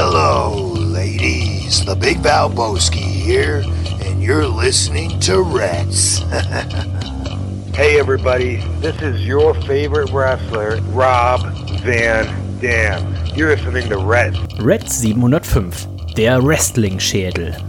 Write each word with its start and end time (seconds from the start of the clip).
Hello, 0.00 0.74
ladies. 0.74 1.84
The 1.84 1.96
Big 1.96 2.18
Valboski 2.18 3.02
here, 3.02 3.64
and 4.04 4.22
you're 4.22 4.46
listening 4.46 5.18
to 5.26 5.42
Reds. 5.42 6.22
Hey 7.74 7.98
everybody, 7.98 8.56
this 8.80 9.00
is 9.02 9.26
your 9.26 9.54
favorite 9.62 10.10
wrestler, 10.12 10.80
Rob 10.92 11.42
Van 11.82 12.26
Dam. 12.60 13.14
You're 13.34 13.56
listening 13.56 13.88
to 13.88 13.98
Red. 13.98 14.36
Red 14.60 14.88
705, 14.88 16.14
der 16.14 16.40
Wrestling-Schädel. 16.42 17.67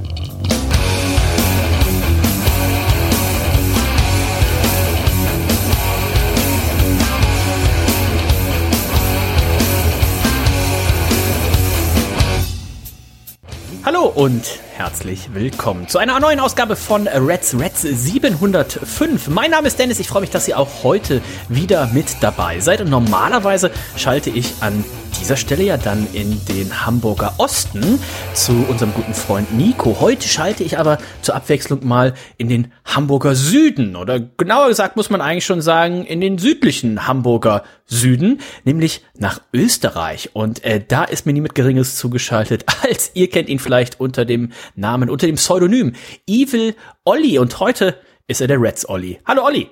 Hallo 14.00 14.14
und 14.16 14.62
herzlich 14.78 15.34
willkommen 15.34 15.90
zu 15.90 15.98
einer 15.98 16.20
neuen 16.22 16.40
Ausgabe 16.40 16.78
von 16.78 17.08
Reds 17.08 17.60
Reds 17.60 17.82
705. 17.82 19.28
Mein 19.28 19.52
Name 19.52 19.68
ist 19.68 19.78
Dennis, 19.78 20.00
ich 20.00 20.08
freue 20.08 20.22
mich, 20.22 20.30
dass 20.30 20.48
ihr 20.48 20.58
auch 20.58 20.84
heute 20.84 21.22
wieder 21.50 21.88
mit 21.88 22.16
dabei 22.22 22.62
seid. 22.62 22.80
Und 22.80 22.90
normalerweise 22.90 23.72
schalte 23.98 24.30
ich 24.30 24.54
an 24.62 24.86
dieser 25.20 25.38
Stelle 25.38 25.64
ja 25.64 25.78
dann 25.78 26.08
in 26.14 26.44
den 26.46 26.86
Hamburger 26.86 27.34
Osten 27.38 28.00
zu 28.34 28.54
unserem 28.70 28.94
guten 28.94 29.14
Freund 29.14 29.54
Nico. 29.54 30.00
Heute 30.00 30.28
schalte 30.28 30.64
ich 30.64 30.78
aber 30.78 30.98
zur 31.22 31.36
Abwechslung 31.36 31.86
mal 31.86 32.14
in 32.38 32.48
den 32.48 32.72
Hamburger 32.86 33.36
Süden 33.36 33.96
oder 33.96 34.20
genauer 34.20 34.70
gesagt 34.70 34.96
muss 34.96 35.10
man 35.10 35.22
eigentlich 35.22 35.46
schon 35.46 35.62
sagen 35.62 36.06
in 36.06 36.22
den 36.22 36.38
südlichen 36.38 37.08
Hamburger 37.08 37.64
Süden, 37.86 38.40
nämlich 38.64 39.04
nach 39.18 39.42
Österreich. 39.54 40.32
Und 40.34 40.64
äh, 40.64 40.84
da 40.86 41.04
ist 41.04 41.26
mir 41.26 41.34
niemand 41.34 41.54
Geringes 41.54 41.98
zugeschaltet, 41.98 42.66
als 42.84 43.12
ihr 43.14 43.30
kennt 43.30 43.50
ihn 43.50 43.60
vielleicht 43.60 44.00
unter 44.00 44.26
dem 44.26 44.52
Namen, 44.76 45.10
unter 45.10 45.28
dem 45.28 45.36
Pseudonym 45.36 45.94
Evil 46.28 46.76
Olli. 47.04 47.40
Und 47.40 47.60
heute 47.60 47.98
ist 48.28 48.42
er 48.42 48.48
der 48.48 48.62
Reds 48.62 48.88
Olli. 48.88 49.20
Hallo 49.26 49.44
Olli. 49.46 49.70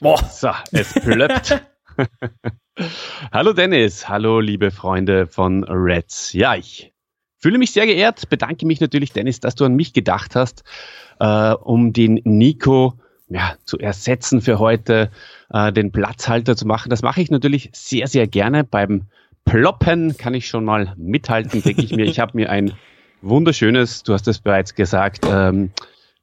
Boah. 0.00 0.22
So, 0.30 0.50
es 0.72 0.92
plöppt. 0.92 1.62
hallo 3.32 3.52
Dennis, 3.52 4.08
hallo 4.08 4.40
liebe 4.40 4.70
Freunde 4.70 5.26
von 5.26 5.64
Reds. 5.64 6.32
Ja, 6.32 6.54
ich 6.54 6.92
fühle 7.38 7.58
mich 7.58 7.72
sehr 7.72 7.86
geehrt, 7.86 8.28
bedanke 8.30 8.66
mich 8.66 8.80
natürlich, 8.80 9.12
Dennis, 9.12 9.40
dass 9.40 9.54
du 9.54 9.64
an 9.64 9.74
mich 9.74 9.92
gedacht 9.92 10.36
hast, 10.36 10.64
äh, 11.20 11.52
um 11.52 11.92
den 11.92 12.20
Nico 12.24 12.94
ja, 13.28 13.54
zu 13.64 13.78
ersetzen 13.78 14.40
für 14.40 14.58
heute, 14.58 15.10
äh, 15.50 15.72
den 15.72 15.92
Platzhalter 15.92 16.56
zu 16.56 16.66
machen. 16.66 16.90
Das 16.90 17.02
mache 17.02 17.20
ich 17.20 17.30
natürlich 17.30 17.70
sehr, 17.72 18.06
sehr 18.06 18.26
gerne. 18.26 18.64
Beim 18.64 19.06
Ploppen 19.44 20.16
kann 20.16 20.34
ich 20.34 20.46
schon 20.46 20.64
mal 20.64 20.94
mithalten, 20.96 21.62
denke 21.62 21.82
ich 21.82 21.94
mir. 21.94 22.04
Ich 22.04 22.20
habe 22.20 22.32
mir 22.34 22.50
ein 22.50 22.72
wunderschönes, 23.22 24.02
du 24.02 24.12
hast 24.12 24.28
es 24.28 24.40
bereits 24.40 24.74
gesagt, 24.74 25.26
ähm, 25.28 25.70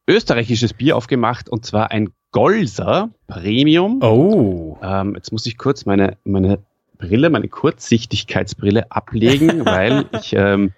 österreichisches 0.08 0.74
Bier 0.74 0.98
aufgemacht 0.98 1.50
und 1.50 1.66
zwar 1.66 1.92
ein 1.92 2.10
Golser 2.32 3.10
Premium. 3.28 4.02
Oh. 4.04 4.78
Ähm, 4.84 5.16
jetzt 5.16 5.32
muss 5.32 5.46
ich 5.46 5.58
kurz 5.58 5.86
meine, 5.86 6.18
meine 6.24 6.60
Brille, 6.98 7.30
meine 7.30 7.48
Kurzsichtigkeitsbrille 7.48 8.92
ablegen, 8.92 9.66
weil 9.66 10.06
ich 10.14 10.34
ähm, 10.34 10.74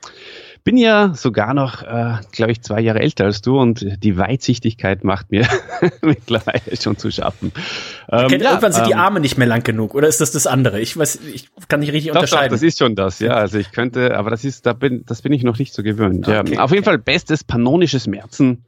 bin 0.64 0.78
ja 0.78 1.14
sogar 1.16 1.54
noch, 1.54 1.82
äh, 1.82 2.18
glaube 2.32 2.52
ich, 2.52 2.62
zwei 2.62 2.82
Jahre 2.82 3.00
älter 3.00 3.26
als 3.26 3.42
du 3.42 3.60
und 3.60 3.86
die 4.04 4.18
Weitsichtigkeit 4.18 5.04
macht 5.04 5.32
mir 5.32 5.48
mittlerweile 6.02 6.62
schon 6.80 6.98
zu 6.98 7.12
schaffen. 7.12 7.52
Ähm, 8.10 8.30
ja, 8.30 8.52
irgendwann 8.52 8.72
sind 8.72 8.88
die 8.88 8.92
ähm, 8.92 9.00
Arme 9.00 9.20
nicht 9.20 9.38
mehr 9.38 9.48
lang 9.48 9.64
genug, 9.64 9.96
oder 9.96 10.08
ist 10.08 10.22
das 10.22 10.32
das 10.32 10.48
andere? 10.48 10.80
Ich 10.80 10.96
weiß, 10.96 11.20
ich 11.34 11.50
kann 11.68 11.80
nicht 11.80 11.92
richtig 11.92 12.12
doch, 12.12 12.20
unterscheiden. 12.20 12.50
Doch, 12.50 12.56
das 12.56 12.64
ist 12.64 12.78
schon 12.78 12.96
das, 12.96 13.20
ja. 13.20 13.32
Also 13.32 13.58
ich 13.58 13.72
könnte, 13.72 14.16
aber 14.16 14.30
das 14.30 14.46
ist, 14.46 14.66
da 14.66 14.74
bin, 14.74 15.04
das 15.06 15.22
bin 15.24 15.34
ich 15.34 15.44
noch 15.44 15.58
nicht 15.58 15.74
so 15.74 15.84
gewöhnt. 15.84 16.28
Okay, 16.28 16.54
ja. 16.54 16.62
Auf 16.62 16.72
jeden 16.72 16.84
Fall 16.84 17.00
bestes 17.00 17.44
panonisches 17.44 18.08
Märzen 18.08 18.66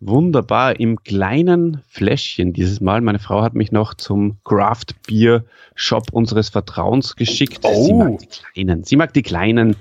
wunderbar 0.00 0.78
im 0.78 1.02
kleinen 1.02 1.82
Fläschchen 1.88 2.52
dieses 2.52 2.80
Mal. 2.80 3.00
Meine 3.00 3.18
Frau 3.18 3.42
hat 3.42 3.54
mich 3.54 3.72
noch 3.72 3.94
zum 3.94 4.38
Craft 4.44 4.86
Beer 5.06 5.44
Shop 5.74 6.06
unseres 6.12 6.48
Vertrauens 6.48 7.16
geschickt. 7.16 7.60
Oh. 7.62 7.84
Sie 7.84 7.92
mag 7.92 8.18
die 8.18 8.26
kleinen. 8.26 8.84
Sie 8.84 8.96
mag 8.96 9.12
die 9.12 9.22
kleinen, 9.22 9.76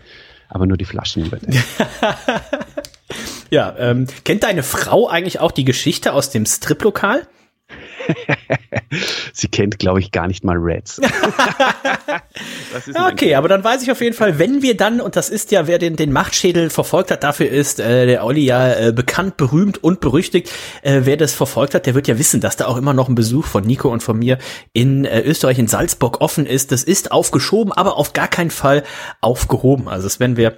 aber 0.49 0.65
nur 0.65 0.77
die 0.77 0.85
Flaschen 0.85 1.31
ja, 3.49 3.75
ähm, 3.77 4.07
kennt 4.23 4.43
deine 4.43 4.63
Frau 4.63 5.07
eigentlich 5.07 5.39
auch 5.39 5.51
die 5.51 5.65
Geschichte 5.65 6.13
aus 6.13 6.29
dem 6.29 6.45
Striplokal? 6.45 7.27
Sie 9.33 9.47
kennt, 9.47 9.79
glaube 9.79 9.99
ich, 9.99 10.11
gar 10.11 10.27
nicht 10.27 10.43
mal 10.43 10.57
Reds. 10.57 11.01
okay, 13.11 13.35
aber 13.35 13.47
dann 13.47 13.63
weiß 13.63 13.83
ich 13.83 13.91
auf 13.91 14.01
jeden 14.01 14.15
Fall, 14.15 14.39
wenn 14.39 14.61
wir 14.61 14.77
dann, 14.77 15.01
und 15.01 15.15
das 15.15 15.29
ist 15.29 15.51
ja, 15.51 15.67
wer 15.67 15.79
den, 15.79 15.95
den 15.95 16.11
Machtschädel 16.11 16.69
verfolgt 16.69 17.11
hat, 17.11 17.23
dafür 17.23 17.49
ist 17.49 17.79
äh, 17.79 18.05
der 18.05 18.25
Olli 18.25 18.45
ja 18.45 18.73
äh, 18.73 18.91
bekannt, 18.93 19.37
berühmt 19.37 19.83
und 19.83 19.99
berüchtigt. 19.99 20.51
Äh, 20.81 21.01
wer 21.03 21.17
das 21.17 21.33
verfolgt 21.33 21.73
hat, 21.75 21.85
der 21.85 21.95
wird 21.95 22.07
ja 22.07 22.17
wissen, 22.19 22.41
dass 22.41 22.55
da 22.55 22.65
auch 22.67 22.77
immer 22.77 22.93
noch 22.93 23.09
ein 23.09 23.15
Besuch 23.15 23.45
von 23.45 23.63
Nico 23.63 23.89
und 23.89 24.03
von 24.03 24.17
mir 24.17 24.37
in 24.73 25.05
äh, 25.05 25.21
Österreich, 25.21 25.59
in 25.59 25.67
Salzburg 25.67 26.21
offen 26.21 26.45
ist. 26.45 26.71
Das 26.71 26.83
ist 26.83 27.11
aufgeschoben, 27.11 27.71
aber 27.71 27.97
auf 27.97 28.13
gar 28.13 28.27
keinen 28.27 28.51
Fall 28.51 28.83
aufgehoben. 29.21 29.87
Also 29.87 30.05
das 30.05 30.19
werden 30.19 30.37
wir 30.37 30.57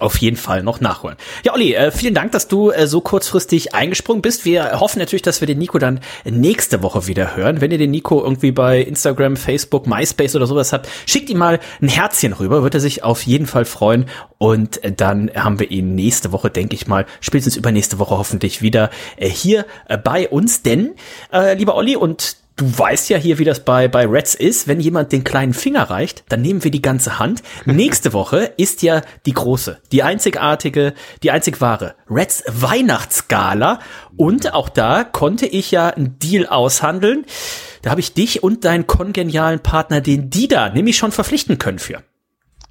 auf 0.00 0.16
jeden 0.18 0.36
Fall 0.36 0.62
noch 0.62 0.80
nachholen. 0.80 1.16
Ja, 1.44 1.54
Olli, 1.54 1.74
äh, 1.74 1.90
vielen 1.90 2.14
Dank, 2.14 2.32
dass 2.32 2.48
du 2.48 2.70
äh, 2.70 2.86
so 2.86 3.00
kurzfristig 3.00 3.74
eingesprungen 3.74 4.22
bist. 4.22 4.44
Wir 4.44 4.80
hoffen 4.80 4.98
natürlich, 4.98 5.22
dass 5.22 5.40
wir 5.40 5.46
den 5.46 5.58
Nico 5.58 5.78
dann 5.78 6.00
nächste 6.24 6.82
Woche 6.82 7.06
wieder 7.06 7.36
hören. 7.36 7.60
Wenn 7.60 7.70
ihr 7.70 7.78
den 7.78 7.92
Nico 7.92 8.22
irgendwie 8.22 8.50
bei 8.50 8.80
Instagram, 8.80 9.36
Facebook, 9.36 9.86
MySpace 9.86 10.34
oder 10.34 10.46
sowas 10.46 10.72
habt, 10.72 10.88
schickt 11.06 11.30
ihm 11.30 11.38
mal 11.38 11.60
ein 11.80 11.88
Herzchen 11.88 12.32
rüber, 12.32 12.62
wird 12.62 12.74
er 12.74 12.80
sich 12.80 13.04
auf 13.04 13.22
jeden 13.22 13.46
Fall 13.46 13.64
freuen. 13.64 14.06
Und 14.38 14.82
äh, 14.82 14.92
dann 14.92 15.30
haben 15.34 15.60
wir 15.60 15.70
ihn 15.70 15.94
nächste 15.94 16.32
Woche, 16.32 16.50
denke 16.50 16.74
ich 16.74 16.86
mal, 16.88 17.06
spätestens 17.20 17.56
übernächste 17.56 17.98
Woche 17.98 18.18
hoffentlich 18.18 18.62
wieder 18.62 18.90
hier 19.18 19.64
bei 20.02 20.28
uns. 20.28 20.62
Denn, 20.62 20.94
äh, 21.32 21.54
lieber 21.54 21.76
Olli, 21.76 21.96
und 21.96 22.36
Du 22.56 22.78
weißt 22.78 23.08
ja 23.08 23.18
hier, 23.18 23.38
wie 23.38 23.44
das 23.44 23.64
bei, 23.64 23.88
bei 23.88 24.06
Reds 24.06 24.36
ist. 24.36 24.68
Wenn 24.68 24.78
jemand 24.78 25.10
den 25.10 25.24
kleinen 25.24 25.54
Finger 25.54 25.90
reicht, 25.90 26.24
dann 26.28 26.40
nehmen 26.40 26.62
wir 26.62 26.70
die 26.70 26.82
ganze 26.82 27.18
Hand. 27.18 27.42
Nächste 27.64 28.12
Woche 28.12 28.52
ist 28.56 28.82
ja 28.82 29.02
die 29.26 29.32
große, 29.32 29.80
die 29.90 30.04
einzigartige, 30.04 30.94
die 31.24 31.32
einzig 31.32 31.60
wahre 31.60 31.96
Reds 32.08 32.44
Weihnachtsgala. 32.46 33.80
Und 34.16 34.54
auch 34.54 34.68
da 34.68 35.02
konnte 35.02 35.46
ich 35.46 35.72
ja 35.72 35.88
einen 35.88 36.20
Deal 36.20 36.46
aushandeln. 36.46 37.26
Da 37.82 37.90
habe 37.90 38.00
ich 38.00 38.14
dich 38.14 38.44
und 38.44 38.64
deinen 38.64 38.86
kongenialen 38.86 39.60
Partner, 39.60 40.00
den 40.00 40.30
Dida, 40.30 40.68
nämlich 40.70 40.96
schon 40.96 41.10
verpflichten 41.10 41.58
können 41.58 41.80
für. 41.80 42.02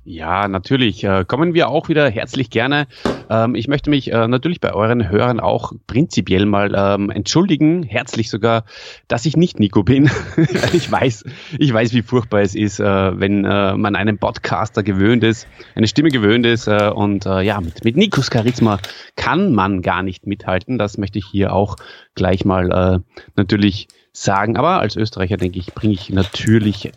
Ja, 0.06 0.50
natürlich. 0.50 1.06
Äh, 1.06 1.24
kommen 1.26 1.54
wir 1.54 1.70
auch 1.70 1.88
wieder 1.88 2.10
herzlich 2.10 2.50
gerne. 2.50 2.88
Ähm, 3.30 3.56
ich 3.56 3.70
möchte 3.70 3.90
mich 3.90 4.12
äh, 4.12 4.28
natürlich 4.28 4.60
bei 4.60 4.74
euren 4.74 5.10
Hörern 5.10 5.40
auch 5.40 5.72
prinzipiell 5.88 6.46
mal 6.46 6.74
ähm, 6.76 7.10
entschuldigen, 7.10 7.84
herzlich 7.84 8.30
sogar, 8.30 8.66
dass 9.08 9.26
ich 9.26 9.38
nicht 9.38 9.62
Nico 9.62 9.84
bin. 9.84 10.12
ich 10.74 10.92
weiß, 10.92 11.24
ich 11.58 11.74
weiß, 11.74 11.94
wie 11.94 12.02
furchtbar 12.02 12.42
es 12.42 12.54
ist, 12.54 12.82
äh, 12.82 12.84
wenn 12.86 13.44
man 13.44 13.96
einen 13.96 14.18
Podcaster 14.18 14.84
gewöhnt 14.84 15.24
ist, 15.24 15.48
eine 15.76 15.88
Stimme 15.88 16.10
gewöhnt 16.10 16.46
ist 16.46 16.68
und 16.68 17.26
ja, 17.26 17.60
mit, 17.62 17.84
mit 17.84 17.98
Nikos 17.98 18.30
Charisma 18.32 18.80
kann 19.16 19.54
man 19.54 19.82
gar 19.82 20.04
nicht 20.04 20.28
mithalten. 20.28 20.78
Das 20.78 20.98
möchte 20.98 21.20
ich 21.20 21.26
hier 21.26 21.54
auch 21.54 21.76
gleich 22.16 22.46
mal 22.46 23.04
natürlich 23.36 23.88
sagen. 24.12 24.58
Aber 24.58 24.80
als 24.80 24.96
Österreicher 24.96 25.38
denke 25.38 25.60
ich, 25.60 25.74
bringe 25.74 25.94
ich 25.94 26.10
natürlich 26.10 26.92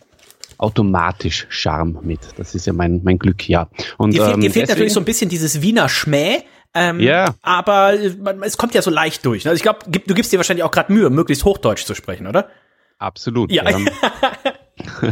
automatisch 0.59 1.47
Charme 1.49 1.99
mit. 2.03 2.21
Das 2.37 2.55
ist 2.55 2.67
ja 2.67 2.72
mein, 2.72 3.00
mein 3.05 3.19
Glück, 3.19 3.49
ja. 3.49 3.69
Und, 3.99 4.15
dir, 4.15 4.28
ähm, 4.28 4.41
dir 4.41 4.50
fehlt 4.50 4.69
natürlich 4.69 4.93
so 4.93 5.00
ein 5.00 5.05
bisschen 5.05 5.28
dieses 5.28 5.62
Wiener 5.62 5.89
Schmäh. 5.89 6.43
Ähm, 6.75 7.00
ja. 7.00 7.34
Aber 7.43 7.94
man, 8.22 8.43
es 8.43 8.59
kommt 8.59 8.75
ja 8.75 8.83
so 8.83 8.91
leicht 8.91 9.25
durch. 9.25 9.45
Ne? 9.45 9.50
Also 9.50 9.59
ich 9.59 9.62
glaube, 9.62 9.78
du 9.89 10.15
gibst 10.15 10.33
dir 10.33 10.37
wahrscheinlich 10.37 10.65
auch 10.65 10.71
gerade 10.71 10.93
Mühe, 10.93 11.09
möglichst 11.11 11.45
Hochdeutsch 11.45 11.84
zu 11.84 11.95
sprechen, 11.95 12.27
oder? 12.27 12.50
Absolut. 12.99 13.50
Ja. 13.50 13.69
Ja, 13.69 13.78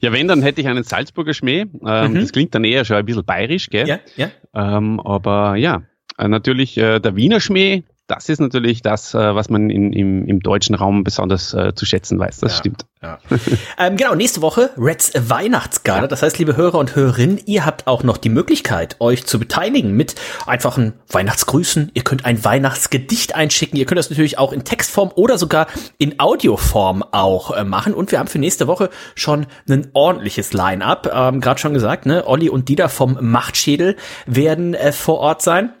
ja 0.00 0.12
wenn, 0.12 0.28
dann 0.28 0.42
hätte 0.42 0.60
ich 0.60 0.68
einen 0.68 0.84
Salzburger 0.84 1.34
Schmäh. 1.34 1.66
Ähm, 1.84 2.12
mhm. 2.12 2.20
Das 2.20 2.32
klingt 2.32 2.54
dann 2.54 2.64
eher 2.64 2.84
schon 2.84 2.96
ein 2.96 3.04
bisschen 3.04 3.24
bayerisch, 3.24 3.68
gell? 3.68 3.86
Ja, 3.86 3.98
ja. 4.16 4.30
Ähm, 4.54 5.00
aber 5.00 5.56
ja, 5.56 5.82
äh, 6.18 6.28
natürlich 6.28 6.76
äh, 6.78 7.00
der 7.00 7.16
Wiener 7.16 7.40
Schmäh, 7.40 7.84
das 8.14 8.28
ist 8.28 8.40
natürlich 8.40 8.82
das, 8.82 9.14
äh, 9.14 9.34
was 9.34 9.48
man 9.48 9.70
in, 9.70 9.92
im, 9.92 10.26
im 10.26 10.40
deutschen 10.40 10.74
Raum 10.74 11.04
besonders 11.04 11.54
äh, 11.54 11.74
zu 11.74 11.86
schätzen 11.86 12.18
weiß. 12.18 12.40
Das 12.40 12.52
ja, 12.52 12.58
stimmt. 12.58 12.86
Ja. 13.02 13.18
ähm, 13.78 13.96
genau, 13.96 14.14
nächste 14.14 14.42
Woche 14.42 14.70
Reds 14.76 15.12
Weihnachtsgala. 15.14 16.02
Ja. 16.02 16.06
Das 16.06 16.22
heißt, 16.22 16.38
liebe 16.38 16.56
Hörer 16.56 16.78
und 16.78 16.94
Hörerinnen, 16.94 17.40
ihr 17.46 17.66
habt 17.66 17.86
auch 17.86 18.02
noch 18.02 18.16
die 18.16 18.28
Möglichkeit, 18.28 18.96
euch 19.00 19.26
zu 19.26 19.38
beteiligen 19.38 19.92
mit 19.92 20.14
einfachen 20.46 20.92
Weihnachtsgrüßen. 21.08 21.90
Ihr 21.94 22.04
könnt 22.04 22.24
ein 22.24 22.44
Weihnachtsgedicht 22.44 23.34
einschicken. 23.34 23.78
Ihr 23.78 23.86
könnt 23.86 23.98
das 23.98 24.10
natürlich 24.10 24.38
auch 24.38 24.52
in 24.52 24.64
Textform 24.64 25.10
oder 25.14 25.38
sogar 25.38 25.66
in 25.98 26.20
Audioform 26.20 27.02
auch 27.10 27.56
äh, 27.56 27.64
machen. 27.64 27.94
Und 27.94 28.12
wir 28.12 28.18
haben 28.18 28.28
für 28.28 28.38
nächste 28.38 28.66
Woche 28.66 28.90
schon 29.14 29.46
ein 29.68 29.88
ordentliches 29.94 30.52
Line-up. 30.52 31.10
Ähm, 31.12 31.40
Gerade 31.40 31.60
schon 31.60 31.74
gesagt, 31.74 32.06
ne? 32.06 32.26
Olli 32.26 32.48
und 32.48 32.68
Dieter 32.68 32.88
vom 32.88 33.18
Machtschädel 33.20 33.96
werden 34.26 34.74
äh, 34.74 34.92
vor 34.92 35.18
Ort 35.18 35.42
sein. 35.42 35.72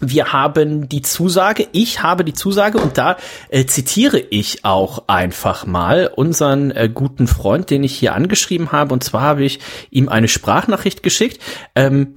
Wir 0.00 0.32
haben 0.32 0.88
die 0.88 1.02
Zusage, 1.02 1.68
ich 1.72 2.02
habe 2.02 2.24
die 2.24 2.32
Zusage 2.32 2.78
und 2.78 2.98
da 2.98 3.16
äh, 3.50 3.66
zitiere 3.66 4.18
ich 4.18 4.64
auch 4.64 5.04
einfach 5.06 5.66
mal 5.66 6.10
unseren 6.14 6.70
äh, 6.70 6.90
guten 6.92 7.26
Freund, 7.26 7.70
den 7.70 7.84
ich 7.84 7.96
hier 7.96 8.14
angeschrieben 8.14 8.72
habe. 8.72 8.92
Und 8.92 9.04
zwar 9.04 9.22
habe 9.22 9.44
ich 9.44 9.60
ihm 9.90 10.08
eine 10.08 10.28
Sprachnachricht 10.28 11.02
geschickt. 11.02 11.40
Ähm, 11.74 12.14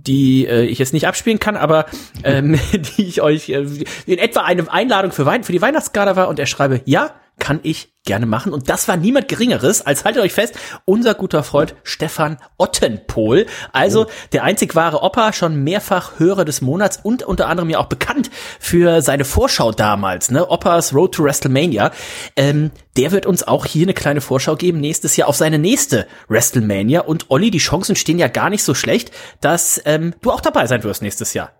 die 0.00 0.46
äh, 0.46 0.64
ich 0.64 0.78
jetzt 0.78 0.92
nicht 0.92 1.08
abspielen 1.08 1.40
kann, 1.40 1.56
aber 1.56 1.86
ähm, 2.22 2.58
die 2.72 3.04
ich 3.04 3.20
euch 3.20 3.48
äh, 3.48 3.66
in 4.06 4.18
etwa 4.18 4.42
eine 4.42 4.70
Einladung 4.70 5.10
für, 5.10 5.26
Wein 5.26 5.42
für 5.42 5.52
die 5.52 5.60
Weihnachtsgala 5.60 6.14
war 6.14 6.28
und 6.28 6.38
er 6.38 6.46
schreibe, 6.46 6.82
ja, 6.84 7.10
kann 7.38 7.60
ich 7.62 7.94
gerne 8.04 8.26
machen. 8.26 8.52
Und 8.52 8.70
das 8.70 8.88
war 8.88 8.96
niemand 8.96 9.28
Geringeres 9.28 9.82
als, 9.82 10.04
haltet 10.04 10.22
euch 10.22 10.32
fest, 10.32 10.54
unser 10.84 11.14
guter 11.14 11.42
Freund 11.42 11.74
Stefan 11.82 12.38
Ottenpohl. 12.56 13.46
Also 13.72 14.06
oh. 14.06 14.10
der 14.32 14.44
einzig 14.44 14.74
wahre 14.74 15.02
Opa, 15.02 15.32
schon 15.32 15.62
mehrfach 15.62 16.18
Hörer 16.18 16.44
des 16.44 16.62
Monats 16.62 16.98
und 17.02 17.22
unter 17.22 17.48
anderem 17.48 17.68
ja 17.68 17.78
auch 17.78 17.86
bekannt 17.86 18.30
für 18.58 19.02
seine 19.02 19.24
Vorschau 19.26 19.72
damals, 19.72 20.30
ne? 20.30 20.50
Oppas 20.50 20.94
Road 20.94 21.14
to 21.14 21.24
WrestleMania. 21.24 21.90
Ähm, 22.34 22.70
der 22.96 23.12
wird 23.12 23.26
uns 23.26 23.46
auch 23.46 23.66
hier 23.66 23.84
eine 23.84 23.94
kleine 23.94 24.20
Vorschau 24.20 24.56
geben 24.56 24.80
nächstes 24.80 25.16
Jahr 25.16 25.28
auf 25.28 25.36
seine 25.36 25.58
nächste 25.58 26.06
WrestleMania. 26.28 27.02
Und 27.02 27.26
Olli, 27.28 27.50
die 27.50 27.58
Chancen 27.58 27.94
stehen 27.94 28.18
ja 28.18 28.28
gar 28.28 28.48
nicht 28.48 28.64
so 28.64 28.74
schlecht, 28.74 29.12
dass 29.40 29.80
ähm, 29.84 30.14
du 30.22 30.30
auch 30.30 30.40
dabei 30.40 30.66
sein 30.66 30.82
wirst 30.82 31.02
nächstes 31.02 31.34
Jahr. 31.34 31.52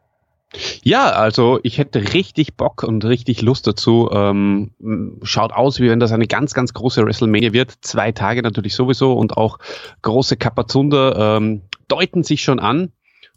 Ja, 0.83 1.11
also 1.11 1.61
ich 1.63 1.79
hätte 1.79 2.15
richtig 2.15 2.57
Bock 2.57 2.83
und 2.83 3.05
richtig 3.05 3.43
Lust 3.43 3.67
dazu. 3.67 4.09
Ähm, 4.13 4.71
schaut 5.23 5.53
aus, 5.53 5.79
wie 5.81 5.91
wenn 5.91 6.01
das 6.01 6.13
eine 6.13 6.27
ganz, 6.27 6.55
ganz 6.55 6.73
große 6.73 7.05
WrestleMania 7.05 7.53
wird. 7.53 7.75
Zwei 7.83 8.13
Tage 8.13 8.43
natürlich 8.43 8.75
sowieso 8.75 9.13
und 9.13 9.37
auch 9.37 9.59
große 10.03 10.37
Kapazunder 10.37 11.37
ähm, 11.37 11.63
deuten 11.89 12.23
sich 12.23 12.43
schon 12.43 12.61
an. 12.61 12.93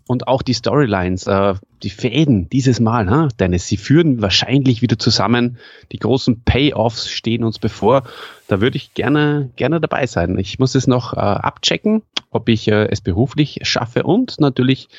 Und 0.08 0.28
auch 0.28 0.42
die 0.42 0.54
Storylines, 0.54 1.28
äh, 1.28 1.54
die 1.84 1.90
Fäden 1.90 2.50
dieses 2.50 2.80
Mal, 2.80 3.10
huh? 3.10 3.30
Dennis, 3.40 3.68
sie 3.68 3.78
führen 3.78 4.22
wahrscheinlich 4.22 4.82
wieder 4.82 5.00
zusammen. 5.00 5.58
Die 5.92 6.00
großen 6.00 6.42
Payoffs 6.44 7.10
stehen 7.10 7.44
uns 7.44 7.60
bevor. 7.60 8.04
Da 8.48 8.60
würde 8.60 8.78
ich 8.78 8.94
gerne, 8.94 9.52
gerne 9.56 9.80
dabei 9.80 10.08
sein. 10.08 10.38
Ich 10.38 10.60
muss 10.60 10.76
es 10.76 10.88
noch 10.88 11.14
äh, 11.14 11.20
abchecken, 11.20 12.02
ob 12.30 12.50
ich 12.50 12.68
äh, 12.68 12.90
es 12.90 13.00
beruflich 13.00 13.60
schaffe 13.62 14.04
und 14.04 14.40
natürlich, 14.40 14.90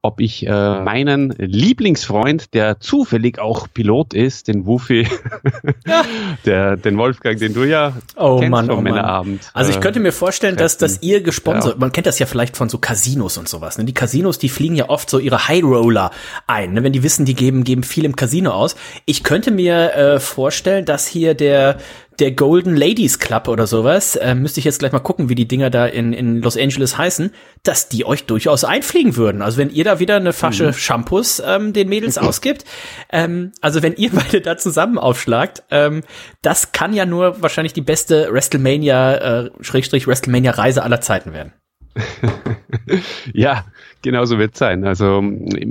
ob 0.00 0.20
ich 0.20 0.46
äh, 0.46 0.50
meinen 0.50 1.34
Lieblingsfreund, 1.38 2.54
der 2.54 2.78
zufällig 2.78 3.40
auch 3.40 3.66
Pilot 3.72 4.14
ist, 4.14 4.46
den 4.46 4.64
Wufi, 4.64 5.08
ja. 5.86 6.04
der, 6.44 6.76
den 6.76 6.96
Wolfgang, 6.96 7.38
den 7.38 7.52
du 7.52 7.64
ja 7.64 7.94
oh, 8.16 8.38
kennst 8.38 8.50
Mann, 8.50 8.66
vom 8.66 8.78
oh 8.78 8.80
Männerabend. 8.80 9.50
Also 9.54 9.72
ich 9.72 9.80
könnte 9.80 9.98
mir 9.98 10.12
vorstellen, 10.12 10.56
dass, 10.56 10.78
dass 10.78 11.02
ihr 11.02 11.20
gesponsert, 11.20 11.74
ja. 11.74 11.80
man 11.80 11.90
kennt 11.90 12.06
das 12.06 12.20
ja 12.20 12.26
vielleicht 12.26 12.56
von 12.56 12.68
so 12.68 12.78
Casinos 12.78 13.38
und 13.38 13.48
sowas. 13.48 13.76
Ne? 13.76 13.84
Die 13.84 13.94
Casinos, 13.94 14.38
die 14.38 14.48
fliegen 14.48 14.76
ja 14.76 14.88
oft 14.88 15.10
so 15.10 15.18
ihre 15.18 15.48
High 15.48 15.64
Roller 15.64 16.12
ein, 16.46 16.74
ne? 16.74 16.84
wenn 16.84 16.92
die 16.92 17.02
wissen, 17.02 17.24
die 17.24 17.34
geben, 17.34 17.64
geben 17.64 17.82
viel 17.82 18.04
im 18.04 18.14
Casino 18.14 18.52
aus. 18.52 18.76
Ich 19.04 19.24
könnte 19.24 19.50
mir 19.50 19.94
äh, 19.94 20.20
vorstellen, 20.20 20.84
dass 20.84 21.08
hier 21.08 21.34
der 21.34 21.78
der 22.18 22.32
Golden 22.32 22.76
Ladies 22.76 23.18
Club 23.18 23.48
oder 23.48 23.66
sowas, 23.66 24.16
äh, 24.16 24.34
müsste 24.34 24.60
ich 24.60 24.64
jetzt 24.64 24.80
gleich 24.80 24.92
mal 24.92 24.98
gucken, 24.98 25.28
wie 25.28 25.34
die 25.34 25.46
Dinger 25.46 25.70
da 25.70 25.86
in, 25.86 26.12
in 26.12 26.42
Los 26.42 26.56
Angeles 26.56 26.98
heißen, 26.98 27.30
dass 27.62 27.88
die 27.88 28.04
euch 28.04 28.24
durchaus 28.24 28.64
einfliegen 28.64 29.16
würden. 29.16 29.40
Also 29.40 29.58
wenn 29.58 29.70
ihr 29.70 29.84
da 29.84 30.00
wieder 30.00 30.16
eine 30.16 30.32
Fasche 30.32 30.68
mhm. 30.68 30.72
Shampoos 30.72 31.42
ähm, 31.44 31.72
den 31.72 31.88
Mädels 31.88 32.18
ausgibt, 32.18 32.64
ähm, 33.10 33.52
also 33.60 33.82
wenn 33.82 33.94
ihr 33.94 34.10
beide 34.12 34.40
da 34.40 34.56
zusammen 34.56 34.98
aufschlagt, 34.98 35.62
ähm, 35.70 36.02
das 36.42 36.72
kann 36.72 36.92
ja 36.92 37.06
nur 37.06 37.40
wahrscheinlich 37.42 37.72
die 37.72 37.82
beste 37.82 38.32
WrestleMania, 38.32 39.14
äh, 39.44 39.50
Schrägstrich 39.60 40.06
WrestleMania 40.06 40.52
Reise 40.52 40.82
aller 40.82 41.00
Zeiten 41.00 41.32
werden. 41.32 41.52
ja, 43.32 43.64
genau 44.02 44.24
so 44.24 44.38
wird 44.38 44.54
es 44.54 44.58
sein. 44.58 44.84
Also 44.84 45.22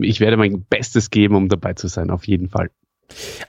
ich 0.02 0.20
werde 0.20 0.38
mein 0.38 0.66
Bestes 0.70 1.10
geben, 1.10 1.36
um 1.36 1.50
dabei 1.50 1.74
zu 1.74 1.88
sein, 1.88 2.10
auf 2.10 2.26
jeden 2.28 2.50
Fall. 2.50 2.70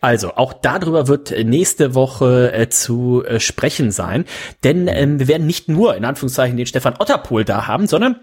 Also, 0.00 0.34
auch 0.34 0.52
darüber 0.52 1.08
wird 1.08 1.32
nächste 1.44 1.94
Woche 1.94 2.52
äh, 2.52 2.68
zu 2.68 3.24
äh, 3.24 3.40
sprechen 3.40 3.90
sein, 3.90 4.24
denn 4.64 4.88
ähm, 4.88 5.18
wir 5.18 5.28
werden 5.28 5.46
nicht 5.46 5.68
nur 5.68 5.96
in 5.96 6.04
Anführungszeichen 6.04 6.56
den 6.56 6.66
Stefan 6.66 6.94
Otterpohl 6.98 7.44
da 7.44 7.66
haben, 7.66 7.86
sondern 7.86 8.20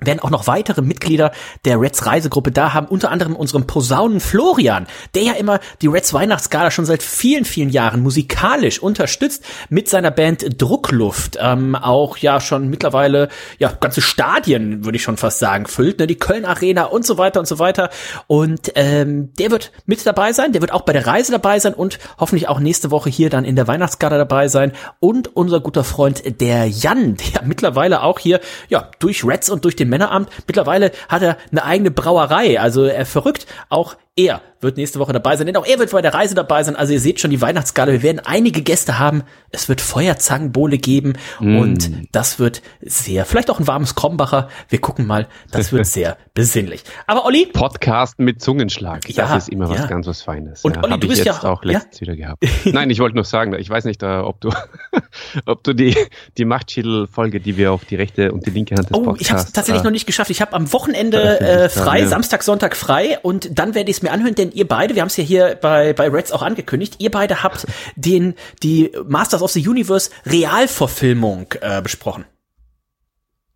werden 0.00 0.20
auch 0.20 0.30
noch 0.30 0.46
weitere 0.46 0.82
Mitglieder 0.82 1.32
der 1.64 1.80
Reds 1.80 2.06
Reisegruppe 2.06 2.50
da 2.50 2.72
haben, 2.72 2.86
unter 2.86 3.10
anderem 3.10 3.36
unserem 3.36 3.66
Posaunen 3.66 4.20
Florian, 4.20 4.86
der 5.14 5.22
ja 5.22 5.32
immer 5.34 5.60
die 5.82 5.86
Reds 5.86 6.12
Weihnachtsgala 6.12 6.70
schon 6.70 6.86
seit 6.86 7.02
vielen, 7.02 7.44
vielen 7.44 7.70
Jahren 7.70 8.02
musikalisch 8.02 8.80
unterstützt 8.80 9.44
mit 9.68 9.88
seiner 9.88 10.10
Band 10.10 10.60
Druckluft, 10.60 11.38
ähm, 11.40 11.74
auch 11.74 12.16
ja 12.16 12.40
schon 12.40 12.68
mittlerweile 12.68 13.28
ja 13.58 13.72
ganze 13.72 14.00
Stadien, 14.00 14.84
würde 14.84 14.96
ich 14.96 15.02
schon 15.02 15.16
fast 15.16 15.38
sagen, 15.38 15.66
füllt, 15.66 15.98
ne, 15.98 16.06
die 16.06 16.18
Köln 16.18 16.44
Arena 16.44 16.84
und 16.84 17.04
so 17.04 17.18
weiter 17.18 17.40
und 17.40 17.46
so 17.46 17.58
weiter. 17.58 17.90
Und 18.26 18.72
ähm, 18.74 19.32
der 19.38 19.50
wird 19.50 19.72
mit 19.86 20.04
dabei 20.06 20.32
sein, 20.32 20.52
der 20.52 20.62
wird 20.62 20.72
auch 20.72 20.82
bei 20.82 20.92
der 20.92 21.06
Reise 21.06 21.32
dabei 21.32 21.58
sein 21.58 21.74
und 21.74 21.98
hoffentlich 22.18 22.48
auch 22.48 22.58
nächste 22.58 22.90
Woche 22.90 23.10
hier 23.10 23.28
dann 23.28 23.44
in 23.44 23.56
der 23.56 23.68
Weihnachtsgala 23.68 24.16
dabei 24.16 24.48
sein. 24.48 24.72
Und 24.98 25.36
unser 25.36 25.60
guter 25.60 25.84
Freund 25.84 26.40
der 26.40 26.66
Jan, 26.66 27.16
der 27.34 27.42
mittlerweile 27.44 28.02
auch 28.02 28.18
hier 28.18 28.40
ja 28.68 28.88
durch 28.98 29.24
Reds 29.24 29.50
und 29.50 29.64
durch 29.64 29.76
den 29.76 29.89
Männeramt. 29.90 30.30
Mittlerweile 30.46 30.92
hat 31.08 31.22
er 31.22 31.36
eine 31.50 31.64
eigene 31.64 31.90
Brauerei. 31.90 32.60
Also 32.60 32.84
er 32.84 33.06
verrückt. 33.06 33.46
Auch 33.68 33.96
er 34.24 34.42
wird 34.60 34.76
nächste 34.76 34.98
Woche 34.98 35.12
dabei 35.12 35.36
sein, 35.36 35.46
denn 35.46 35.56
auch 35.56 35.66
er 35.66 35.78
wird 35.78 35.90
bei 35.90 36.02
der 36.02 36.12
Reise 36.12 36.34
dabei 36.34 36.62
sein. 36.62 36.76
Also 36.76 36.92
ihr 36.92 37.00
seht 37.00 37.20
schon 37.20 37.30
die 37.30 37.40
Weihnachtsgala. 37.40 37.92
Wir 37.92 38.02
werden 38.02 38.20
einige 38.24 38.62
Gäste 38.62 38.98
haben. 38.98 39.22
Es 39.50 39.68
wird 39.68 39.80
Feuerzangenbowle 39.80 40.78
geben 40.78 41.14
mm. 41.40 41.58
und 41.58 41.90
das 42.12 42.38
wird 42.38 42.62
sehr, 42.82 43.24
vielleicht 43.24 43.50
auch 43.50 43.58
ein 43.58 43.66
warmes 43.66 43.94
Krombacher. 43.94 44.48
Wir 44.68 44.80
gucken 44.80 45.06
mal. 45.06 45.26
Das 45.50 45.72
wird 45.72 45.86
sehr 45.90 46.18
besinnlich. 46.34 46.84
Aber 47.06 47.24
Olli? 47.24 47.46
Podcast 47.46 48.18
mit 48.18 48.42
Zungenschlag. 48.42 49.08
Ja, 49.08 49.28
das 49.28 49.44
ist 49.44 49.48
immer 49.48 49.72
ja. 49.72 49.80
was 49.80 49.88
ganz 49.88 50.06
was 50.06 50.22
Feines. 50.22 50.62
Und 50.62 50.76
ja, 50.76 50.84
Olli, 50.84 51.00
du 51.00 51.08
bist 51.08 51.24
ja 51.24 51.42
auch 51.42 51.64
letztens 51.64 52.00
ja? 52.00 52.00
wieder 52.02 52.16
gehabt. 52.16 52.44
Nein, 52.66 52.90
ich 52.90 53.00
wollte 53.00 53.16
nur 53.16 53.24
sagen, 53.24 53.54
ich 53.54 53.70
weiß 53.70 53.84
nicht, 53.86 54.02
äh, 54.02 54.18
ob 54.18 54.40
du, 54.40 54.50
ob 55.46 55.64
du 55.64 55.72
die, 55.72 55.96
die 56.36 56.44
Machtschädel-Folge, 56.44 57.40
die 57.40 57.56
wir 57.56 57.72
auf 57.72 57.86
die 57.86 57.96
rechte 57.96 58.32
und 58.32 58.46
die 58.46 58.50
linke 58.50 58.74
Hand 58.74 58.90
des 58.90 58.96
oh, 58.96 59.02
Podcasts... 59.02 59.20
Oh, 59.20 59.22
ich 59.22 59.30
habe 59.30 59.40
es 59.40 59.52
tatsächlich 59.52 59.82
äh, 59.82 59.84
noch 59.84 59.90
nicht 59.90 60.06
geschafft. 60.06 60.30
Ich 60.30 60.42
habe 60.42 60.52
am 60.52 60.70
Wochenende 60.72 61.40
äh, 61.40 61.68
frei, 61.70 62.04
Samstag, 62.04 62.42
Sonntag 62.42 62.76
frei 62.76 63.18
und 63.22 63.58
dann 63.58 63.74
werde 63.74 63.90
ich 63.90 63.96
es 63.96 64.02
mir 64.02 64.09
anhören, 64.10 64.34
denn 64.34 64.52
ihr 64.52 64.66
beide, 64.66 64.94
wir 64.94 65.02
haben 65.02 65.08
es 65.08 65.16
ja 65.16 65.24
hier 65.24 65.58
bei, 65.60 65.92
bei 65.92 66.08
Reds 66.08 66.32
auch 66.32 66.42
angekündigt, 66.42 66.96
ihr 66.98 67.10
beide 67.10 67.42
habt 67.42 67.66
den, 67.96 68.34
die 68.62 68.92
Masters 69.06 69.42
of 69.42 69.50
the 69.50 69.66
Universe 69.66 70.10
Realverfilmung 70.26 71.46
äh, 71.60 71.82
besprochen. 71.82 72.24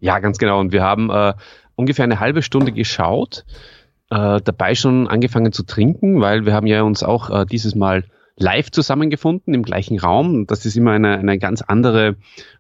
Ja, 0.01 0.19
ganz 0.19 0.39
genau. 0.39 0.61
Und 0.61 0.73
wir 0.73 0.83
haben 0.83 1.11
äh, 1.11 1.35
ungefähr 1.77 2.05
eine 2.05 2.21
halbe 2.21 2.43
Stunde 2.43 2.73
geschaut, 2.73 3.45
äh, 4.11 4.41
dabei 4.43 4.75
schon 4.75 5.09
angefangen 5.09 5.53
zu 5.53 5.63
trinken, 5.63 6.21
weil 6.21 6.45
wir 6.45 6.53
haben 6.53 6.67
ja 6.67 6.83
uns 6.83 7.03
auch 7.03 7.31
äh, 7.31 7.47
dieses 7.47 7.75
Mal 7.75 8.05
live 8.37 8.71
zusammengefunden 8.71 9.55
im 9.55 9.63
gleichen 9.63 9.99
Raum. 9.99 10.47
Das 10.47 10.67
ist 10.67 10.77
immer 10.77 10.93
eine, 10.93 11.19
eine 11.19 11.39
ganz 11.39 11.63
andere 11.63 12.17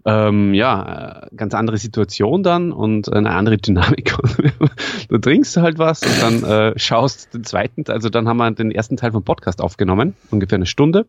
ähm, 0.07 0.53
ja, 0.53 1.23
äh, 1.31 1.35
ganz 1.35 1.55
andere 1.55 1.79
Situation 1.79 2.43
dann 2.43 2.73
und 2.73 3.11
eine 3.11 3.31
andere 3.31 3.57
Dynamik. 3.57 4.15
du 5.09 5.19
trinkst 5.19 5.57
halt 5.57 5.79
was 5.79 6.03
und 6.03 6.23
dann 6.23 6.45
äh, 6.45 6.79
schaust 6.79 7.33
den 7.33 7.45
zweiten, 7.45 7.85
also 7.89 8.11
dann 8.11 8.29
haben 8.29 8.37
wir 8.37 8.51
den 8.51 8.71
ersten 8.71 8.99
Teil 8.99 9.13
vom 9.13 9.25
Podcast 9.25 9.63
aufgenommen, 9.63 10.15
ungefähr 10.31 10.57
eine 10.57 10.67
Stunde. 10.67 11.07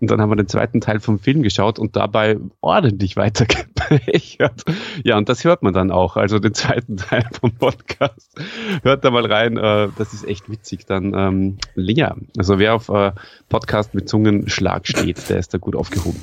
Und 0.00 0.10
dann 0.10 0.20
haben 0.20 0.30
wir 0.30 0.36
den 0.36 0.48
zweiten 0.48 0.80
Teil 0.80 0.98
vom 0.98 1.18
Film 1.18 1.42
geschaut 1.42 1.78
und 1.78 1.94
dabei 1.94 2.38
ordentlich 2.60 3.16
weitergepechert. 3.16 4.64
Ja, 5.04 5.16
und 5.16 5.28
das 5.28 5.44
hört 5.44 5.62
man 5.62 5.72
dann 5.72 5.90
auch. 5.90 6.16
Also 6.16 6.38
den 6.38 6.54
zweiten 6.54 6.96
Teil 6.96 7.26
vom 7.40 7.52
Podcast. 7.52 8.34
Hört 8.82 9.04
da 9.04 9.10
mal 9.10 9.26
rein, 9.26 9.56
äh, 9.56 9.88
das 9.96 10.12
ist 10.12 10.26
echt 10.26 10.50
witzig. 10.50 10.86
Dann, 10.86 11.12
ähm, 11.14 11.58
ja, 11.74 12.16
also 12.38 12.58
wer 12.58 12.74
auf 12.74 12.88
äh, 12.88 13.12
Podcast 13.48 13.91
mit 13.94 14.08
Zungenschlag 14.08 14.86
steht, 14.86 15.28
der 15.28 15.38
ist 15.38 15.54
da 15.54 15.58
gut 15.58 15.76
aufgehoben 15.76 16.20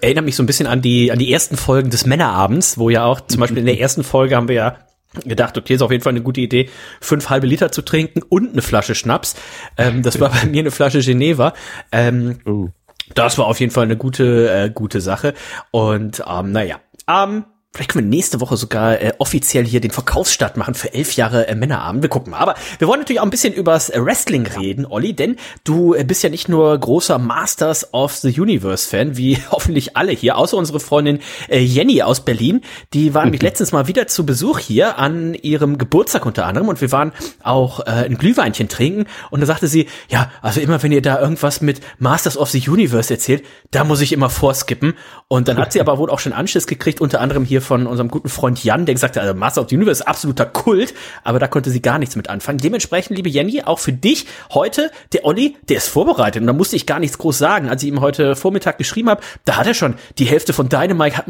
erinnert 0.00 0.24
mich 0.24 0.36
so 0.36 0.42
ein 0.42 0.46
bisschen 0.46 0.66
an 0.66 0.82
die, 0.82 1.10
an 1.10 1.18
die 1.18 1.32
ersten 1.32 1.56
Folgen 1.56 1.90
des 1.90 2.06
Männerabends, 2.06 2.78
wo 2.78 2.90
ja 2.90 3.04
auch 3.04 3.20
zum 3.22 3.40
Beispiel 3.40 3.58
in 3.58 3.66
der 3.66 3.80
ersten 3.80 4.04
Folge 4.04 4.36
haben 4.36 4.48
wir 4.48 4.54
ja 4.54 4.78
gedacht, 5.24 5.58
okay, 5.58 5.74
ist 5.74 5.82
auf 5.82 5.90
jeden 5.90 6.02
Fall 6.02 6.12
eine 6.12 6.22
gute 6.22 6.40
Idee, 6.40 6.68
fünf 7.00 7.30
halbe 7.30 7.46
Liter 7.46 7.72
zu 7.72 7.82
trinken 7.82 8.22
und 8.22 8.52
eine 8.52 8.62
Flasche 8.62 8.94
Schnaps. 8.94 9.34
Ähm, 9.76 10.02
das 10.02 10.20
war 10.20 10.30
bei 10.30 10.46
mir 10.46 10.60
eine 10.60 10.70
Flasche 10.70 11.00
Geneva. 11.00 11.52
Ähm, 11.90 12.38
uh. 12.46 12.68
Das 13.14 13.36
war 13.38 13.46
auf 13.46 13.58
jeden 13.58 13.72
Fall 13.72 13.84
eine 13.84 13.96
gute, 13.96 14.48
äh, 14.52 14.70
gute 14.70 15.00
Sache. 15.00 15.34
Und 15.72 16.22
ähm, 16.28 16.52
naja, 16.52 16.76
ähm, 17.08 17.44
Vielleicht 17.72 17.92
können 17.92 18.10
wir 18.10 18.16
nächste 18.16 18.40
Woche 18.40 18.56
sogar 18.56 19.00
äh, 19.00 19.12
offiziell 19.18 19.64
hier 19.64 19.80
den 19.80 19.92
Verkaufsstart 19.92 20.56
machen 20.56 20.74
für 20.74 20.92
elf 20.92 21.14
Jahre 21.14 21.46
äh, 21.46 21.54
Männerabend. 21.54 22.02
Wir 22.02 22.10
gucken 22.10 22.32
mal. 22.32 22.38
Aber 22.38 22.56
wir 22.78 22.88
wollen 22.88 22.98
natürlich 22.98 23.20
auch 23.20 23.24
ein 23.24 23.30
bisschen 23.30 23.52
übers 23.52 23.90
äh, 23.90 24.04
Wrestling 24.04 24.44
reden, 24.44 24.86
Olli, 24.86 25.12
denn 25.12 25.36
du 25.62 25.94
äh, 25.94 26.02
bist 26.02 26.24
ja 26.24 26.30
nicht 26.30 26.48
nur 26.48 26.76
großer 26.76 27.18
Masters 27.18 27.94
of 27.94 28.16
the 28.16 28.40
Universe-Fan, 28.40 29.16
wie 29.16 29.38
hoffentlich 29.52 29.96
alle 29.96 30.10
hier, 30.10 30.36
außer 30.36 30.56
unsere 30.56 30.80
Freundin 30.80 31.20
äh, 31.48 31.60
Jenny 31.60 32.02
aus 32.02 32.24
Berlin. 32.24 32.62
Die 32.92 33.14
war 33.14 33.22
nämlich 33.22 33.42
letztens 33.42 33.70
mal 33.70 33.86
wieder 33.86 34.08
zu 34.08 34.26
Besuch 34.26 34.58
hier 34.58 34.98
an 34.98 35.34
ihrem 35.34 35.78
Geburtstag 35.78 36.26
unter 36.26 36.46
anderem 36.46 36.68
und 36.68 36.80
wir 36.80 36.90
waren 36.90 37.12
auch 37.44 37.86
äh, 37.86 37.90
ein 37.90 38.18
Glühweinchen 38.18 38.68
trinken 38.68 39.06
und 39.30 39.40
da 39.40 39.46
sagte 39.46 39.68
sie, 39.68 39.86
ja, 40.08 40.32
also 40.42 40.60
immer 40.60 40.82
wenn 40.82 40.90
ihr 40.90 41.02
da 41.02 41.20
irgendwas 41.20 41.60
mit 41.60 41.80
Masters 41.98 42.36
of 42.36 42.50
the 42.50 42.68
Universe 42.68 43.14
erzählt, 43.14 43.44
da 43.70 43.84
muss 43.84 44.00
ich 44.00 44.12
immer 44.12 44.28
vorskippen. 44.28 44.94
Und 45.28 45.46
dann 45.46 45.58
hat 45.58 45.72
sie 45.72 45.80
aber 45.80 45.98
wohl 45.98 46.10
auch 46.10 46.18
schon 46.18 46.32
Anschiss 46.32 46.66
gekriegt, 46.66 47.00
unter 47.00 47.20
anderem 47.20 47.44
hier 47.44 47.59
hier 47.60 47.66
von 47.66 47.86
unserem 47.86 48.08
guten 48.08 48.28
Freund 48.28 48.62
Jan, 48.62 48.86
der 48.86 48.94
gesagt 48.94 49.16
hat, 49.16 49.22
also 49.22 49.34
Master 49.34 49.62
of 49.62 49.68
the 49.68 49.76
Universe 49.76 50.02
ist 50.02 50.08
absoluter 50.08 50.46
Kult, 50.46 50.94
aber 51.22 51.38
da 51.38 51.46
konnte 51.46 51.70
sie 51.70 51.82
gar 51.82 51.98
nichts 51.98 52.16
mit 52.16 52.28
anfangen. 52.28 52.58
Dementsprechend, 52.58 53.16
liebe 53.16 53.28
Jenny, 53.28 53.62
auch 53.62 53.78
für 53.78 53.92
dich 53.92 54.26
heute, 54.52 54.90
der 55.12 55.24
Olli, 55.24 55.56
der 55.68 55.78
ist 55.78 55.88
vorbereitet 55.88 56.40
und 56.40 56.46
da 56.46 56.52
musste 56.52 56.76
ich 56.76 56.86
gar 56.86 56.98
nichts 56.98 57.18
groß 57.18 57.38
sagen. 57.38 57.68
Als 57.68 57.82
ich 57.82 57.88
ihm 57.88 58.00
heute 58.00 58.36
Vormittag 58.36 58.78
geschrieben 58.78 59.10
habe, 59.10 59.22
da 59.44 59.56
hat 59.56 59.66
er 59.66 59.74
schon 59.74 59.94
die 60.18 60.24
Hälfte 60.24 60.52
von 60.52 60.68
Dynamite, 60.68 61.24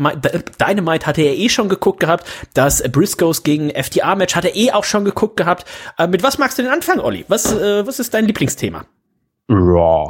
Dynamite 0.60 1.06
hatte 1.06 1.22
er 1.22 1.36
eh 1.36 1.48
schon 1.48 1.68
geguckt 1.68 2.00
gehabt, 2.00 2.26
das 2.54 2.82
Briscoes 2.90 3.42
gegen 3.42 3.70
FTA-Match 3.70 4.34
hat 4.34 4.44
er 4.44 4.56
eh 4.56 4.72
auch 4.72 4.84
schon 4.84 5.04
geguckt 5.04 5.36
gehabt. 5.36 5.66
Äh, 5.98 6.06
mit 6.06 6.22
was 6.22 6.38
magst 6.38 6.58
du 6.58 6.62
den 6.62 6.70
Anfang, 6.70 7.00
Olli? 7.00 7.24
Was, 7.28 7.52
äh, 7.52 7.86
was 7.86 7.98
ist 7.98 8.14
dein 8.14 8.26
Lieblingsthema? 8.26 8.84
Raw. 9.50 10.08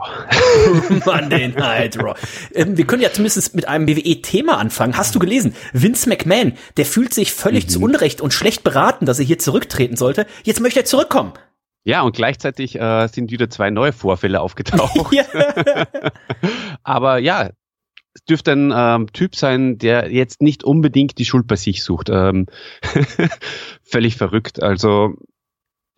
Monday 1.06 1.48
Night 1.48 1.98
Raw. 1.98 2.14
Ähm, 2.54 2.76
wir 2.76 2.86
können 2.86 3.00
ja 3.00 3.10
zumindest 3.10 3.54
mit 3.54 3.66
einem 3.66 3.88
WWE-Thema 3.88 4.58
anfangen. 4.58 4.96
Hast 4.96 5.14
du 5.14 5.18
gelesen? 5.18 5.54
Vince 5.72 6.08
McMahon, 6.08 6.52
der 6.76 6.84
fühlt 6.84 7.14
sich 7.14 7.32
völlig 7.32 7.64
mhm. 7.64 7.68
zu 7.70 7.80
Unrecht 7.80 8.20
und 8.20 8.34
schlecht 8.34 8.62
beraten, 8.64 9.06
dass 9.06 9.18
er 9.18 9.24
hier 9.24 9.38
zurücktreten 9.38 9.96
sollte. 9.96 10.26
Jetzt 10.44 10.60
möchte 10.60 10.80
er 10.80 10.84
zurückkommen. 10.84 11.32
Ja, 11.84 12.02
und 12.02 12.14
gleichzeitig 12.14 12.78
äh, 12.78 13.06
sind 13.06 13.30
wieder 13.30 13.48
zwei 13.48 13.70
neue 13.70 13.92
Vorfälle 13.92 14.40
aufgetaucht. 14.42 14.94
Aber 16.82 17.18
ja, 17.18 17.48
es 18.12 18.24
dürfte 18.24 18.52
ein 18.52 18.72
ähm, 18.76 19.12
Typ 19.12 19.36
sein, 19.36 19.78
der 19.78 20.12
jetzt 20.12 20.42
nicht 20.42 20.64
unbedingt 20.64 21.16
die 21.18 21.24
Schuld 21.24 21.46
bei 21.46 21.56
sich 21.56 21.82
sucht. 21.82 22.10
Ähm, 22.10 22.46
völlig 23.82 24.16
verrückt. 24.16 24.62
Also 24.62 25.14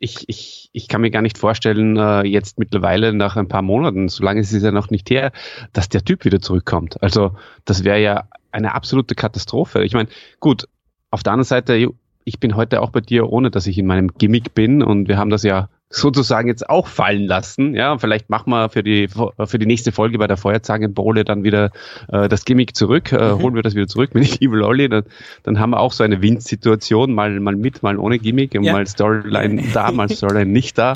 ich, 0.03 0.29
ich, 0.29 0.69
ich 0.73 0.89
kann 0.89 1.01
mir 1.01 1.13
gar 1.13 1.23
nicht 1.23 1.39
vorstellen, 1.39 1.97
äh, 1.97 2.23
jetzt 2.23 2.59
mittlerweile 2.59 3.13
nach 3.13 3.37
ein 3.37 3.47
paar 3.47 3.63
Monaten, 3.63 4.09
so 4.09 4.25
lange 4.25 4.41
ist 4.41 4.53
es 4.53 4.63
ja 4.63 4.73
noch 4.73 4.91
nicht 4.91 5.09
her, 5.11 5.31
dass 5.73 5.89
der 5.89 6.05
Typ 6.05 6.25
wieder 6.25 6.41
zurückkommt. 6.41 7.01
Also 7.01 7.37
das 7.65 7.85
wäre 7.85 8.03
ja 8.03 8.25
eine 8.51 8.75
absolute 8.75 9.15
Katastrophe. 9.15 9.85
Ich 9.85 9.95
meine, 9.95 10.09
gut, 10.41 10.67
auf 11.13 11.23
der 11.23 11.33
anderen 11.33 11.47
Seite, 11.47 11.89
ich 12.25 12.41
bin 12.41 12.57
heute 12.57 12.83
auch 12.83 12.91
bei 12.91 13.01
dir, 13.01 13.31
ohne 13.31 13.53
dass 13.53 13.69
ich 13.69 13.79
in 13.79 13.87
meinem 13.87 14.13
Gimmick 14.19 14.55
bin 14.55 14.83
und 14.83 15.07
wir 15.07 15.19
haben 15.19 15.31
das 15.31 15.45
ja 15.45 15.69
sozusagen 15.93 16.49
jetzt 16.49 16.69
auch 16.69 16.87
fallen 16.89 17.27
lassen. 17.27 17.75
Ja, 17.75 17.99
vielleicht 17.99 18.31
machen 18.31 18.51
wir 18.51 18.71
für 18.71 18.83
die 18.83 19.09
für 19.09 19.59
die 19.59 19.67
nächste 19.67 19.93
Folge 19.93 20.19
bei 20.19 20.27
der 20.27 20.39
Feuerzangenbowle 20.39 21.25
dann 21.25 21.45
wieder 21.45 21.71
äh, 22.09 22.29
das 22.29 22.45
Gimmick 22.45 22.75
zurück, 22.75 23.13
äh, 23.13 23.35
mhm. 23.35 23.43
holen 23.43 23.55
wir 23.55 23.63
das 23.63 23.75
wieder 23.75 23.87
zurück 23.87 24.15
mit 24.15 24.41
Evil 24.43 24.63
Ollie, 24.63 24.89
dann, 24.89 25.05
dann 25.43 25.61
haben 25.61 25.71
wir 25.71 25.81
auch 25.81 25.93
so 25.93 26.03
eine 26.03 26.23
Windsituation, 26.23 27.13
mal 27.13 27.39
mal 27.41 27.57
mit, 27.57 27.83
mal 27.83 27.99
ohne 27.99 28.19
Gimmick, 28.19 28.55
ja. 28.55 28.73
mal 28.73 28.87
Storyline 28.87 29.63
da, 29.75 29.93
mal 29.93 30.09
Storyline 30.09 30.51
nicht 30.51 30.79
da. 30.79 30.95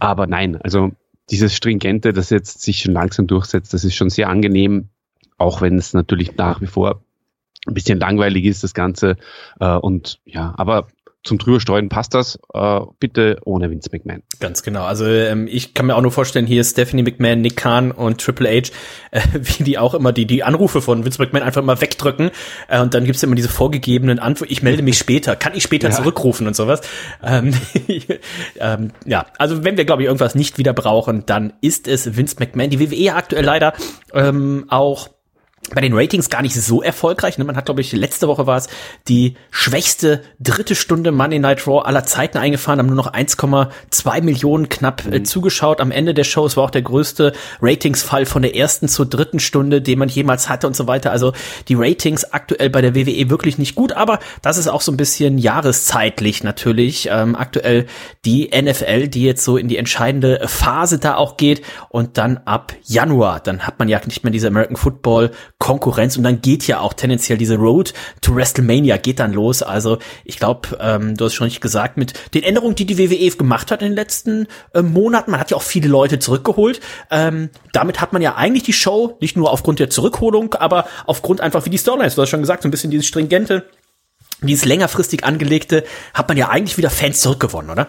Aber 0.00 0.26
nein, 0.26 0.56
also 0.62 0.90
dieses 1.30 1.54
stringente, 1.54 2.12
das 2.12 2.30
jetzt 2.30 2.60
sich 2.62 2.80
schon 2.80 2.92
langsam 2.92 3.26
durchsetzt, 3.26 3.72
das 3.72 3.84
ist 3.84 3.94
schon 3.94 4.10
sehr 4.10 4.28
angenehm, 4.28 4.88
auch 5.38 5.60
wenn 5.62 5.78
es 5.78 5.94
natürlich 5.94 6.36
nach 6.36 6.60
wie 6.60 6.66
vor 6.66 7.02
ein 7.66 7.74
bisschen 7.74 7.98
langweilig 7.98 8.44
ist, 8.44 8.62
das 8.64 8.74
Ganze. 8.74 9.16
Äh, 9.60 9.76
und 9.76 10.20
ja, 10.24 10.54
aber 10.56 10.88
zum 11.24 11.38
drüberstreuen 11.38 11.88
passt 11.88 12.14
das. 12.14 12.38
Äh, 12.52 12.80
bitte 13.00 13.38
ohne 13.44 13.70
Vince 13.70 13.88
McMahon. 13.90 14.22
Ganz 14.40 14.62
genau. 14.62 14.84
Also 14.84 15.06
ähm, 15.06 15.48
ich 15.50 15.74
kann 15.74 15.86
mir 15.86 15.96
auch 15.96 16.02
nur 16.02 16.12
vorstellen, 16.12 16.46
hier 16.46 16.62
Stephanie 16.62 17.02
McMahon, 17.02 17.40
Nick 17.40 17.56
Khan 17.56 17.90
und 17.90 18.20
Triple 18.20 18.48
H, 18.48 18.70
äh, 19.10 19.20
wie 19.32 19.64
die 19.64 19.78
auch 19.78 19.94
immer 19.94 20.12
die 20.12 20.26
die 20.26 20.44
Anrufe 20.44 20.82
von 20.82 21.04
Vince 21.04 21.20
McMahon 21.20 21.42
einfach 21.42 21.62
immer 21.62 21.80
wegdrücken. 21.80 22.30
Äh, 22.68 22.80
und 22.80 22.94
dann 22.94 23.04
gibt's 23.04 23.22
immer 23.22 23.34
diese 23.34 23.48
vorgegebenen 23.48 24.18
Antworten. 24.18 24.52
Ich 24.52 24.62
melde 24.62 24.82
mich 24.82 24.98
später. 24.98 25.34
Kann 25.34 25.54
ich 25.54 25.62
später 25.62 25.88
ja. 25.88 25.94
zurückrufen 25.94 26.46
und 26.46 26.54
sowas. 26.54 26.82
Ähm, 27.22 27.54
ähm, 28.60 28.92
ja, 29.06 29.26
also 29.38 29.64
wenn 29.64 29.78
wir, 29.78 29.86
glaube 29.86 30.02
ich, 30.02 30.06
irgendwas 30.06 30.34
nicht 30.34 30.58
wieder 30.58 30.74
brauchen, 30.74 31.24
dann 31.24 31.54
ist 31.62 31.88
es 31.88 32.16
Vince 32.16 32.36
McMahon. 32.38 32.70
Die 32.70 32.80
WWE 32.80 33.14
aktuell 33.14 33.44
leider 33.44 33.72
ähm, 34.12 34.66
auch 34.68 35.08
bei 35.72 35.80
den 35.80 35.94
Ratings 35.94 36.28
gar 36.28 36.42
nicht 36.42 36.54
so 36.54 36.82
erfolgreich. 36.82 37.38
Ne? 37.38 37.44
Man 37.44 37.56
hat, 37.56 37.64
glaube 37.64 37.80
ich, 37.80 37.92
letzte 37.92 38.28
Woche 38.28 38.46
war 38.46 38.56
es 38.56 38.68
die 39.08 39.36
schwächste 39.50 40.22
dritte 40.38 40.74
Stunde 40.74 41.10
Monday 41.10 41.38
Night 41.38 41.66
Raw 41.66 41.84
aller 41.84 42.04
Zeiten 42.04 42.38
eingefahren, 42.38 42.78
haben 42.78 42.86
nur 42.86 42.96
noch 42.96 43.12
1,2 43.12 44.22
Millionen 44.22 44.68
knapp 44.68 45.04
äh, 45.06 45.18
mhm. 45.18 45.24
zugeschaut. 45.24 45.80
Am 45.80 45.90
Ende 45.90 46.12
der 46.12 46.24
Show, 46.24 46.44
es 46.44 46.56
war 46.56 46.64
auch 46.64 46.70
der 46.70 46.82
größte 46.82 47.32
Ratingsfall 47.62 48.26
von 48.26 48.42
der 48.42 48.54
ersten 48.54 48.88
zur 48.88 49.06
dritten 49.06 49.40
Stunde, 49.40 49.80
den 49.80 49.98
man 49.98 50.08
jemals 50.08 50.48
hatte 50.48 50.66
und 50.66 50.76
so 50.76 50.86
weiter. 50.86 51.10
Also 51.10 51.32
die 51.68 51.74
Ratings 51.74 52.24
aktuell 52.32 52.68
bei 52.68 52.82
der 52.82 52.94
WWE 52.94 53.30
wirklich 53.30 53.56
nicht 53.56 53.74
gut, 53.74 53.92
aber 53.92 54.18
das 54.42 54.58
ist 54.58 54.68
auch 54.68 54.82
so 54.82 54.92
ein 54.92 54.96
bisschen 54.96 55.38
jahreszeitlich 55.38 56.44
natürlich. 56.44 57.08
Ähm, 57.10 57.36
aktuell 57.36 57.86
die 58.24 58.50
NFL, 58.54 59.08
die 59.08 59.24
jetzt 59.24 59.44
so 59.44 59.56
in 59.56 59.68
die 59.68 59.78
entscheidende 59.78 60.42
Phase 60.46 60.98
da 60.98 61.16
auch 61.16 61.36
geht 61.36 61.62
und 61.88 62.18
dann 62.18 62.38
ab 62.44 62.74
Januar, 62.84 63.40
dann 63.40 63.66
hat 63.66 63.78
man 63.78 63.88
ja 63.88 64.00
nicht 64.04 64.24
mehr 64.24 64.30
diese 64.30 64.48
American 64.48 64.76
Football 64.76 65.30
Konkurrenz 65.58 66.16
und 66.16 66.24
dann 66.24 66.42
geht 66.42 66.66
ja 66.66 66.80
auch 66.80 66.92
tendenziell 66.92 67.38
diese 67.38 67.56
Road 67.56 67.94
to 68.20 68.34
WrestleMania 68.34 68.96
geht 68.96 69.18
dann 69.18 69.32
los. 69.32 69.62
Also 69.62 69.98
ich 70.24 70.38
glaube, 70.38 70.76
ähm, 70.80 71.16
du 71.16 71.24
hast 71.24 71.34
schon 71.34 71.46
nicht 71.46 71.60
gesagt, 71.60 71.96
mit 71.96 72.34
den 72.34 72.42
Änderungen, 72.42 72.74
die 72.74 72.84
die 72.84 72.98
WWE 72.98 73.30
gemacht 73.36 73.70
hat 73.70 73.80
in 73.80 73.88
den 73.88 73.96
letzten 73.96 74.46
äh, 74.74 74.82
Monaten, 74.82 75.30
man 75.30 75.40
hat 75.40 75.50
ja 75.50 75.56
auch 75.56 75.62
viele 75.62 75.88
Leute 75.88 76.18
zurückgeholt. 76.18 76.80
Ähm, 77.10 77.50
damit 77.72 78.00
hat 78.00 78.12
man 78.12 78.20
ja 78.20 78.34
eigentlich 78.34 78.64
die 78.64 78.72
Show 78.72 79.16
nicht 79.20 79.36
nur 79.36 79.52
aufgrund 79.52 79.78
der 79.78 79.90
Zurückholung, 79.90 80.54
aber 80.54 80.86
aufgrund 81.06 81.40
einfach 81.40 81.64
wie 81.64 81.70
die 81.70 81.78
Storylines, 81.78 82.16
du 82.16 82.22
hast 82.22 82.30
schon 82.30 82.40
gesagt, 82.40 82.62
so 82.62 82.68
ein 82.68 82.70
bisschen 82.70 82.90
dieses 82.90 83.06
stringente, 83.06 83.66
dieses 84.42 84.64
längerfristig 84.64 85.24
angelegte, 85.24 85.84
hat 86.12 86.28
man 86.28 86.36
ja 86.36 86.48
eigentlich 86.48 86.76
wieder 86.76 86.90
Fans 86.90 87.20
zurückgewonnen, 87.20 87.70
oder? 87.70 87.88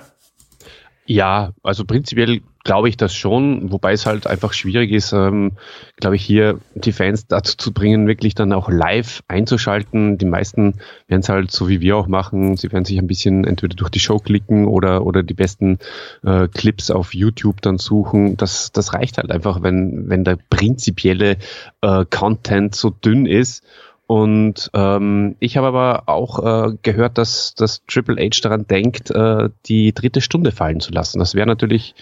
Ja, 1.07 1.53
also 1.61 1.85
prinzipiell 1.85 2.41
glaube 2.63 2.89
ich 2.89 2.97
das 2.97 3.13
schon, 3.13 3.71
wobei 3.71 3.93
es 3.93 4.07
halt 4.07 4.25
einfach 4.25 4.53
schwierig 4.53 4.91
ist, 4.91 5.13
ähm, 5.13 5.51
glaube 5.97 6.15
ich, 6.15 6.25
hier 6.25 6.59
die 6.73 6.93
Fans 6.93 7.27
dazu 7.27 7.55
zu 7.55 7.71
bringen, 7.71 8.07
wirklich 8.07 8.33
dann 8.33 8.51
auch 8.51 8.69
live 8.69 9.21
einzuschalten. 9.27 10.17
Die 10.17 10.25
meisten 10.25 10.79
werden 11.07 11.21
es 11.21 11.29
halt 11.29 11.51
so 11.51 11.69
wie 11.69 11.79
wir 11.79 11.95
auch 11.95 12.07
machen. 12.07 12.57
Sie 12.57 12.71
werden 12.71 12.83
sich 12.83 12.97
ein 12.97 13.05
bisschen 13.05 13.45
entweder 13.45 13.75
durch 13.75 13.91
die 13.91 13.99
Show 13.99 14.17
klicken 14.17 14.65
oder, 14.65 15.05
oder 15.05 15.21
die 15.21 15.35
besten 15.35 15.77
äh, 16.23 16.47
Clips 16.47 16.89
auf 16.89 17.13
YouTube 17.13 17.61
dann 17.61 17.77
suchen. 17.77 18.35
Das, 18.35 18.71
das 18.71 18.93
reicht 18.95 19.19
halt 19.19 19.29
einfach, 19.29 19.61
wenn, 19.61 20.09
wenn 20.09 20.23
der 20.23 20.39
prinzipielle 20.49 21.37
äh, 21.81 22.05
Content 22.09 22.73
so 22.73 22.89
dünn 22.89 23.27
ist 23.27 23.63
und 24.07 24.69
ähm, 24.73 25.35
ich 25.39 25.57
habe 25.57 25.67
aber 25.67 26.03
auch 26.07 26.39
äh, 26.39 26.73
gehört, 26.83 27.17
dass, 27.17 27.55
dass 27.55 27.83
Triple 27.87 28.23
H 28.23 28.41
daran 28.43 28.67
denkt, 28.67 29.09
äh, 29.09 29.49
die 29.65 29.93
dritte 29.93 30.21
Stunde 30.21 30.51
fallen 30.51 30.79
zu 30.79 30.91
lassen. 30.91 31.19
Das 31.19 31.33
wäre 31.33 31.47
natürlich 31.47 31.95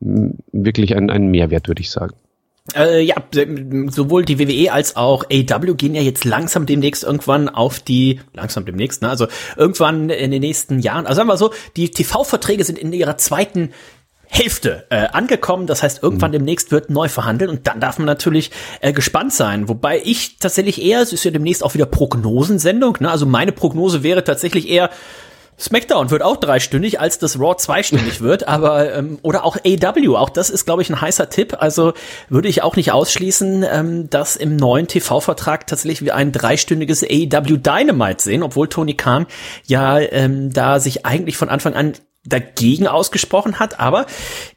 mh, 0.00 0.34
wirklich 0.52 0.96
ein, 0.96 1.10
ein 1.10 1.30
Mehrwert, 1.30 1.68
würde 1.68 1.82
ich 1.82 1.90
sagen. 1.90 2.14
Äh, 2.74 3.02
ja, 3.02 3.16
sowohl 3.88 4.24
die 4.24 4.38
WWE 4.38 4.72
als 4.72 4.96
auch 4.96 5.24
AW 5.24 5.74
gehen 5.74 5.94
ja 5.94 6.02
jetzt 6.02 6.24
langsam 6.24 6.66
demnächst 6.66 7.04
irgendwann 7.04 7.48
auf 7.48 7.80
die, 7.80 8.20
langsam 8.32 8.64
demnächst, 8.64 9.02
ne? 9.02 9.08
Also 9.08 9.26
irgendwann 9.56 10.08
in 10.10 10.30
den 10.30 10.40
nächsten 10.40 10.78
Jahren, 10.78 11.06
also 11.06 11.16
sagen 11.16 11.28
wir 11.28 11.36
so, 11.36 11.52
die 11.76 11.90
TV-Verträge 11.90 12.64
sind 12.64 12.78
in 12.78 12.92
ihrer 12.92 13.16
zweiten 13.16 13.70
Hälfte 14.32 14.86
äh, 14.90 15.08
angekommen. 15.08 15.66
Das 15.66 15.82
heißt, 15.82 16.02
irgendwann 16.02 16.30
mhm. 16.30 16.34
demnächst 16.34 16.70
wird 16.70 16.88
neu 16.88 17.08
verhandelt 17.08 17.50
und 17.50 17.66
dann 17.66 17.80
darf 17.80 17.98
man 17.98 18.06
natürlich 18.06 18.52
äh, 18.80 18.92
gespannt 18.92 19.34
sein. 19.34 19.68
Wobei 19.68 20.00
ich 20.04 20.38
tatsächlich 20.38 20.80
eher, 20.80 21.00
es 21.00 21.12
ist 21.12 21.24
ja 21.24 21.32
demnächst 21.32 21.64
auch 21.64 21.74
wieder 21.74 21.86
Prognosensendung, 21.86 22.96
ne? 23.00 23.10
also 23.10 23.26
meine 23.26 23.52
Prognose 23.52 24.04
wäre 24.04 24.22
tatsächlich 24.22 24.68
eher, 24.68 24.90
SmackDown 25.58 26.10
wird 26.10 26.22
auch 26.22 26.38
dreistündig, 26.38 27.00
als 27.00 27.18
das 27.18 27.38
Raw 27.38 27.56
zweistündig 27.56 28.20
wird, 28.22 28.48
aber 28.48 28.94
ähm, 28.94 29.18
oder 29.22 29.44
auch 29.44 29.58
AW, 29.58 30.16
auch 30.16 30.30
das 30.30 30.48
ist, 30.48 30.64
glaube 30.64 30.80
ich, 30.80 30.88
ein 30.88 31.00
heißer 31.00 31.28
Tipp. 31.28 31.56
Also 31.58 31.92
würde 32.28 32.48
ich 32.48 32.62
auch 32.62 32.76
nicht 32.76 32.92
ausschließen, 32.92 33.66
ähm, 33.70 34.08
dass 34.08 34.36
im 34.36 34.56
neuen 34.56 34.86
TV-Vertrag 34.86 35.66
tatsächlich 35.66 36.02
wir 36.02 36.14
ein 36.14 36.32
dreistündiges 36.32 37.02
AW 37.02 37.58
Dynamite 37.58 38.22
sehen, 38.22 38.42
obwohl 38.42 38.68
Tony 38.68 38.94
Khan 38.94 39.26
ja 39.66 39.98
ähm, 39.98 40.52
da 40.52 40.80
sich 40.80 41.04
eigentlich 41.04 41.36
von 41.36 41.50
Anfang 41.50 41.74
an 41.74 41.92
dagegen 42.26 42.86
ausgesprochen 42.86 43.58
hat, 43.58 43.80
aber 43.80 44.04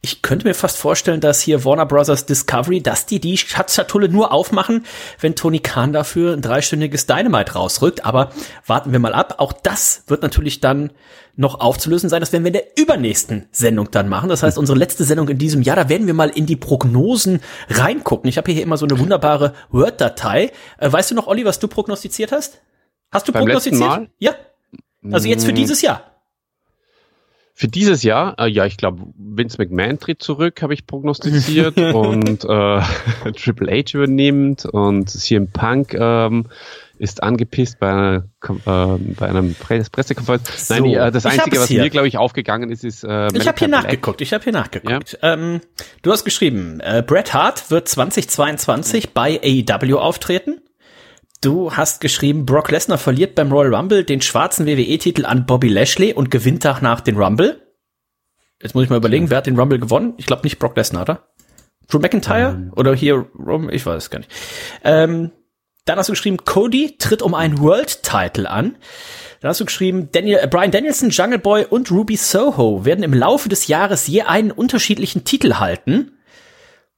ich 0.01 0.21
könnte 0.21 0.45
mir 0.45 0.53
fast 0.53 0.77
vorstellen, 0.77 1.21
dass 1.21 1.41
hier 1.41 1.63
Warner 1.63 1.85
Brothers 1.85 2.25
Discovery, 2.25 2.81
dass 2.81 3.05
die 3.05 3.21
die 3.21 3.37
Schatzschatulle 3.37 4.09
nur 4.09 4.33
aufmachen, 4.33 4.85
wenn 5.21 5.35
Tony 5.35 5.59
Khan 5.59 5.93
dafür 5.93 6.33
ein 6.33 6.41
dreistündiges 6.41 7.05
Dynamite 7.05 7.53
rausrückt, 7.53 8.05
aber 8.05 8.31
warten 8.65 8.91
wir 8.91 8.99
mal 8.99 9.13
ab. 9.13 9.35
Auch 9.37 9.53
das 9.53 10.03
wird 10.07 10.23
natürlich 10.23 10.59
dann 10.59 10.91
noch 11.35 11.61
aufzulösen 11.61 12.09
sein. 12.09 12.19
Das 12.19 12.33
werden 12.33 12.43
wir 12.43 12.49
in 12.49 12.53
der 12.53 12.77
übernächsten 12.77 13.47
Sendung 13.51 13.89
dann 13.91 14.09
machen. 14.09 14.29
Das 14.29 14.43
heißt, 14.43 14.57
unsere 14.57 14.77
letzte 14.77 15.05
Sendung 15.05 15.29
in 15.29 15.37
diesem 15.37 15.61
Jahr, 15.61 15.77
da 15.77 15.87
werden 15.87 16.05
wir 16.05 16.13
mal 16.13 16.29
in 16.29 16.45
die 16.45 16.57
Prognosen 16.57 17.39
reingucken. 17.69 18.29
Ich 18.29 18.37
habe 18.37 18.51
hier 18.51 18.61
immer 18.61 18.77
so 18.77 18.85
eine 18.85 18.99
wunderbare 18.99 19.53
Word-Datei. 19.71 20.51
Äh, 20.77 20.91
weißt 20.91 21.11
du 21.11 21.15
noch, 21.15 21.27
Olli, 21.27 21.45
was 21.45 21.59
du 21.59 21.69
prognostiziert 21.69 22.33
hast? 22.33 22.61
Hast 23.09 23.27
du 23.27 23.31
Beim 23.31 23.45
prognostiziert? 23.45 24.09
Ja. 24.19 24.35
Also 25.11 25.27
jetzt 25.27 25.45
für 25.45 25.51
mm. 25.51 25.55
dieses 25.55 25.81
Jahr. 25.81 26.12
Für 27.55 27.67
dieses 27.67 28.01
Jahr, 28.01 28.39
äh, 28.39 28.47
ja, 28.47 28.65
ich 28.65 28.77
glaube, 28.77 29.03
Vince 29.15 29.57
McMahon 29.59 29.99
tritt 29.99 30.23
zurück, 30.23 30.63
habe 30.63 30.73
ich 30.73 30.87
prognostiziert 30.87 31.77
und 31.93 32.43
äh, 32.45 32.81
Triple 33.33 33.71
H 33.71 33.93
übernimmt 33.93 34.65
und 34.65 35.07
CM 35.09 35.47
Punk 35.49 35.93
ähm, 35.93 36.47
ist 36.97 37.21
angepisst 37.21 37.79
bei 37.79 37.91
einer, 37.91 38.23
äh, 38.47 38.97
bei 38.97 39.27
einer 39.27 39.43
Pressekonferenz. 39.43 40.67
So, 40.67 40.73
Nein, 40.73 40.85
äh, 40.85 41.11
das 41.11 41.27
Einzige, 41.27 41.59
was 41.59 41.69
mir, 41.69 41.89
glaube 41.91 42.07
ich, 42.07 42.17
aufgegangen 42.17 42.71
ist, 42.71 42.83
ist 42.83 43.03
äh, 43.03 43.27
Ich 43.35 43.47
habe 43.47 43.59
hier 43.59 43.67
nachgeguckt, 43.67 44.21
ich 44.21 44.33
habe 44.33 44.43
hier 44.43 44.53
nachgeguckt. 44.53 45.19
Ja? 45.21 45.33
Ähm, 45.33 45.61
du 46.01 46.11
hast 46.11 46.23
geschrieben, 46.25 46.79
äh, 46.79 47.03
Bret 47.05 47.35
Hart 47.35 47.69
wird 47.69 47.87
2022 47.87 49.11
bei 49.11 49.39
AEW 49.43 49.97
auftreten. 49.99 50.59
Du 51.43 51.73
hast 51.73 51.99
geschrieben, 51.99 52.45
Brock 52.45 52.71
Lesnar 52.71 52.97
verliert 52.97 53.35
beim 53.35 53.51
Royal 53.51 53.75
Rumble 53.75 54.05
den 54.05 54.21
schwarzen 54.21 54.65
WWE-Titel 54.65 55.25
an 55.25 55.45
Bobby 55.45 55.67
Lashley 55.67 56.13
und 56.13 56.31
gewinnt 56.31 56.63
danach 56.63 57.01
den 57.01 57.17
Rumble. 57.17 57.61
Jetzt 58.61 58.75
muss 58.75 58.85
ich 58.85 58.89
mal 58.89 58.95
überlegen, 58.95 59.29
wer 59.29 59.39
hat 59.39 59.45
den 59.45 59.59
Rumble 59.59 59.77
gewonnen? 59.77 60.13
Ich 60.15 60.25
glaube 60.25 60.43
nicht 60.43 60.57
Brock 60.57 60.77
Lesnar, 60.77 61.01
oder? 61.01 61.27
Drew 61.89 61.99
McIntyre? 61.99 62.53
Ähm. 62.53 62.71
Oder 62.77 62.95
hier, 62.95 63.25
ich 63.71 63.85
weiß 63.85 64.03
es 64.03 64.09
gar 64.09 64.19
nicht. 64.19 64.31
Ähm, 64.85 65.31
dann 65.83 65.97
hast 65.97 66.07
du 66.07 66.13
geschrieben, 66.13 66.37
Cody 66.37 66.95
tritt 66.97 67.21
um 67.21 67.33
einen 67.33 67.59
World-Title 67.59 68.49
an. 68.49 68.77
Dann 69.41 69.49
hast 69.49 69.59
du 69.59 69.65
geschrieben, 69.65 70.07
Daniel, 70.13 70.39
äh, 70.41 70.47
Brian 70.47 70.71
Danielson, 70.71 71.09
Jungle 71.09 71.39
Boy 71.39 71.65
und 71.65 71.91
Ruby 71.91 72.15
Soho 72.15 72.85
werden 72.85 73.03
im 73.03 73.13
Laufe 73.13 73.49
des 73.49 73.67
Jahres 73.67 74.07
je 74.07 74.21
einen 74.21 74.51
unterschiedlichen 74.51 75.25
Titel 75.25 75.55
halten. 75.55 76.13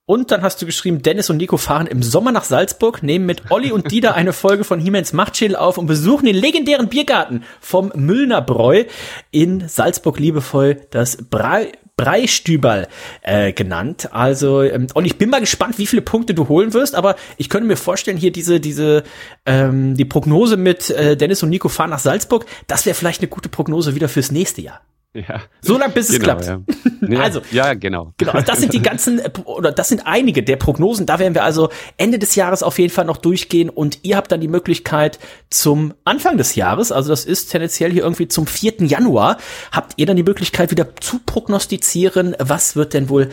Und 0.08 0.30
dann 0.30 0.44
hast 0.44 0.62
du 0.62 0.68
geschrieben, 0.68 1.02
Dennis 1.02 1.32
und 1.32 1.38
Nico 1.38 1.58
fahren 1.58 1.88
im 1.88 2.04
Sommer 2.04 2.32
nach 2.32 2.44
Salzburg, 2.44 3.02
nehmen 3.02 3.26
mit 3.26 3.50
Olli 3.50 3.72
und 3.72 3.92
Dieter 3.92 4.14
eine 4.14 4.34
Folge 4.34 4.64
von 4.64 4.80
Hiemens 4.80 5.14
Machtschädel 5.14 5.56
auf 5.56 5.80
und 5.80 5.88
besuchen 5.88 6.28
den 6.28 6.36
legendären 6.36 6.90
Biergarten 6.90 7.44
vom 7.60 7.92
Müllner 7.96 8.42
Bräu 8.42 8.84
in 9.32 9.68
Salzburg 9.68 10.20
liebevoll 10.20 10.78
das 10.92 11.18
Brei 11.18 11.72
Breistüberl 11.98 12.88
äh, 13.22 13.54
genannt. 13.54 14.10
Also 14.12 14.62
ähm, 14.62 14.88
und 14.94 15.06
ich 15.06 15.18
bin 15.18 15.30
mal 15.30 15.40
gespannt, 15.40 15.80
wie 15.80 15.88
viele 15.88 16.02
Punkte 16.02 16.34
du 16.34 16.50
holen 16.50 16.74
wirst. 16.74 16.94
Aber 16.94 17.16
ich 17.38 17.50
könnte 17.50 17.68
mir 17.68 17.78
vorstellen, 17.78 18.18
hier 18.18 18.32
diese 18.32 18.60
diese 18.60 19.04
ähm, 19.46 19.96
die 19.96 20.06
Prognose 20.06 20.58
mit 20.58 20.90
äh, 20.90 21.16
Dennis 21.16 21.42
und 21.42 21.50
Nico 21.50 21.70
fahren 21.70 21.90
nach 21.90 22.00
Salzburg. 22.00 22.46
Das 22.68 22.86
wäre 22.86 22.96
vielleicht 22.96 23.22
eine 23.22 23.30
gute 23.30 23.50
Prognose 23.50 23.96
wieder 23.96 24.10
fürs 24.10 24.30
nächste 24.30 24.62
Jahr. 24.62 24.82
Ja. 25.16 25.42
So 25.62 25.78
lange, 25.78 25.94
bis 25.94 26.10
es 26.10 26.20
genau, 26.20 26.38
klappt. 26.38 26.62
Ja. 27.08 27.20
also, 27.20 27.42
ja, 27.52 27.76
genau. 27.76 28.14
Genau, 28.18 28.32
also 28.32 28.46
das 28.48 28.60
sind 28.60 28.74
die 28.74 28.82
ganzen, 28.82 29.22
oder 29.44 29.72
das 29.72 29.90
sind 29.90 30.08
einige 30.08 30.42
der 30.42 30.56
Prognosen. 30.56 31.06
Da 31.06 31.20
werden 31.20 31.36
wir 31.36 31.44
also 31.44 31.70
Ende 31.98 32.18
des 32.18 32.34
Jahres 32.36 32.64
auf 32.64 32.80
jeden 32.80 32.92
Fall 32.92 33.06
noch 33.06 33.18
durchgehen 33.18 33.70
und 33.70 34.00
ihr 34.02 34.18
habt 34.18 34.32
dann 34.32 34.42
die 34.42 34.48
Möglichkeit 34.48 35.20
zum 35.52 35.94
Anfang 36.04 36.38
des 36.38 36.56
Jahres, 36.56 36.92
also 36.92 37.10
das 37.10 37.26
ist 37.26 37.52
tendenziell 37.52 37.92
hier 37.92 38.04
irgendwie 38.04 38.28
zum 38.28 38.48
4. 38.48 38.86
Januar, 38.86 39.38
habt 39.72 39.94
ihr 39.98 40.08
dann 40.08 40.16
die 40.16 40.24
Möglichkeit 40.24 40.72
wieder 40.72 40.96
zu 40.96 41.20
prognostizieren, 41.20 42.36
was 42.40 42.76
wird 42.76 42.94
denn 42.96 43.08
wohl 43.10 43.30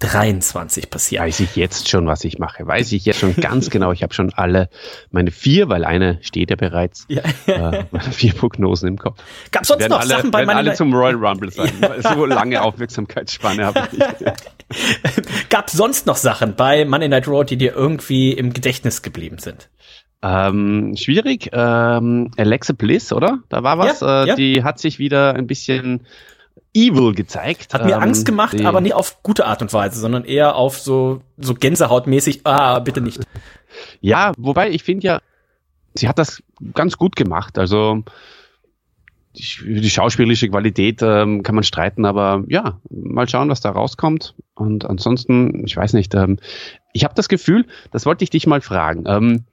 2023 0.00 0.90
passieren? 0.90 1.24
Weiß 1.24 1.40
ich 1.40 1.56
jetzt 1.56 1.88
schon, 1.88 2.06
was 2.06 2.24
ich 2.24 2.38
mache. 2.38 2.66
Weiß 2.66 2.92
ich 2.92 3.04
jetzt 3.04 3.18
schon 3.18 3.34
ganz 3.36 3.68
genau. 3.70 3.92
Ich 3.92 4.02
habe 4.02 4.14
schon 4.14 4.32
alle 4.32 4.68
meine 5.10 5.30
vier, 5.30 5.68
weil 5.68 5.84
eine 5.84 6.18
steht 6.22 6.50
ja 6.50 6.56
bereits, 6.56 7.06
ja. 7.08 7.22
Äh, 7.46 7.84
meine 7.90 8.12
vier 8.12 8.32
Prognosen 8.32 8.88
im 8.88 8.98
Kopf. 8.98 9.22
Gab 9.50 9.66
sonst 9.66 9.88
noch 9.88 10.00
alle, 10.00 10.08
Sachen 10.08 10.30
bei 10.30 10.44
meinen 10.46 10.74
zum 10.74 10.94
Royal 10.94 11.14
Rumble 11.24 11.50
sein. 11.50 11.72
so 12.00 12.26
lange 12.26 12.62
Aufmerksamkeitsspanne 12.62 13.66
habe 13.66 13.88
ich 13.90 13.98
nicht. 13.98 15.48
Gab 15.50 15.70
sonst 15.70 16.06
noch 16.06 16.16
Sachen 16.16 16.54
bei 16.54 16.84
Monday 16.84 17.08
Night 17.08 17.26
Raw, 17.26 17.44
die 17.44 17.56
dir 17.56 17.74
irgendwie 17.74 18.32
im 18.32 18.52
Gedächtnis 18.52 19.02
geblieben 19.02 19.38
sind? 19.38 19.68
Ähm, 20.22 20.94
schwierig. 20.96 21.50
Ähm, 21.52 22.30
Alexa 22.36 22.72
Bliss, 22.72 23.12
oder? 23.12 23.38
Da 23.48 23.62
war 23.62 23.78
was. 23.78 24.00
Ja, 24.00 24.24
äh, 24.24 24.28
ja. 24.28 24.34
Die 24.36 24.64
hat 24.64 24.78
sich 24.78 24.98
wieder 24.98 25.34
ein 25.34 25.46
bisschen 25.46 26.06
evil 26.74 27.14
gezeigt. 27.14 27.74
Hat 27.74 27.84
mir 27.84 27.96
ähm, 27.96 28.02
Angst 28.02 28.26
gemacht, 28.26 28.60
aber 28.64 28.80
nicht 28.80 28.94
auf 28.94 29.22
gute 29.22 29.46
Art 29.46 29.62
und 29.62 29.72
Weise, 29.72 29.98
sondern 29.98 30.24
eher 30.24 30.56
auf 30.56 30.78
so, 30.78 31.22
so 31.36 31.54
Gänsehautmäßig, 31.54 32.40
ah, 32.44 32.78
bitte 32.80 33.00
nicht. 33.00 33.20
Ja, 34.00 34.32
wobei 34.36 34.70
ich 34.70 34.82
finde 34.82 35.06
ja, 35.06 35.20
sie 35.94 36.08
hat 36.08 36.18
das 36.18 36.42
ganz 36.74 36.96
gut 36.96 37.16
gemacht. 37.16 37.58
Also 37.58 38.02
die, 39.36 39.80
die 39.80 39.90
schauspielerische 39.90 40.48
Qualität 40.48 41.00
ähm, 41.02 41.42
kann 41.42 41.54
man 41.54 41.64
streiten, 41.64 42.04
aber 42.04 42.44
ja, 42.48 42.80
mal 42.90 43.28
schauen, 43.28 43.48
was 43.48 43.60
da 43.60 43.70
rauskommt. 43.70 44.34
Und 44.54 44.84
ansonsten, 44.84 45.64
ich 45.66 45.76
weiß 45.76 45.92
nicht, 45.92 46.14
ähm, 46.14 46.38
ich 46.92 47.04
habe 47.04 47.14
das 47.14 47.28
Gefühl, 47.28 47.66
das 47.90 48.06
wollte 48.06 48.24
ich 48.24 48.30
dich 48.30 48.46
mal 48.46 48.60
fragen. 48.60 49.04
Ähm, 49.06 49.44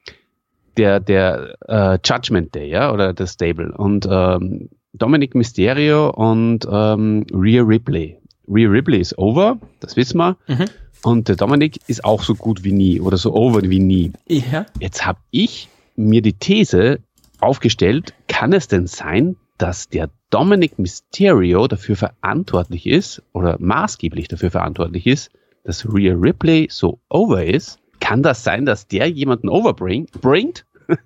der 0.78 1.00
der 1.00 1.56
äh, 1.68 2.00
Judgment 2.04 2.54
Day, 2.54 2.70
ja, 2.70 2.92
oder 2.92 3.14
das 3.14 3.34
Stable 3.34 3.74
und 3.78 4.08
ähm, 4.10 4.70
Dominic 4.98 5.36
Mysterio 5.36 6.10
und 6.10 6.68
ähm, 6.70 7.26
Rhea 7.34 7.64
Ripley. 7.64 8.18
Rhea 8.48 8.70
Ripley 8.70 9.00
ist 9.00 9.18
over, 9.18 9.58
das 9.80 9.96
wissen 9.96 10.18
wir. 10.18 10.38
Mhm. 10.48 10.66
Und 11.04 11.28
der 11.28 11.36
Dominic 11.36 11.80
ist 11.88 12.04
auch 12.04 12.24
so 12.24 12.36
gut 12.36 12.64
wie 12.64 12.72
nie 12.72 13.00
oder 13.00 13.18
so 13.18 13.34
over 13.34 13.62
wie 13.62 13.80
nie. 13.80 14.12
Ja. 14.28 14.66
Jetzt 14.80 15.06
habe 15.06 15.20
ich 15.32 15.70
mir 15.96 16.22
die 16.22 16.34
These 16.34 17.00
aufgestellt, 17.40 18.14
kann 18.28 18.54
es 18.54 18.68
denn 18.68 18.88
sein, 18.88 19.36
dass 19.58 19.88
der 19.88 20.10
Dominic 20.30 20.80
Mysterio 20.80 21.68
dafür 21.68 21.96
verantwortlich 21.96 22.88
ist 22.88 23.22
oder 23.34 23.58
maßgeblich 23.60 24.28
dafür 24.28 24.52
verantwortlich 24.52 25.08
ist, 25.08 25.32
dass 25.64 25.86
Rhea 25.86 26.14
Ripley 26.14 26.68
so 26.70 27.00
over 27.10 27.46
ist. 27.46 27.80
Kann 28.00 28.24
das 28.24 28.44
sein, 28.44 28.66
dass 28.66 28.88
der 28.88 29.08
jemanden 29.08 29.50
overbringt? 29.50 30.66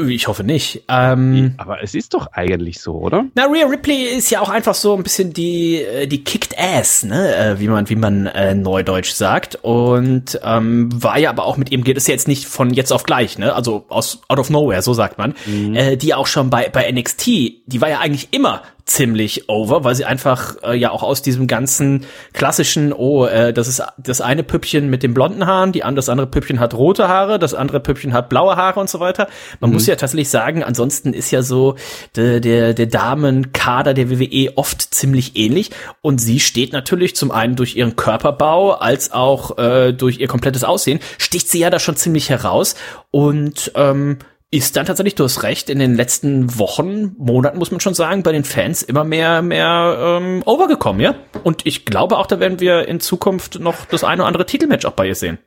Ich 0.00 0.28
hoffe 0.28 0.44
nicht. 0.44 0.84
Ähm, 0.86 1.54
aber 1.56 1.82
es 1.82 1.96
ist 1.96 2.14
doch 2.14 2.28
eigentlich 2.32 2.80
so, 2.80 2.94
oder? 2.94 3.24
Na, 3.34 3.46
Rhea 3.46 3.66
Ripley 3.66 4.04
ist 4.04 4.30
ja 4.30 4.40
auch 4.40 4.48
einfach 4.48 4.76
so 4.76 4.94
ein 4.94 5.02
bisschen 5.02 5.32
die 5.32 5.82
äh, 5.82 6.06
die 6.06 6.22
kicked 6.22 6.56
ass, 6.56 7.02
ne, 7.02 7.34
äh, 7.34 7.58
wie 7.58 7.66
man 7.66 7.88
wie 7.88 7.96
man 7.96 8.26
äh, 8.26 8.54
neudeutsch 8.54 9.10
sagt 9.10 9.58
und 9.62 10.38
ähm, 10.44 10.88
war 11.02 11.18
ja 11.18 11.30
aber 11.30 11.46
auch 11.46 11.56
mit 11.56 11.72
ihm 11.72 11.82
geht 11.82 11.96
es 11.96 12.06
ja 12.06 12.12
jetzt 12.12 12.28
nicht 12.28 12.46
von 12.46 12.72
jetzt 12.72 12.92
auf 12.92 13.02
gleich, 13.02 13.38
ne? 13.38 13.52
Also 13.52 13.86
aus 13.88 14.20
out 14.28 14.38
of 14.38 14.50
nowhere, 14.50 14.82
so 14.82 14.94
sagt 14.94 15.18
man. 15.18 15.34
Mhm. 15.46 15.74
Äh, 15.74 15.96
die 15.96 16.14
auch 16.14 16.28
schon 16.28 16.48
bei 16.48 16.68
bei 16.68 16.88
NXT, 16.92 17.26
die 17.26 17.80
war 17.80 17.88
ja 17.88 17.98
eigentlich 17.98 18.28
immer 18.30 18.62
ziemlich 18.88 19.48
over, 19.48 19.84
weil 19.84 19.94
sie 19.94 20.04
einfach 20.04 20.56
äh, 20.62 20.74
ja 20.74 20.90
auch 20.90 21.02
aus 21.02 21.22
diesem 21.22 21.46
ganzen 21.46 22.06
klassischen, 22.32 22.92
oh, 22.92 23.26
äh, 23.26 23.52
das 23.52 23.68
ist 23.68 23.82
das 23.98 24.20
eine 24.20 24.42
Püppchen 24.42 24.88
mit 24.88 25.02
den 25.02 25.14
blonden 25.14 25.46
Haaren, 25.46 25.72
die 25.72 25.80
das 25.80 26.08
andere 26.08 26.26
Püppchen 26.26 26.58
hat 26.58 26.74
rote 26.74 27.06
Haare, 27.06 27.38
das 27.38 27.54
andere 27.54 27.80
Püppchen 27.80 28.12
hat 28.12 28.28
blaue 28.28 28.56
Haare 28.56 28.80
und 28.80 28.88
so 28.88 28.98
weiter. 28.98 29.28
Man 29.60 29.70
mhm. 29.70 29.74
muss 29.74 29.86
ja 29.86 29.96
tatsächlich 29.96 30.30
sagen, 30.30 30.64
ansonsten 30.64 31.12
ist 31.12 31.30
ja 31.30 31.42
so 31.42 31.76
der, 32.16 32.40
der, 32.40 32.74
der 32.74 32.86
Damenkader 32.86 33.94
der 33.94 34.10
WWE 34.10 34.56
oft 34.56 34.82
ziemlich 34.94 35.36
ähnlich 35.36 35.70
und 36.00 36.18
sie 36.18 36.40
steht 36.40 36.72
natürlich 36.72 37.14
zum 37.14 37.30
einen 37.30 37.56
durch 37.56 37.76
ihren 37.76 37.94
Körperbau 37.94 38.72
als 38.72 39.12
auch 39.12 39.58
äh, 39.58 39.92
durch 39.92 40.18
ihr 40.18 40.28
komplettes 40.28 40.64
Aussehen, 40.64 41.00
sticht 41.18 41.48
sie 41.48 41.58
ja 41.58 41.70
da 41.70 41.78
schon 41.78 41.96
ziemlich 41.96 42.30
heraus 42.30 42.74
und 43.10 43.72
ähm, 43.74 44.18
ist 44.50 44.76
dann 44.76 44.86
tatsächlich, 44.86 45.14
du 45.14 45.24
hast 45.24 45.42
recht, 45.42 45.68
in 45.68 45.78
den 45.78 45.94
letzten 45.94 46.58
Wochen, 46.58 47.14
Monaten 47.18 47.58
muss 47.58 47.70
man 47.70 47.80
schon 47.80 47.94
sagen, 47.94 48.22
bei 48.22 48.32
den 48.32 48.44
Fans 48.44 48.82
immer 48.82 49.04
mehr, 49.04 49.42
mehr 49.42 50.18
ähm, 50.22 50.42
overgekommen, 50.46 51.02
ja. 51.02 51.14
Und 51.44 51.66
ich 51.66 51.84
glaube 51.84 52.16
auch, 52.16 52.26
da 52.26 52.40
werden 52.40 52.58
wir 52.58 52.88
in 52.88 53.00
Zukunft 53.00 53.60
noch 53.60 53.84
das 53.86 54.04
eine 54.04 54.22
oder 54.22 54.28
andere 54.28 54.46
Titelmatch 54.46 54.86
auch 54.86 54.92
bei 54.92 55.06
ihr 55.06 55.14
sehen. 55.14 55.38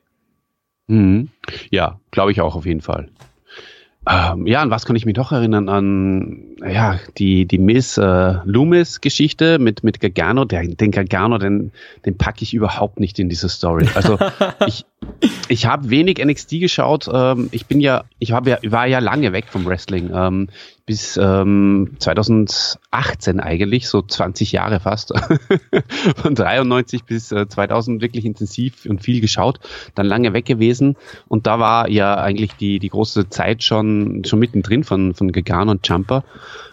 Mhm. 0.87 1.29
Ja, 1.71 1.99
glaube 2.11 2.31
ich 2.31 2.41
auch 2.41 2.55
auf 2.55 2.65
jeden 2.65 2.81
Fall. 2.81 3.09
Ähm, 4.09 4.47
ja, 4.47 4.63
an 4.63 4.71
was 4.71 4.85
kann 4.85 4.95
ich 4.95 5.05
mich 5.05 5.15
noch 5.15 5.31
erinnern? 5.31 5.69
An 5.69 6.57
ja, 6.67 6.99
die, 7.19 7.45
die 7.45 7.59
Miss 7.59 7.97
äh, 7.97 8.33
Loomis-Geschichte 8.45 9.59
mit, 9.59 9.83
mit 9.83 9.99
Gargano. 9.99 10.43
Der, 10.43 10.63
den 10.63 10.89
Gargano, 10.89 11.37
den, 11.37 11.71
den 12.05 12.17
packe 12.17 12.41
ich 12.41 12.55
überhaupt 12.55 12.99
nicht 12.99 13.19
in 13.19 13.29
diese 13.29 13.47
Story. 13.47 13.87
Also 13.93 14.17
ich, 14.65 14.85
ich 15.49 15.67
habe 15.67 15.91
wenig 15.91 16.17
NXT 16.23 16.61
geschaut. 16.61 17.07
Ähm, 17.13 17.49
ich 17.51 17.67
bin 17.67 17.79
ja, 17.79 18.05
ich 18.17 18.31
hab 18.31 18.47
ja, 18.47 18.57
war 18.63 18.87
ja 18.87 18.97
lange 18.97 19.33
weg 19.33 19.45
vom 19.49 19.65
Wrestling. 19.65 20.09
Ähm, 20.11 20.49
bis 20.85 21.17
ähm, 21.17 21.95
2018 21.99 23.39
eigentlich, 23.39 23.87
so 23.87 24.01
20 24.01 24.51
Jahre 24.51 24.79
fast. 24.79 25.13
Von 26.15 26.35
93 26.35 27.03
bis 27.03 27.31
äh, 27.31 27.47
2000 27.47 28.01
wirklich 28.01 28.25
intensiv 28.25 28.85
und 28.85 29.01
viel 29.01 29.21
geschaut, 29.21 29.59
dann 29.95 30.05
lange 30.05 30.33
weg 30.33 30.45
gewesen. 30.45 30.97
Und 31.27 31.47
da 31.47 31.59
war 31.59 31.89
ja 31.89 32.15
eigentlich 32.15 32.53
die, 32.53 32.79
die 32.79 32.89
große 32.89 33.29
Zeit 33.29 33.63
schon, 33.63 34.23
schon 34.25 34.39
mittendrin 34.39 34.83
von, 34.83 35.13
von 35.13 35.31
Gegan 35.31 35.69
und 35.69 35.87
Jumper. 35.87 36.23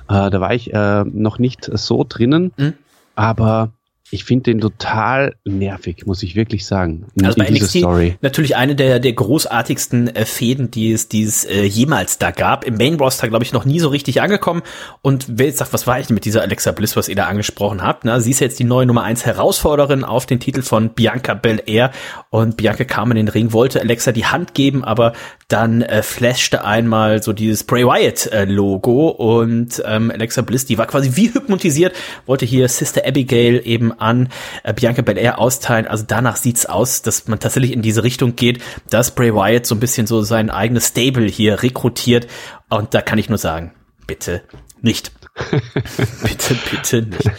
Äh, 0.09 0.31
da 0.31 0.41
war 0.41 0.55
ich 0.55 0.73
äh, 0.73 1.05
noch 1.05 1.39
nicht 1.39 1.71
so 1.73 2.05
drinnen. 2.09 2.53
Mhm. 2.57 2.75
Aber 3.15 3.73
ich 4.11 4.25
finde 4.25 4.45
den 4.45 4.61
total 4.61 5.37
nervig, 5.45 6.07
muss 6.07 6.23
ich 6.23 6.35
wirklich 6.35 6.67
sagen. 6.67 7.07
Also 7.23 7.39
bei 7.39 7.51
NXT 7.51 7.79
Story. 7.79 8.17
natürlich 8.23 8.57
eine 8.57 8.75
der, 8.75 9.01
der 9.01 9.13
großartigsten 9.13 10.15
äh, 10.15 10.25
Fäden, 10.25 10.71
die 10.71 10.93
es, 10.93 11.09
die 11.09 11.23
es 11.23 11.45
äh, 11.45 11.65
jemals 11.65 12.19
da 12.19 12.31
gab. 12.31 12.65
Im 12.65 12.77
Main 12.77 12.95
Roster, 12.95 13.29
glaube 13.29 13.45
ich, 13.45 13.53
noch 13.53 13.67
nie 13.67 13.81
so 13.81 13.89
richtig 13.89 14.23
angekommen. 14.23 14.63
Und 15.03 15.27
wer 15.29 15.47
jetzt 15.47 15.59
sagt, 15.59 15.73
was 15.73 15.87
war 15.87 15.97
eigentlich 15.97 16.11
mit 16.11 16.25
dieser 16.25 16.41
Alexa 16.41 16.73
Bliss, 16.73 16.97
was 16.97 17.09
ihr 17.09 17.17
da 17.17 17.27
angesprochen 17.27 17.83
habt? 17.83 18.05
Na, 18.05 18.21
sie 18.21 18.31
ist 18.31 18.41
jetzt 18.41 18.59
die 18.59 18.65
neue 18.65 18.87
Nummer 18.87 19.03
eins 19.03 19.27
Herausforderin 19.27 20.05
auf 20.05 20.25
den 20.25 20.41
Titel 20.41 20.63
von 20.63 20.91
Bianca 20.91 21.35
Belair. 21.35 21.91
Und 22.31 22.57
Bianca 22.57 22.85
kam 22.85 23.11
in 23.11 23.17
den 23.17 23.29
Ring, 23.29 23.53
wollte 23.53 23.81
Alexa 23.81 24.13
die 24.13 24.27
Hand 24.27 24.55
geben, 24.55 24.85
aber 24.85 25.13
dann 25.49 25.81
äh, 25.81 26.03
flashte 26.03 26.65
einmal 26.65 27.23
so 27.23 27.33
dieses 27.33 27.65
Bray 27.65 27.85
Wyatt 27.85 28.27
äh, 28.27 28.45
Logo 28.45 29.09
und 29.09 29.83
ähm, 29.87 30.11
Alexa 30.11 30.43
Bliss, 30.43 30.67
die 30.67 30.77
war 30.77 30.87
quasi 30.87 31.17
wie 31.17 31.33
hypnotisiert, 31.33 31.97
wollte 32.27 32.45
hier 32.45 32.69
Sister 32.69 33.07
Abigail 33.07 33.63
eben 33.65 33.99
an 33.99 34.29
äh, 34.63 34.75
Bianca 34.75 35.01
Belair 35.01 35.39
austeilen. 35.39 35.87
Also 35.87 36.05
danach 36.07 36.37
sieht's 36.37 36.67
aus, 36.67 37.01
dass 37.01 37.29
man 37.29 37.41
tatsächlich 37.41 37.73
in 37.73 37.81
diese 37.81 38.05
Richtung 38.05 38.37
geht, 38.37 38.63
dass 38.91 39.15
Bray 39.15 39.35
Wyatt 39.35 39.65
so 39.65 39.75
ein 39.75 39.81
bisschen 39.81 40.07
so 40.07 40.21
sein 40.21 40.51
eigenes 40.51 40.89
Stable 40.89 41.27
hier 41.27 41.63
rekrutiert. 41.63 42.27
Und 42.69 42.93
da 42.93 43.01
kann 43.01 43.19
ich 43.19 43.31
nur 43.31 43.39
sagen, 43.39 43.73
bitte 44.07 44.43
nicht. 44.83 45.13
bitte, 46.23 46.57
bitte 46.71 47.03
nicht. 47.03 47.31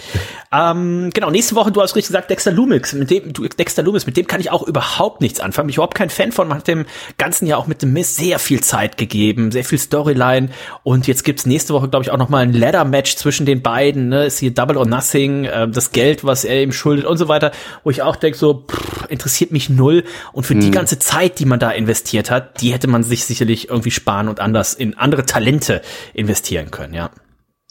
Ähm, 0.52 1.12
genau, 1.14 1.30
nächste 1.30 1.54
Woche, 1.54 1.72
du 1.72 1.80
hast 1.80 1.96
richtig 1.96 2.08
gesagt, 2.08 2.32
Dexter 2.32 2.52
Lumix, 2.52 2.94
mit 2.94 3.12
dem, 3.12 3.34
du, 3.34 3.48
Dexter 3.48 3.84
Loomis, 3.84 4.08
mit 4.08 4.18
dem 4.18 4.26
kann 4.26 4.42
ich 4.42 4.50
auch 4.50 4.68
überhaupt 4.68 5.22
nichts 5.22 5.40
anfangen. 5.40 5.68
Bin 5.68 5.72
ich 5.72 5.76
überhaupt 5.78 5.94
kein 5.94 6.10
Fan 6.10 6.32
von. 6.32 6.48
Man 6.48 6.58
hat 6.58 6.68
dem 6.68 6.86
ganzen 7.20 7.46
Jahr 7.46 7.60
auch 7.60 7.68
mit 7.68 7.84
dem 7.84 7.94
Miss 7.94 8.16
sehr 8.16 8.40
viel 8.40 8.62
Zeit 8.62 8.98
gegeben, 8.98 9.52
sehr 9.52 9.64
viel 9.64 9.78
Storyline. 9.78 10.50
Und 10.82 11.06
jetzt 11.06 11.24
gibt's 11.24 11.46
nächste 11.46 11.74
Woche, 11.76 11.88
glaube 11.88 12.04
ich, 12.04 12.10
auch 12.10 12.18
noch 12.18 12.30
mal 12.30 12.40
ein 12.40 12.54
Ladder-Match 12.54 13.16
zwischen 13.16 13.46
den 13.46 13.62
beiden. 13.62 14.10
Ne? 14.10 14.26
Ist 14.26 14.40
hier 14.40 14.52
Double 14.52 14.78
or 14.78 14.88
Nothing, 14.88 15.46
äh, 15.46 15.68
das 15.68 15.92
Geld, 15.92 16.24
was 16.24 16.46
er 16.46 16.64
ihm 16.64 16.72
schuldet 16.72 17.06
und 17.06 17.18
so 17.18 17.28
weiter. 17.28 17.52
Wo 17.84 17.92
ich 17.92 18.02
auch 18.02 18.16
denke, 18.16 18.38
so, 18.38 18.66
pff, 18.68 19.06
interessiert 19.10 19.52
mich 19.52 19.70
null. 19.70 20.04
Und 20.34 20.46
für 20.46 20.56
hm. 20.56 20.62
die 20.62 20.72
ganze 20.72 20.98
Zeit, 20.98 21.38
die 21.38 21.46
man 21.46 21.60
da 21.60 21.70
investiert 21.70 22.32
hat, 22.32 22.62
die 22.62 22.74
hätte 22.74 22.88
man 22.88 23.04
sich 23.04 23.26
sicherlich 23.26 23.70
irgendwie 23.70 23.92
sparen 23.92 24.28
und 24.28 24.40
anders 24.40 24.74
in 24.74 24.98
andere 24.98 25.26
Talente 25.26 25.84
investieren 26.16 26.72
können, 26.72 26.96
ja. 26.96 27.12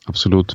Absolut. 0.09 0.55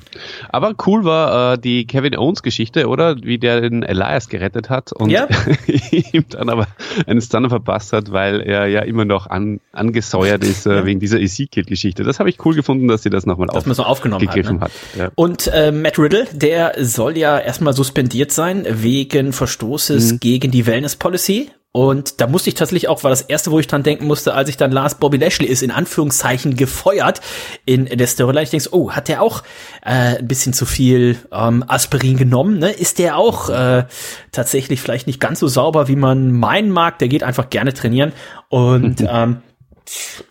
Aber 0.49 0.73
cool 0.87 1.05
war 1.05 1.53
äh, 1.53 1.57
die 1.59 1.85
Kevin 1.85 2.17
Owens 2.17 2.41
Geschichte, 2.41 2.87
oder? 2.87 3.17
Wie 3.21 3.37
der 3.37 3.61
den 3.61 3.83
Elias 3.83 4.27
gerettet 4.27 4.69
hat 4.69 4.91
und 4.91 5.09
ja. 5.09 5.27
ihm 5.91 6.25
dann 6.29 6.49
aber 6.49 6.67
einen 7.05 7.21
Stunner 7.21 7.49
verpasst 7.49 7.93
hat, 7.93 8.11
weil 8.11 8.41
er 8.41 8.67
ja 8.67 8.81
immer 8.81 9.05
noch 9.05 9.27
an, 9.27 9.59
angesäuert 9.71 10.43
ist 10.43 10.65
äh, 10.65 10.75
ja. 10.75 10.85
wegen 10.85 10.99
dieser 10.99 11.19
Ezekiel-Geschichte. 11.19 12.03
Das 12.03 12.19
habe 12.19 12.29
ich 12.29 12.43
cool 12.45 12.55
gefunden, 12.55 12.87
dass 12.87 13.03
sie 13.03 13.09
das 13.09 13.25
nochmal 13.25 13.49
auf, 13.49 13.63
so 13.65 13.83
aufgenommen 13.83 14.25
gegriffen 14.25 14.59
hat. 14.59 14.71
Ne? 14.95 15.03
hat. 15.03 15.09
Ja. 15.09 15.11
Und 15.15 15.47
äh, 15.53 15.71
Matt 15.71 15.99
Riddle, 15.99 16.27
der 16.33 16.73
soll 16.79 17.17
ja 17.17 17.37
erstmal 17.37 17.73
suspendiert 17.73 18.31
sein 18.31 18.65
wegen 18.67 19.33
Verstoßes 19.33 20.13
mhm. 20.13 20.19
gegen 20.19 20.51
die 20.51 20.65
Wellness 20.65 20.95
Policy 20.95 21.51
und 21.75 22.21
da 22.21 22.27
musste 22.27 22.49
ich 22.49 22.53
tatsächlich 22.53 22.87
auch, 22.87 23.03
war 23.03 23.09
das 23.09 23.23
erste, 23.23 23.49
wo 23.49 23.59
ich 23.59 23.65
dran 23.65 23.81
denken 23.81 24.05
musste, 24.05 24.35
als 24.35 24.47
ich 24.47 24.57
dann 24.57 24.71
las, 24.71 24.99
Bobby 24.99 25.17
Lashley 25.17 25.47
ist 25.47 25.63
in 25.63 25.71
Anführungszeichen 25.71 26.55
gefeuert 26.55 27.19
in 27.65 27.85
der 27.85 28.05
Storyline. 28.05 28.43
Ich 28.43 28.51
denke, 28.51 28.69
oh, 28.73 28.91
hat 28.91 29.07
der 29.07 29.23
auch 29.23 29.41
äh, 29.81 30.19
ein 30.19 30.27
bisschen 30.27 30.53
zu 30.53 30.67
viel 30.67 31.17
ähm, 31.31 31.65
Aspirin 31.67 32.15
genommen? 32.15 32.59
Ne? 32.59 32.69
Ist 32.69 32.99
der 32.99 33.17
auch 33.17 33.49
äh, 33.49 33.85
tatsächlich 34.31 34.81
vielleicht 34.81 35.07
nicht 35.07 35.19
ganz 35.19 35.39
so 35.39 35.47
sauber, 35.47 35.87
wie 35.87 35.95
man 35.95 36.31
meinen 36.31 36.69
mag? 36.69 36.99
Der 36.99 37.07
geht 37.07 37.23
einfach 37.23 37.49
gerne 37.49 37.73
trainieren. 37.73 38.13
Und 38.49 39.01
ähm, 39.09 39.41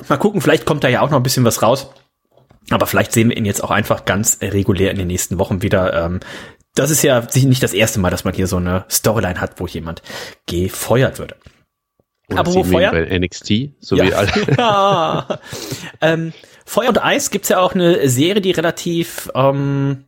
mal 0.08 0.18
gucken, 0.18 0.40
vielleicht 0.40 0.64
kommt 0.64 0.84
da 0.84 0.88
ja 0.88 1.00
auch 1.00 1.10
noch 1.10 1.16
ein 1.16 1.24
bisschen 1.24 1.44
was 1.44 1.60
raus. 1.60 1.90
Aber 2.70 2.86
vielleicht 2.86 3.12
sehen 3.12 3.28
wir 3.28 3.36
ihn 3.36 3.44
jetzt 3.44 3.64
auch 3.64 3.72
einfach 3.72 4.04
ganz 4.04 4.38
regulär 4.40 4.92
in 4.92 4.98
den 4.98 5.08
nächsten 5.08 5.38
Wochen 5.38 5.62
wieder. 5.62 6.04
Ähm, 6.04 6.20
das 6.74 6.90
ist 6.90 7.02
ja 7.02 7.26
nicht 7.34 7.62
das 7.62 7.74
erste 7.74 8.00
Mal, 8.00 8.10
dass 8.10 8.24
man 8.24 8.34
hier 8.34 8.46
so 8.46 8.56
eine 8.56 8.84
Storyline 8.90 9.40
hat, 9.40 9.60
wo 9.60 9.66
jemand 9.66 10.02
gefeuert 10.46 11.18
wird. 11.18 11.36
Oder 12.28 12.40
Aber 12.40 12.54
wo 12.54 12.64
Feuer? 12.64 12.92
Bei 12.92 13.18
NXT, 13.18 13.52
so 13.80 13.96
ja. 13.96 14.04
wie 14.04 14.14
alle. 14.14 14.30
ja. 14.58 15.38
ähm, 16.00 16.32
Feuer 16.64 16.88
und 16.88 17.04
Eis 17.04 17.30
gibt's 17.30 17.50
ja 17.50 17.58
auch 17.58 17.74
eine 17.74 18.08
Serie, 18.08 18.40
die 18.40 18.52
relativ 18.52 19.30
ähm, 19.34 20.04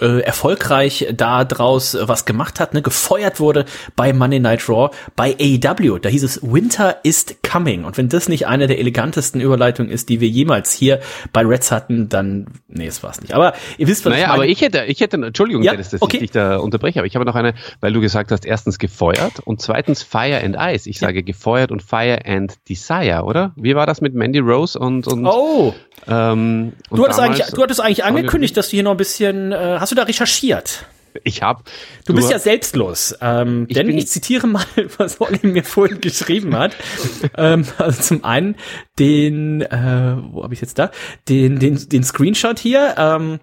äh, 0.00 0.20
erfolgreich 0.20 1.06
da 1.14 1.44
draus 1.44 1.94
äh, 1.94 2.08
was 2.08 2.24
gemacht 2.24 2.60
hat, 2.60 2.74
ne, 2.74 2.82
gefeuert 2.82 3.40
wurde 3.40 3.64
bei 3.96 4.12
Monday 4.12 4.40
Night 4.40 4.68
Raw, 4.68 4.90
bei 5.16 5.36
AEW. 5.38 5.98
Da 5.98 6.08
hieß 6.08 6.22
es 6.22 6.42
Winter 6.42 6.98
is 7.02 7.26
coming. 7.48 7.84
Und 7.84 7.96
wenn 7.98 8.08
das 8.08 8.28
nicht 8.28 8.46
eine 8.46 8.66
der 8.66 8.78
elegantesten 8.78 9.40
Überleitungen 9.40 9.90
ist, 9.90 10.08
die 10.08 10.20
wir 10.20 10.28
jemals 10.28 10.72
hier 10.72 11.00
bei 11.32 11.42
Reds 11.42 11.70
hatten, 11.70 12.08
dann, 12.08 12.46
nee, 12.68 12.86
es 12.86 13.02
war's 13.02 13.20
nicht. 13.20 13.34
Aber 13.34 13.54
ihr 13.78 13.86
wisst, 13.86 14.04
was 14.04 14.12
naja, 14.12 14.22
ich 14.22 14.28
meine. 14.28 14.34
aber 14.34 14.46
ich 14.46 14.60
hätte, 14.60 14.84
ich 14.86 15.00
hätte, 15.00 15.16
Entschuldigung, 15.16 15.62
ja? 15.62 15.76
Dass 15.76 16.00
okay. 16.00 16.16
ich 16.16 16.20
dich 16.20 16.30
da 16.30 16.56
unterbreche, 16.56 17.00
aber 17.00 17.06
ich 17.06 17.14
habe 17.14 17.24
noch 17.24 17.34
eine, 17.34 17.54
weil 17.80 17.92
du 17.92 18.00
gesagt 18.00 18.32
hast, 18.32 18.44
erstens 18.44 18.78
gefeuert 18.78 19.40
und 19.44 19.60
zweitens 19.60 20.02
Fire 20.02 20.40
and 20.42 20.56
Ice. 20.58 20.88
Ich 20.88 20.98
sage 20.98 21.18
ja. 21.18 21.22
gefeuert 21.22 21.70
und 21.70 21.82
Fire 21.82 22.20
and 22.24 22.58
Desire, 22.68 23.22
oder? 23.24 23.52
Wie 23.56 23.74
war 23.74 23.86
das 23.86 24.00
mit 24.00 24.14
Mandy 24.14 24.38
Rose 24.38 24.78
und, 24.78 25.06
und, 25.06 25.26
oh. 25.26 25.74
ähm, 26.08 26.72
und 26.88 26.98
du 26.98 27.04
hattest 27.04 27.20
eigentlich, 27.20 27.46
du 27.46 27.62
hattest 27.62 27.80
eigentlich 27.80 28.04
angekündigt, 28.04 28.56
dass 28.56 28.68
du 28.68 28.76
hier 28.76 28.82
noch 28.82 28.92
ein 28.92 28.96
bisschen, 28.96 29.52
äh, 29.52 29.76
hast 29.78 29.89
du 29.90 29.94
da 29.94 30.04
recherchiert? 30.04 30.86
Ich 31.24 31.42
habe. 31.42 31.64
Du, 32.04 32.12
du, 32.12 32.14
bist 32.14 32.30
ja 32.30 32.38
selbstlos. 32.38 33.16
Ähm, 33.20 33.66
ich 33.68 33.74
denn 33.74 33.88
ich 33.90 34.08
zitiere 34.08 34.46
mal, 34.46 34.64
was 34.98 35.20
Olli 35.20 35.40
mir 35.42 35.64
vorhin 35.64 36.00
geschrieben 36.00 36.56
hat. 36.56 36.76
ähm, 37.36 37.64
also 37.78 38.00
zum 38.02 38.24
einen 38.24 38.56
den, 38.98 39.62
äh, 39.62 40.16
wo 40.30 40.44
habe 40.44 40.54
ich 40.54 40.60
jetzt 40.60 40.78
da? 40.78 40.90
Den, 41.28 41.58
den, 41.58 41.88
den 41.88 42.04
Screenshot 42.04 42.58
hier. 42.58 42.94
Ähm, 42.96 43.40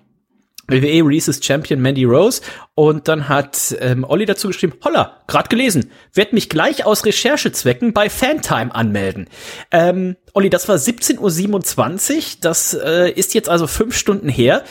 WWE 0.69 1.01
Releases 1.01 1.39
Champion 1.41 1.79
Mandy 1.79 2.03
Rose 2.03 2.41
und 2.75 3.07
dann 3.07 3.29
hat 3.29 3.75
ähm, 3.79 4.03
Olli 4.03 4.25
dazu 4.25 4.49
geschrieben, 4.49 4.73
holla, 4.83 5.21
grad 5.27 5.49
gelesen, 5.49 5.91
werd 6.13 6.33
mich 6.33 6.49
gleich 6.49 6.85
aus 6.85 7.05
Recherchezwecken 7.05 7.93
bei 7.93 8.09
Fantime 8.09 8.75
anmelden. 8.75 9.29
Ähm, 9.71 10.17
Olli, 10.33 10.49
das 10.49 10.67
war 10.67 10.75
17.27 10.75 12.15
Uhr, 12.15 12.21
das 12.41 12.73
äh, 12.73 13.09
ist 13.11 13.33
jetzt 13.33 13.47
also 13.47 13.65
fünf 13.65 13.95
Stunden 13.95 14.27
her. 14.27 14.65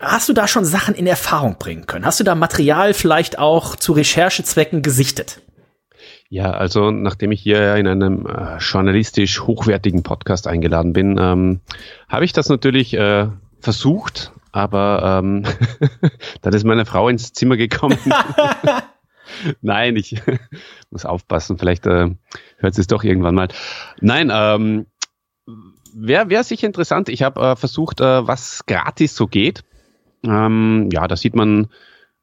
Hast 0.00 0.28
du 0.28 0.32
da 0.32 0.46
schon 0.46 0.64
Sachen 0.64 0.94
in 0.94 1.06
Erfahrung 1.06 1.56
bringen 1.58 1.86
können? 1.86 2.04
Hast 2.04 2.20
du 2.20 2.24
da 2.24 2.34
Material 2.34 2.94
vielleicht 2.94 3.38
auch 3.38 3.76
zu 3.76 3.92
Recherchezwecken 3.92 4.82
gesichtet? 4.82 5.40
Ja, 6.28 6.52
also 6.52 6.90
nachdem 6.90 7.32
ich 7.32 7.40
hier 7.40 7.76
in 7.76 7.86
einem 7.86 8.26
äh, 8.26 8.58
journalistisch 8.58 9.40
hochwertigen 9.40 10.02
Podcast 10.02 10.46
eingeladen 10.46 10.92
bin, 10.92 11.16
ähm, 11.18 11.60
habe 12.08 12.24
ich 12.24 12.32
das 12.32 12.48
natürlich 12.48 12.94
äh, 12.94 13.28
versucht, 13.60 14.32
aber 14.52 15.20
ähm, 15.22 15.44
dann 16.42 16.52
ist 16.52 16.64
meine 16.64 16.84
Frau 16.84 17.08
ins 17.08 17.32
Zimmer 17.32 17.56
gekommen. 17.56 17.98
Nein, 19.62 19.96
ich 19.96 20.20
muss 20.90 21.06
aufpassen, 21.06 21.58
vielleicht 21.58 21.86
äh, 21.86 22.10
hört 22.58 22.74
sie 22.74 22.82
es 22.82 22.86
doch 22.86 23.04
irgendwann 23.04 23.34
mal. 23.34 23.48
Nein, 24.00 24.30
ähm, 24.32 24.86
wäre 25.94 26.28
wär 26.28 26.44
sicher 26.44 26.66
interessant. 26.66 27.08
Ich 27.08 27.22
habe 27.22 27.40
äh, 27.40 27.56
versucht, 27.56 28.00
äh, 28.00 28.26
was 28.26 28.66
gratis 28.66 29.16
so 29.16 29.26
geht. 29.26 29.64
Ähm, 30.24 30.88
ja, 30.92 31.06
da 31.08 31.16
sieht 31.16 31.34
man 31.34 31.68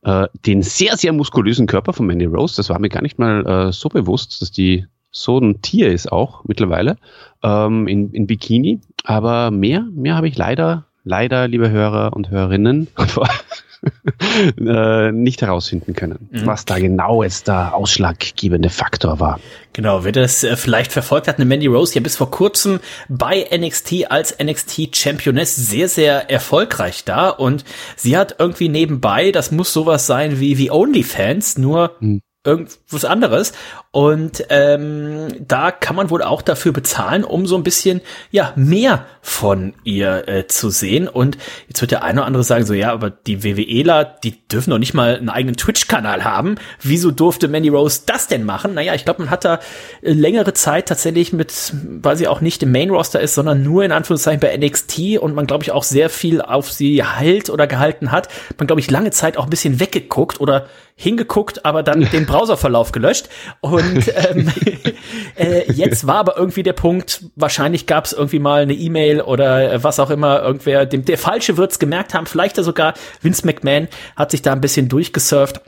äh, 0.04 0.28
den 0.46 0.62
sehr, 0.62 0.98
sehr 0.98 1.14
muskulösen 1.14 1.68
Körper 1.68 1.94
von 1.94 2.06
Mandy 2.06 2.26
Rose. 2.26 2.56
Das 2.56 2.70
war 2.70 2.80
mir 2.80 2.90
gar 2.90 3.02
nicht 3.02 3.20
mal 3.20 3.46
äh, 3.46 3.72
so 3.72 3.90
bewusst, 3.90 4.42
dass 4.42 4.52
die 4.52 4.86
so 5.12 5.40
ein 5.40 5.62
Tier 5.62 5.92
ist 5.92 6.12
auch 6.12 6.44
mittlerweile 6.44 6.98
ähm, 7.42 7.88
in, 7.88 8.12
in 8.12 8.28
Bikini. 8.28 8.82
Aber 9.04 9.50
mehr, 9.50 9.82
mehr 9.94 10.16
habe 10.16 10.28
ich 10.28 10.38
leider, 10.38 10.86
leider, 11.06 11.48
liebe 11.48 11.70
Hörer 11.70 12.14
und 12.14 12.30
Hörerinnen, 12.30 12.90
äh, 14.60 15.12
nicht 15.12 15.42
herausfinden 15.42 15.94
können, 15.94 16.30
mhm. 16.32 16.46
was 16.46 16.66
da 16.66 16.80
genau 16.80 17.24
jetzt 17.24 17.48
der 17.48 17.74
ausschlaggebende 17.76 18.70
Faktor 18.70 19.20
war. 19.20 19.40
Genau, 19.74 20.04
wer 20.04 20.12
das 20.12 20.44
äh, 20.44 20.58
vielleicht 20.58 20.92
verfolgt 20.92 21.28
hat, 21.28 21.38
eine 21.38 21.46
Mandy 21.46 21.68
Rose 21.68 21.96
ja 21.96 22.02
bis 22.02 22.18
vor 22.18 22.32
kurzem 22.32 22.80
bei 23.08 23.48
NXT 23.56 24.12
als 24.12 24.36
NXT 24.44 24.96
Championess 24.96 25.56
sehr, 25.56 25.88
sehr 25.88 26.30
erfolgreich 26.30 27.06
da 27.06 27.30
und 27.30 27.64
sie 27.96 28.18
hat 28.18 28.36
irgendwie 28.40 28.70
nebenbei, 28.70 29.32
das 29.32 29.52
muss 29.52 29.72
sowas 29.72 30.08
sein 30.08 30.40
wie, 30.40 30.58
wie 30.58 30.72
OnlyFans, 30.72 31.58
nur 31.58 31.96
mhm 32.00 32.22
irgendwas 32.46 33.06
anderes. 33.06 33.54
Und 33.92 34.46
ähm, 34.50 35.28
da 35.48 35.72
kann 35.72 35.96
man 35.96 36.10
wohl 36.10 36.22
auch 36.22 36.42
dafür 36.42 36.72
bezahlen, 36.72 37.24
um 37.24 37.48
so 37.48 37.56
ein 37.56 37.64
bisschen 37.64 38.02
ja 38.32 38.54
mehr 38.56 39.06
von 39.22 39.74
ihr 39.84 40.28
äh, 40.28 40.48
zu 40.48 40.70
sehen. 40.70 41.08
Und 41.08 41.38
jetzt 41.68 41.82
wird 41.82 41.92
der 41.92 42.04
eine 42.04 42.20
oder 42.20 42.28
andere 42.28 42.44
sagen 42.44 42.66
so, 42.66 42.74
ja, 42.74 42.92
aber 42.92 43.10
die 43.10 43.44
WWEler, 43.44 44.04
die 44.04 44.48
dürfen 44.48 44.70
doch 44.70 44.78
nicht 44.78 44.94
mal 44.94 45.16
einen 45.16 45.30
eigenen 45.30 45.58
Twitch-Kanal 45.58 46.24
haben. 46.24 46.56
Wieso 46.82 47.12
durfte 47.12 47.48
Mandy 47.48 47.70
Rose 47.70 48.02
das 48.06 48.28
denn 48.28 48.44
machen? 48.44 48.74
Naja, 48.74 48.94
ich 48.94 49.06
glaube, 49.06 49.24
man 49.24 49.32
hat 49.32 49.46
da 49.46 49.60
äh, 50.02 50.12
längere 50.12 50.54
Zeit 50.54 50.88
tatsächlich 50.88 51.34
mit, 51.34 51.74
weil 52.02 52.18
sie 52.18 52.28
auch 52.28 52.42
nicht 52.42 52.62
im 52.64 52.72
Main-Roster 52.72 53.20
ist, 53.20 53.36
sondern 53.36 53.64
nur 53.64 53.84
in 53.84 53.92
Anführungszeichen 53.92 54.40
bei 54.40 54.56
NXT 54.56 55.18
und 55.20 55.34
man, 55.34 55.48
glaube 55.48 55.64
ich, 55.64 55.72
auch 55.72 55.84
sehr 55.84 56.10
viel 56.10 56.42
auf 56.42 56.72
sie 56.72 57.04
halt 57.04 57.50
oder 57.50 57.66
gehalten 57.66 58.12
hat. 58.12 58.30
Man, 58.58 58.68
glaube 58.68 58.80
ich, 58.80 58.92
lange 58.92 59.12
Zeit 59.12 59.38
auch 59.38 59.46
ein 59.46 59.50
bisschen 59.50 59.80
weggeguckt 59.80 60.40
oder 60.40 60.68
hingeguckt, 60.96 61.66
aber 61.66 61.84
dann 61.84 62.10
den 62.10 62.26
Browserverlauf 62.28 62.92
gelöscht. 62.92 63.30
Und 63.62 64.12
ähm, 64.16 64.52
äh, 65.36 65.72
jetzt 65.72 66.08
war 66.08 66.16
aber 66.16 66.38
irgendwie 66.38 66.64
der 66.64 66.74
Punkt, 66.74 67.26
wahrscheinlich 67.36 67.86
gab 67.86 68.06
es 68.06 68.14
irgendwie 68.14 68.40
mal 68.40 68.62
eine 68.62 68.74
E-Mail 68.74 69.22
oder 69.22 69.84
was 69.84 70.00
auch 70.00 70.10
immer, 70.10 70.42
irgendwer, 70.42 70.86
dem, 70.86 71.06
der 71.06 71.18
Falsche 71.18 71.58
wird's 71.58 71.80
gemerkt 71.80 72.14
haben, 72.14 72.26
vielleicht 72.26 72.56
sogar 72.56 72.94
Vince 73.22 73.46
McMahon 73.46 73.90
hat 74.16 74.32
sich 74.32 74.42
da 74.42 74.54
ein 74.54 74.62
bisschen 74.62 74.88
durchgesurft 74.88 75.60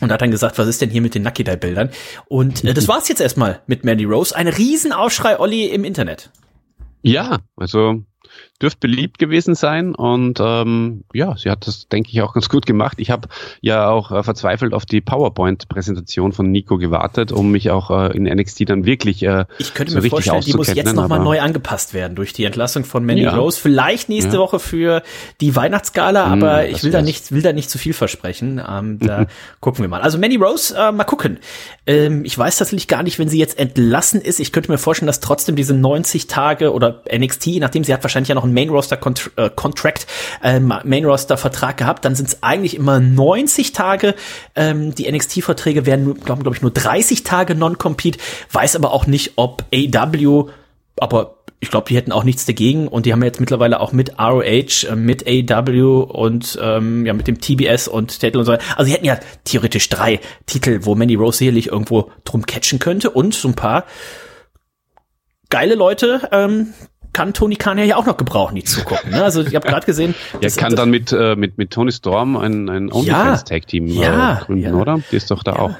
und 0.00 0.12
hat 0.12 0.22
dann 0.22 0.30
gesagt, 0.30 0.58
was 0.58 0.68
ist 0.68 0.80
denn 0.80 0.90
hier 0.90 1.02
mit 1.02 1.14
den 1.14 1.22
Nucky 1.22 1.42
Bildern? 1.42 1.90
Und 2.26 2.64
äh, 2.64 2.74
das 2.74 2.88
war's 2.88 3.08
jetzt 3.08 3.20
erstmal 3.20 3.60
mit 3.66 3.84
Mandy 3.84 4.04
Rose. 4.04 4.34
Ein 4.34 4.48
Riesenaufschrei 4.48 5.38
Olli 5.38 5.66
im 5.66 5.84
Internet. 5.84 6.30
Ja, 7.02 7.38
also 7.56 8.04
dürfte 8.62 8.78
beliebt 8.80 9.18
gewesen 9.18 9.54
sein 9.54 9.94
und 9.94 10.38
ähm, 10.40 11.04
ja, 11.12 11.36
sie 11.36 11.50
hat 11.50 11.66
das, 11.66 11.88
denke 11.88 12.10
ich, 12.12 12.22
auch 12.22 12.34
ganz 12.34 12.48
gut 12.48 12.64
gemacht. 12.66 12.98
Ich 13.00 13.10
habe 13.10 13.28
ja 13.60 13.88
auch 13.88 14.12
äh, 14.12 14.22
verzweifelt 14.22 14.72
auf 14.72 14.86
die 14.86 15.00
PowerPoint-Präsentation 15.00 16.32
von 16.32 16.50
Nico 16.50 16.78
gewartet, 16.78 17.32
um 17.32 17.50
mich 17.50 17.70
auch 17.70 17.90
äh, 17.90 18.16
in 18.16 18.24
NXT 18.24 18.70
dann 18.70 18.86
wirklich 18.86 19.22
äh, 19.24 19.44
Ich 19.58 19.74
könnte 19.74 19.92
so 19.92 20.00
mir 20.00 20.08
vorstellen, 20.08 20.42
die 20.42 20.54
muss 20.54 20.72
jetzt 20.72 20.94
nochmal 20.94 21.20
neu 21.20 21.40
angepasst 21.40 21.94
werden 21.94 22.14
durch 22.14 22.32
die 22.32 22.44
Entlassung 22.44 22.84
von 22.84 23.04
Mandy 23.04 23.24
ja. 23.24 23.34
Rose. 23.34 23.60
Vielleicht 23.60 24.08
nächste 24.08 24.34
ja. 24.34 24.38
Woche 24.38 24.58
für 24.58 25.02
die 25.40 25.56
Weihnachtsgala, 25.56 26.26
hm, 26.26 26.32
aber 26.32 26.62
mm, 26.62 26.66
ich 26.70 26.84
will 26.84 26.92
da 26.92 27.02
nicht, 27.02 27.32
will 27.32 27.42
da 27.42 27.52
nicht 27.52 27.68
zu 27.68 27.78
viel 27.78 27.92
versprechen. 27.92 28.62
Ähm, 28.66 28.98
da 29.00 29.26
gucken 29.60 29.82
wir 29.82 29.88
mal. 29.88 30.00
Also 30.00 30.18
Mandy 30.18 30.36
Rose, 30.36 30.76
äh, 30.76 30.92
mal 30.92 31.04
gucken. 31.04 31.38
Ähm, 31.86 32.24
ich 32.24 32.38
weiß 32.38 32.58
tatsächlich 32.58 32.86
gar 32.88 33.02
nicht, 33.02 33.18
wenn 33.18 33.28
sie 33.28 33.38
jetzt 33.38 33.58
entlassen 33.58 34.20
ist. 34.20 34.38
Ich 34.38 34.52
könnte 34.52 34.70
mir 34.70 34.78
vorstellen, 34.78 35.08
dass 35.08 35.20
trotzdem 35.20 35.56
diese 35.56 35.74
90 35.74 36.28
Tage 36.28 36.72
oder 36.72 37.02
NXT, 37.12 37.58
nachdem 37.58 37.82
sie 37.82 37.92
hat 37.92 38.04
wahrscheinlich 38.04 38.28
ja 38.28 38.34
noch 38.34 38.44
ein 38.44 38.51
Main 38.52 38.70
Roster 38.70 38.98
äh, 39.36 39.50
Contract, 39.50 40.06
äh, 40.42 40.60
Main 40.60 41.04
Roster 41.04 41.36
Vertrag 41.36 41.76
gehabt, 41.76 42.04
dann 42.04 42.14
sind 42.14 42.28
es 42.28 42.42
eigentlich 42.42 42.76
immer 42.76 43.00
90 43.00 43.72
Tage. 43.72 44.14
Ähm, 44.54 44.94
die 44.94 45.10
NXT-Verträge 45.10 45.86
werden, 45.86 46.14
glaube 46.20 46.42
glaub 46.42 46.54
ich, 46.54 46.62
nur 46.62 46.70
30 46.70 47.24
Tage 47.24 47.54
Non-Compete. 47.54 48.18
Weiß 48.52 48.76
aber 48.76 48.92
auch 48.92 49.06
nicht, 49.06 49.32
ob 49.36 49.64
AW, 49.72 50.50
aber 50.98 51.36
ich 51.62 51.70
glaube, 51.70 51.86
die 51.88 51.96
hätten 51.96 52.10
auch 52.10 52.24
nichts 52.24 52.44
dagegen 52.44 52.88
und 52.88 53.06
die 53.06 53.12
haben 53.12 53.22
jetzt 53.22 53.38
mittlerweile 53.38 53.78
auch 53.78 53.92
mit 53.92 54.18
ROH, 54.18 54.88
äh, 54.88 54.96
mit 54.96 55.28
AW 55.28 56.02
und 56.08 56.58
ähm, 56.60 57.06
ja 57.06 57.12
mit 57.12 57.28
dem 57.28 57.40
TBS 57.40 57.86
und 57.86 58.18
Titel 58.18 58.38
und 58.38 58.44
so. 58.44 58.52
Also 58.52 58.84
sie 58.84 58.92
hätten 58.92 59.04
ja 59.04 59.18
theoretisch 59.44 59.88
drei 59.88 60.18
Titel, 60.46 60.80
wo 60.82 60.96
Mandy 60.96 61.14
Rose 61.14 61.38
sicherlich 61.38 61.68
irgendwo 61.68 62.10
drum 62.24 62.46
catchen 62.46 62.80
könnte 62.80 63.10
und 63.10 63.34
so 63.34 63.46
ein 63.46 63.54
paar 63.54 63.84
geile 65.50 65.76
Leute, 65.76 66.28
ähm, 66.32 66.74
kann 67.12 67.34
Tony 67.34 67.56
Khan 67.56 67.78
ja 67.78 67.96
auch 67.96 68.06
noch 68.06 68.16
gebrauchen, 68.16 68.54
die 68.54 68.64
zugucken. 68.64 69.10
Ne? 69.10 69.22
Also 69.22 69.42
ich 69.42 69.54
habe 69.54 69.66
gerade 69.66 69.86
gesehen. 69.86 70.14
Er 70.40 70.50
kann 70.50 70.70
das, 70.70 70.76
dann 70.80 70.90
mit, 70.90 71.12
äh, 71.12 71.36
mit, 71.36 71.58
mit 71.58 71.70
Tony 71.70 71.92
Storm 71.92 72.36
ein, 72.36 72.68
ein 72.68 72.92
OnlyFans-Tag-Team 72.92 73.86
ja, 73.86 74.38
äh, 74.40 74.44
gründen, 74.44 74.62
ja, 74.64 74.74
oder? 74.74 75.00
Die 75.10 75.16
ist 75.16 75.30
doch 75.30 75.42
da 75.42 75.52
ja. 75.52 75.58
auch. 75.58 75.70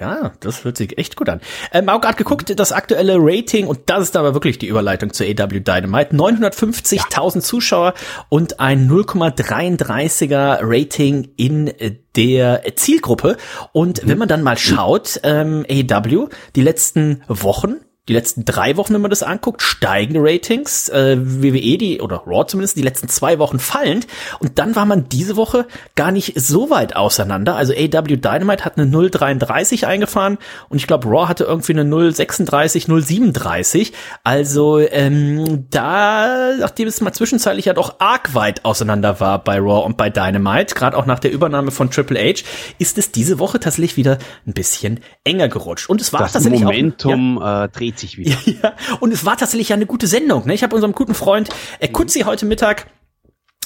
Ja, 0.00 0.32
das 0.40 0.64
hört 0.64 0.76
sich 0.76 0.96
echt 0.96 1.16
gut 1.16 1.28
an. 1.28 1.40
Ähm, 1.72 1.88
auch 1.88 2.00
gerade 2.00 2.16
geguckt, 2.16 2.52
das 2.58 2.70
aktuelle 2.70 3.16
Rating, 3.18 3.66
und 3.66 3.80
das 3.86 4.04
ist 4.04 4.16
aber 4.16 4.32
wirklich 4.32 4.58
die 4.58 4.68
Überleitung 4.68 5.12
zu 5.12 5.24
AW 5.24 5.60
Dynamite, 5.60 6.14
950.000 6.14 7.34
ja. 7.34 7.40
Zuschauer 7.40 7.94
und 8.28 8.60
ein 8.60 8.88
0,33er 8.88 10.58
Rating 10.62 11.30
in 11.36 11.72
der 12.14 12.62
Zielgruppe. 12.76 13.36
Und 13.72 14.04
mhm. 14.04 14.08
wenn 14.08 14.18
man 14.18 14.28
dann 14.28 14.42
mal 14.42 14.56
schaut, 14.56 15.20
ähm, 15.24 15.66
AW, 15.68 16.28
die 16.54 16.62
letzten 16.62 17.22
Wochen, 17.26 17.76
die 18.08 18.14
letzten 18.14 18.44
drei 18.44 18.76
Wochen, 18.76 18.94
wenn 18.94 19.00
man 19.00 19.10
das 19.10 19.22
anguckt, 19.22 19.62
steigende 19.62 20.20
Ratings. 20.22 20.88
Äh, 20.88 21.18
WWE, 21.20 21.78
die, 21.78 22.00
oder 22.00 22.22
Raw 22.26 22.46
zumindest, 22.46 22.76
die 22.76 22.82
letzten 22.82 23.08
zwei 23.08 23.38
Wochen 23.38 23.58
fallend. 23.58 24.06
Und 24.40 24.58
dann 24.58 24.74
war 24.76 24.86
man 24.86 25.08
diese 25.08 25.36
Woche 25.36 25.66
gar 25.94 26.10
nicht 26.10 26.40
so 26.40 26.70
weit 26.70 26.96
auseinander. 26.96 27.56
Also 27.56 27.74
AW 27.74 28.16
Dynamite 28.16 28.64
hat 28.64 28.78
eine 28.78 28.90
0,33 28.90 29.84
eingefahren 29.84 30.38
und 30.68 30.78
ich 30.78 30.86
glaube, 30.86 31.06
Raw 31.08 31.28
hatte 31.28 31.44
irgendwie 31.44 31.72
eine 31.72 31.82
0,36, 31.84 32.88
0,37. 32.88 33.92
Also 34.24 34.78
ähm, 34.78 35.66
da, 35.70 36.54
nachdem 36.58 36.88
es 36.88 37.00
mal 37.00 37.12
zwischenzeitlich 37.12 37.66
ja 37.66 37.74
doch 37.74 38.00
arg 38.00 38.34
weit 38.34 38.64
auseinander 38.64 39.20
war 39.20 39.42
bei 39.44 39.58
Raw 39.58 39.84
und 39.84 39.96
bei 39.96 40.08
Dynamite, 40.08 40.74
gerade 40.74 40.96
auch 40.96 41.06
nach 41.06 41.18
der 41.18 41.32
Übernahme 41.32 41.70
von 41.70 41.90
Triple 41.90 42.18
H, 42.18 42.42
ist 42.78 42.96
es 42.98 43.12
diese 43.12 43.38
Woche 43.38 43.60
tatsächlich 43.60 43.96
wieder 43.96 44.18
ein 44.46 44.54
bisschen 44.54 45.00
enger 45.24 45.48
gerutscht. 45.48 45.90
Und 45.90 46.00
es 46.00 46.12
war 46.12 46.20
das 46.20 46.32
tatsächlich 46.32 46.62
Momentum 46.62 47.38
auch, 47.38 47.42
ja, 47.42 47.64
äh, 47.64 47.68
dreht 47.68 47.97
sich 47.98 48.18
wieder. 48.18 48.36
Ja, 48.62 48.74
und 49.00 49.12
es 49.12 49.24
war 49.24 49.36
tatsächlich 49.36 49.68
ja 49.68 49.76
eine 49.76 49.86
gute 49.86 50.06
Sendung. 50.06 50.46
Ne? 50.46 50.54
Ich 50.54 50.62
habe 50.62 50.74
unserem 50.74 50.94
guten 50.94 51.14
Freund 51.14 51.48
äh, 51.80 51.88
Kutzi 51.88 52.20
heute 52.20 52.46
Mittag 52.46 52.86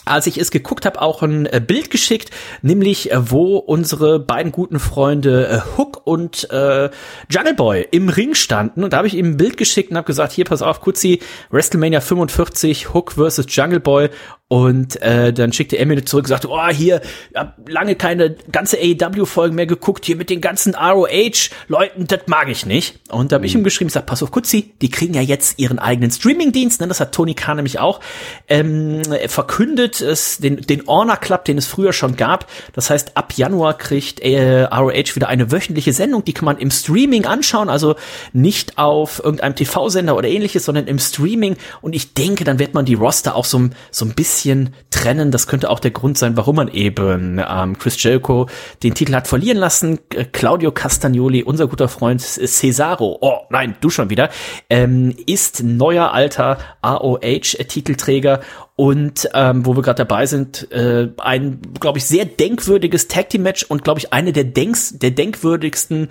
als 0.05 0.27
ich 0.27 0.39
es 0.39 0.51
geguckt 0.51 0.85
habe, 0.85 1.01
auch 1.01 1.23
ein 1.23 1.47
äh, 1.47 1.61
Bild 1.65 1.91
geschickt, 1.91 2.31
nämlich 2.61 3.13
äh, 3.13 3.31
wo 3.31 3.57
unsere 3.57 4.19
beiden 4.19 4.53
guten 4.53 4.81
Freunde 4.81 5.49
äh, 5.49 5.79
Hook 5.79 6.03
und 6.05 6.51
äh, 6.51 6.91
Jungle 7.31 7.55
Boy 7.55 7.87
im 7.91 8.09
Ring 8.09 8.35
standen. 8.35 8.83
Und 8.85 8.93
da 8.93 8.99
habe 8.99 9.07
ich 9.07 9.15
ihm 9.15 9.33
ein 9.33 9.37
Bild 9.37 9.57
geschickt 9.57 9.91
und 9.91 9.97
habe 9.97 10.07
gesagt, 10.07 10.33
hier, 10.33 10.45
pass 10.45 10.63
auf, 10.63 10.81
Kutzi, 10.81 11.21
WrestleMania 11.51 12.01
45, 12.01 12.93
Hook 12.93 13.13
versus 13.13 13.47
Jungle 13.49 13.81
Boy. 13.81 14.11
Und 14.53 15.01
äh, 15.01 15.33
dann 15.33 15.51
schickte 15.55 15.77
er 15.77 15.87
mir 15.87 16.05
zurück 16.05 16.25
und 16.25 16.29
sagte, 16.29 16.51
oh, 16.51 16.69
hier, 16.69 17.01
hab 17.35 17.67
lange 17.71 17.95
keine 17.95 18.37
ganze 18.53 18.77
AEW-Folgen 18.77 19.57
mehr 19.57 19.65
geguckt, 19.65 20.05
hier 20.05 20.17
mit 20.17 20.29
den 20.29 20.43
ganzen 20.43 20.75
ROH-Leuten, 20.75 22.07
das 22.07 22.21
mag 22.27 22.51
ich 22.51 22.67
nicht. 22.67 23.01
Und 23.09 23.33
da 23.33 23.37
habe 23.37 23.47
ich 23.47 23.55
ihm 23.55 23.65
geschrieben, 23.65 23.89
sagt, 23.89 24.05
pass 24.05 24.23
auf, 24.23 24.31
Kutzi, 24.31 24.75
die 24.83 24.91
kriegen 24.91 25.15
ja 25.15 25.23
jetzt 25.23 25.59
ihren 25.59 25.79
eigenen 25.79 26.11
Streaming-Dienst, 26.11 26.83
ne? 26.83 26.87
das 26.87 27.01
hat 27.01 27.13
Tony 27.13 27.33
Khan 27.33 27.57
nämlich 27.57 27.79
auch 27.79 28.01
ähm, 28.47 29.01
verkündet, 29.27 30.03
es, 30.03 30.37
den, 30.37 30.61
den 30.61 30.87
Honor 30.87 31.17
Club, 31.17 31.47
den 31.47 31.57
es 31.57 31.67
früher 31.67 31.95
schon 31.95 32.17
gab. 32.17 32.47
Das 32.75 32.91
heißt, 32.91 33.17
ab 33.17 33.33
Januar 33.35 33.79
kriegt 33.79 34.21
äh, 34.21 34.65
ROH 34.65 35.15
wieder 35.15 35.31
eine 35.31 35.51
wöchentliche 35.51 35.95
Sendung, 35.95 36.27
die 36.27 36.35
kann 36.35 36.45
man 36.45 36.59
im 36.59 36.71
Streaming 36.71 37.25
anschauen, 37.25 37.71
also 37.71 37.95
nicht 38.35 38.77
auf 38.77 39.19
irgendeinem 39.25 39.57
TV-Sender 39.57 40.15
oder 40.15 40.29
ähnliches, 40.29 40.67
sondern 40.67 40.89
im 40.89 40.99
Streaming. 40.99 41.57
Und 41.81 41.95
ich 41.95 42.13
denke, 42.13 42.45
dann 42.45 42.59
wird 42.59 42.75
man 42.75 42.85
die 42.85 42.93
Roster 42.93 43.35
auch 43.35 43.47
so, 43.47 43.71
so 43.91 44.05
ein 44.05 44.13
bisschen 44.13 44.42
bisschen 44.43 44.75
trennen. 44.91 45.31
Das 45.31 45.47
könnte 45.47 45.71
auch 45.71 45.79
der 45.79 45.93
Grund 45.93 46.19
sein, 46.19 46.37
warum 46.37 46.57
man 46.57 46.69
eben 46.69 47.41
ähm, 47.49 47.79
Chris 47.79 48.03
Jericho 48.03 48.49
den 48.83 48.95
Titel 48.95 49.15
hat 49.15 49.29
verlieren 49.29 49.59
lassen. 49.59 50.01
Äh, 50.15 50.25
Claudio 50.25 50.73
Castagnoli, 50.73 51.45
unser 51.45 51.69
guter 51.69 51.89
Freund 51.89 52.21
Cesaro, 52.21 53.19
oh 53.21 53.39
nein, 53.51 53.77
du 53.81 53.89
schon 53.89 54.11
wieder, 54.11 54.31
ähm, 54.69 55.15
ist 55.27 55.63
neuer 55.63 56.13
alter 56.13 56.59
AOH-Titelträger 56.83 58.41
und 58.83 59.29
ähm, 59.33 59.65
wo 59.65 59.77
wir 59.77 59.83
gerade 59.83 60.05
dabei 60.05 60.27
sind, 60.27 60.73
äh, 60.73 61.09
ein, 61.19 61.61
glaube 61.79 61.99
ich, 61.99 62.05
sehr 62.05 62.25
denkwürdiges 62.25 63.07
Tag 63.07 63.31
Team 63.31 63.45
Match 63.45 63.63
und 63.63 63.85
glaube 63.85 64.01
ich 64.01 64.13
eine 64.13 64.33
der 64.33 64.43
Denks, 64.43 64.99
der 64.99 65.13
denkwürdigsten 65.13 66.09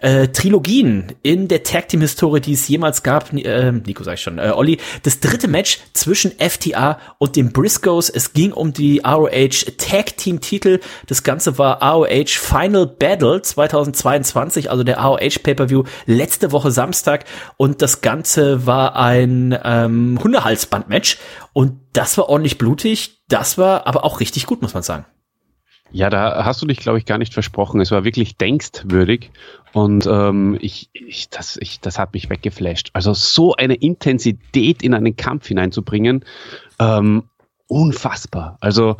äh, 0.00 0.28
Trilogien 0.28 1.12
in 1.20 1.48
der 1.48 1.64
Tag 1.64 1.90
Team 1.90 2.00
Historie, 2.00 2.40
die 2.40 2.54
es 2.54 2.66
jemals 2.66 3.02
gab. 3.02 3.30
Äh, 3.34 3.72
Nico 3.72 4.04
sag 4.04 4.14
ich 4.14 4.22
schon, 4.22 4.38
äh, 4.38 4.52
Olli, 4.54 4.78
das 5.02 5.20
dritte 5.20 5.48
Match 5.48 5.80
zwischen 5.92 6.32
FTA 6.38 6.98
und 7.18 7.36
den 7.36 7.52
Briscoes. 7.52 8.08
Es 8.08 8.32
ging 8.32 8.54
um 8.54 8.72
die 8.72 9.02
ROH 9.04 9.76
Tag 9.76 10.16
Team 10.16 10.40
Titel. 10.40 10.80
Das 11.06 11.24
Ganze 11.24 11.58
war 11.58 11.82
ROH 11.82 12.28
Final 12.28 12.86
Battle 12.86 13.42
2022, 13.42 14.70
also 14.70 14.82
der 14.82 14.96
ROH 14.96 15.42
Pay-per-View 15.42 15.82
letzte 16.06 16.52
Woche 16.52 16.70
Samstag 16.70 17.26
und 17.58 17.82
das 17.82 18.00
Ganze 18.00 18.64
war 18.64 18.96
ein 18.96 19.54
ähm, 19.62 20.18
Hundehalsband 20.24 20.88
Match 20.88 21.18
und 21.54 21.80
das 21.94 22.18
war 22.18 22.28
ordentlich 22.28 22.58
blutig, 22.58 23.22
das 23.28 23.56
war 23.56 23.86
aber 23.86 24.04
auch 24.04 24.20
richtig 24.20 24.44
gut, 24.44 24.60
muss 24.60 24.74
man 24.74 24.82
sagen. 24.82 25.06
Ja, 25.92 26.10
da 26.10 26.44
hast 26.44 26.60
du 26.60 26.66
dich, 26.66 26.78
glaube 26.78 26.98
ich, 26.98 27.06
gar 27.06 27.18
nicht 27.18 27.32
versprochen. 27.32 27.80
Es 27.80 27.92
war 27.92 28.02
wirklich 28.02 28.36
denkstwürdig 28.36 29.30
und 29.72 30.06
ähm, 30.06 30.58
ich, 30.60 30.90
ich, 30.92 31.30
das, 31.30 31.56
ich, 31.56 31.78
das 31.80 32.00
hat 32.00 32.14
mich 32.14 32.28
weggeflasht. 32.28 32.90
Also 32.94 33.14
so 33.14 33.54
eine 33.54 33.74
Intensität 33.74 34.82
in 34.82 34.92
einen 34.92 35.14
Kampf 35.14 35.46
hineinzubringen, 35.46 36.24
ähm, 36.80 37.28
unfassbar. 37.68 38.58
Also 38.60 38.96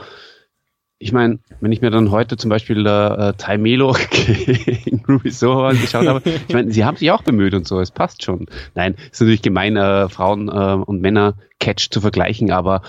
ich 1.04 1.12
meine, 1.12 1.38
wenn 1.60 1.70
ich 1.70 1.82
mir 1.82 1.90
dann 1.90 2.10
heute 2.10 2.38
zum 2.38 2.48
Beispiel 2.48 2.86
äh, 2.86 3.34
Ty 3.34 3.58
Melo 3.58 3.94
gegen 4.10 5.04
Ruby 5.06 5.28
Soho 5.28 5.66
angeschaut 5.66 6.06
habe, 6.06 6.22
ich 6.48 6.54
meine, 6.54 6.72
sie 6.72 6.86
haben 6.86 6.96
sich 6.96 7.10
auch 7.10 7.20
bemüht 7.20 7.52
und 7.52 7.68
so, 7.68 7.78
es 7.78 7.90
passt 7.90 8.24
schon. 8.24 8.46
Nein, 8.74 8.94
ist 9.12 9.20
natürlich 9.20 9.42
gemein, 9.42 9.76
äh, 9.76 10.08
Frauen 10.08 10.48
äh, 10.48 10.82
und 10.82 11.02
Männer 11.02 11.34
Catch 11.60 11.90
zu 11.90 12.00
vergleichen, 12.00 12.50
aber 12.50 12.80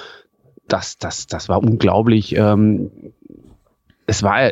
das, 0.70 0.98
das, 0.98 1.28
das 1.28 1.50
war 1.50 1.62
unglaublich. 1.62 2.34
Ähm, 2.38 2.90
es 4.08 4.24
war 4.24 4.52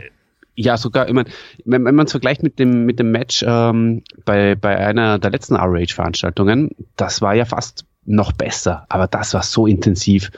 ja 0.56 0.76
sogar, 0.76 1.08
ich 1.08 1.14
meine, 1.14 1.30
wenn, 1.64 1.86
wenn 1.86 1.96
man 1.96 2.08
es 2.08 2.12
vergleicht 2.12 2.44
mit 2.44 2.60
dem, 2.60 2.86
mit 2.86 3.00
dem 3.00 3.12
Match 3.12 3.46
ähm, 3.48 4.04
bei, 4.26 4.56
bei 4.56 4.76
einer 4.76 5.20
der 5.20 5.32
letzten 5.32 5.56
RH-Veranstaltungen, 5.56 6.72
das 6.98 7.22
war 7.22 7.34
ja 7.34 7.46
fast 7.46 7.86
noch 8.04 8.34
besser, 8.34 8.86
aber 8.90 9.08
das 9.08 9.34
war 9.34 9.44
so 9.44 9.68
intensiv 9.68 10.32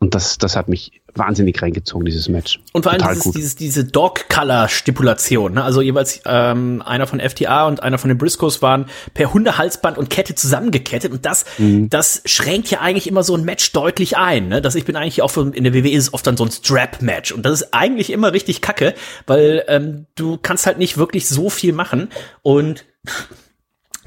und 0.00 0.14
das, 0.14 0.38
das 0.38 0.54
hat 0.54 0.68
mich 0.68 1.02
wahnsinnig 1.14 1.60
reingezogen, 1.60 2.04
dieses 2.04 2.28
Match. 2.28 2.60
Und 2.72 2.84
vor 2.84 2.92
allem 2.92 3.02
dieses, 3.08 3.32
dieses, 3.32 3.56
diese 3.56 3.84
Dog-Color-Stipulation. 3.84 5.54
Ne? 5.54 5.64
Also 5.64 5.80
jeweils 5.80 6.20
ähm, 6.24 6.82
einer 6.86 7.08
von 7.08 7.18
FTA 7.18 7.66
und 7.66 7.82
einer 7.82 7.98
von 7.98 8.08
den 8.08 8.16
Briscoes 8.16 8.62
waren 8.62 8.86
per 9.14 9.34
Hundehalsband 9.34 9.98
und 9.98 10.08
Kette 10.08 10.36
zusammengekettet. 10.36 11.10
Und 11.10 11.26
das, 11.26 11.46
mhm. 11.58 11.90
das 11.90 12.22
schränkt 12.26 12.70
ja 12.70 12.80
eigentlich 12.80 13.08
immer 13.08 13.24
so 13.24 13.34
ein 13.36 13.44
Match 13.44 13.72
deutlich 13.72 14.16
ein. 14.16 14.48
Ne? 14.48 14.62
Dass 14.62 14.76
ich 14.76 14.84
bin 14.84 14.94
eigentlich 14.94 15.20
auch 15.20 15.36
in 15.36 15.64
der 15.64 15.74
WWE 15.74 15.90
ist 15.90 16.04
es 16.04 16.14
oft 16.14 16.26
dann 16.26 16.36
so 16.36 16.44
ein 16.44 16.52
Strap-Match. 16.52 17.32
Und 17.32 17.42
das 17.44 17.60
ist 17.60 17.74
eigentlich 17.74 18.10
immer 18.10 18.32
richtig 18.32 18.60
kacke, 18.60 18.94
weil 19.26 19.64
ähm, 19.66 20.06
du 20.14 20.38
kannst 20.40 20.66
halt 20.66 20.78
nicht 20.78 20.96
wirklich 20.96 21.26
so 21.26 21.50
viel 21.50 21.72
machen. 21.72 22.08
Und 22.42 22.84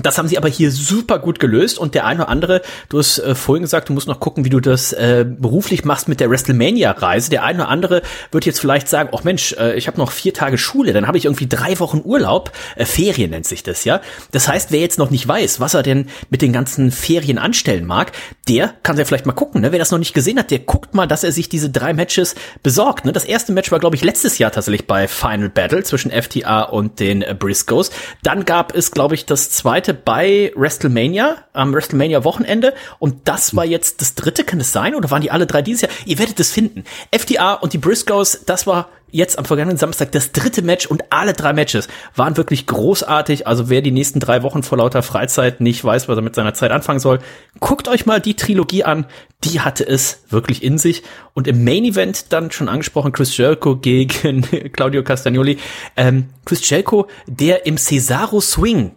das 0.05 0.17
haben 0.17 0.27
sie 0.27 0.37
aber 0.37 0.49
hier 0.49 0.71
super 0.71 1.19
gut 1.19 1.39
gelöst 1.39 1.79
und 1.79 1.95
der 1.95 2.05
eine 2.05 2.21
oder 2.21 2.29
andere, 2.29 2.61
du 2.89 2.99
hast 2.99 3.19
äh, 3.19 3.35
vorhin 3.35 3.63
gesagt, 3.63 3.89
du 3.89 3.93
musst 3.93 4.07
noch 4.07 4.19
gucken, 4.19 4.45
wie 4.45 4.49
du 4.49 4.59
das 4.59 4.93
äh, 4.93 5.25
beruflich 5.27 5.85
machst 5.85 6.07
mit 6.07 6.19
der 6.19 6.29
WrestleMania-Reise. 6.29 7.29
Der 7.29 7.43
eine 7.43 7.63
oder 7.63 7.69
andere 7.69 8.01
wird 8.31 8.45
jetzt 8.45 8.59
vielleicht 8.59 8.87
sagen, 8.87 9.09
ach 9.15 9.23
Mensch, 9.23 9.53
äh, 9.53 9.75
ich 9.75 9.87
habe 9.87 9.97
noch 9.97 10.11
vier 10.11 10.33
Tage 10.33 10.57
Schule, 10.57 10.93
dann 10.93 11.07
habe 11.07 11.17
ich 11.17 11.25
irgendwie 11.25 11.47
drei 11.47 11.79
Wochen 11.79 12.01
Urlaub. 12.03 12.51
Äh, 12.75 12.85
Ferien 12.85 13.31
nennt 13.31 13.45
sich 13.45 13.63
das, 13.63 13.83
ja. 13.83 14.01
Das 14.31 14.47
heißt, 14.47 14.71
wer 14.71 14.79
jetzt 14.79 14.99
noch 14.99 15.09
nicht 15.09 15.27
weiß, 15.27 15.59
was 15.59 15.73
er 15.73 15.83
denn 15.83 16.07
mit 16.29 16.41
den 16.41 16.53
ganzen 16.53 16.91
Ferien 16.91 17.37
anstellen 17.37 17.85
mag, 17.85 18.11
der 18.47 18.73
kann 18.83 18.97
ja 18.97 19.05
vielleicht 19.05 19.25
mal 19.25 19.33
gucken. 19.33 19.61
Ne? 19.61 19.71
Wer 19.71 19.79
das 19.79 19.91
noch 19.91 19.99
nicht 19.99 20.13
gesehen 20.13 20.39
hat, 20.39 20.51
der 20.51 20.59
guckt 20.59 20.93
mal, 20.93 21.07
dass 21.07 21.23
er 21.23 21.31
sich 21.31 21.49
diese 21.49 21.69
drei 21.69 21.93
Matches 21.93 22.35
besorgt. 22.63 23.05
Ne? 23.05 23.11
Das 23.11 23.25
erste 23.25 23.51
Match 23.51 23.71
war, 23.71 23.79
glaube 23.79 23.95
ich, 23.95 24.03
letztes 24.03 24.37
Jahr 24.37 24.51
tatsächlich 24.51 24.87
bei 24.87 25.07
Final 25.07 25.49
Battle 25.49 25.83
zwischen 25.83 26.11
FTA 26.11 26.63
und 26.63 26.99
den 26.99 27.21
äh, 27.21 27.35
Briscoes. 27.37 27.91
Dann 28.23 28.45
gab 28.45 28.75
es, 28.75 28.91
glaube 28.91 29.15
ich, 29.15 29.25
das 29.25 29.49
zweite 29.49 29.90
Leute 29.91 30.01
bei 30.06 30.51
WrestleMania, 30.56 31.38
am 31.54 31.73
WrestleMania-Wochenende. 31.73 32.73
Und 32.99 33.27
das 33.27 33.56
war 33.56 33.65
jetzt 33.65 34.01
das 34.01 34.15
dritte, 34.15 34.43
kann 34.43 34.60
es 34.60 34.71
sein? 34.71 34.95
Oder 34.95 35.12
waren 35.12 35.21
die 35.21 35.32
alle 35.32 35.45
drei 35.45 35.62
dieses 35.62 35.82
Jahr? 35.82 35.91
Ihr 36.06 36.17
werdet 36.19 36.39
es 36.39 36.51
finden. 36.51 36.84
FTA 37.15 37.54
und 37.56 37.73
die 37.73 37.77
Briscoes, 37.77 38.43
das 38.45 38.67
war 38.67 38.89
jetzt 39.13 39.38
am 39.38 39.43
vergangenen 39.43 39.75
Samstag 39.75 40.13
das 40.13 40.32
dritte 40.32 40.62
Match 40.62 40.86
und 40.86 41.04
alle 41.10 41.34
drei 41.34 41.51
Matches 41.51 41.89
waren 42.15 42.38
wirklich 42.38 42.65
großartig. 42.65 43.45
Also 43.45 43.69
wer 43.69 43.82
die 43.82 43.91
nächsten 43.91 44.21
drei 44.21 44.41
Wochen 44.41 44.63
vor 44.63 44.77
lauter 44.77 45.04
Freizeit 45.04 45.60
nicht 45.60 45.84
weiß, 45.84 46.08
was 46.08 46.15
er 46.15 46.21
mit 46.21 46.36
seiner 46.36 46.54
Zeit 46.54 46.71
anfangen 46.71 46.99
soll, 46.99 47.19
guckt 47.60 47.89
euch 47.89 48.06
mal 48.06 48.21
die 48.21 48.36
Trilogie 48.36 48.86
an. 48.86 49.06
Die 49.43 49.60
hatte 49.60 49.86
es 49.86 50.23
wirklich 50.30 50.63
in 50.63 50.77
sich. 50.77 51.04
Und 51.34 51.47
im 51.49 51.65
Main 51.65 51.84
Event 51.84 52.32
dann 52.32 52.51
schon 52.51 52.69
angesprochen 52.69 53.12
Chris 53.12 53.36
Jericho 53.36 53.75
gegen 53.75 54.41
Claudio 54.71 55.04
Castagnoli. 55.04 55.58
Ähm, 55.97 56.30
Chris 56.45 56.67
Jericho, 56.69 57.08
der 57.27 57.65
im 57.65 57.77
Cesaro 57.77 58.39
Swing 58.39 58.91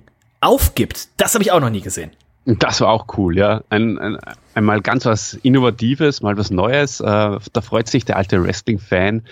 aufgibt, 0.45 1.09
das 1.17 1.35
habe 1.35 1.43
ich 1.43 1.53
auch 1.53 1.61
noch 1.61 1.71
nie 1.71 1.81
gesehen. 1.81 2.11
Das 2.47 2.83
war 2.83 2.89
auch 2.89 3.07
cool, 3.17 3.39
ja. 3.39 3.63
Ein, 3.71 3.99
ein, 3.99 4.19
einmal 4.55 4.83
ganz 4.83 5.07
was 5.07 5.33
Innovatives, 5.43 6.21
mal 6.21 6.37
was 6.37 6.51
Neues. 6.51 7.01
Äh, 7.01 7.05
da 7.05 7.61
freut 7.63 7.89
sich 7.89 8.05
der 8.05 8.19
alte 8.19 8.43
Wrestling-Fan 8.43 9.23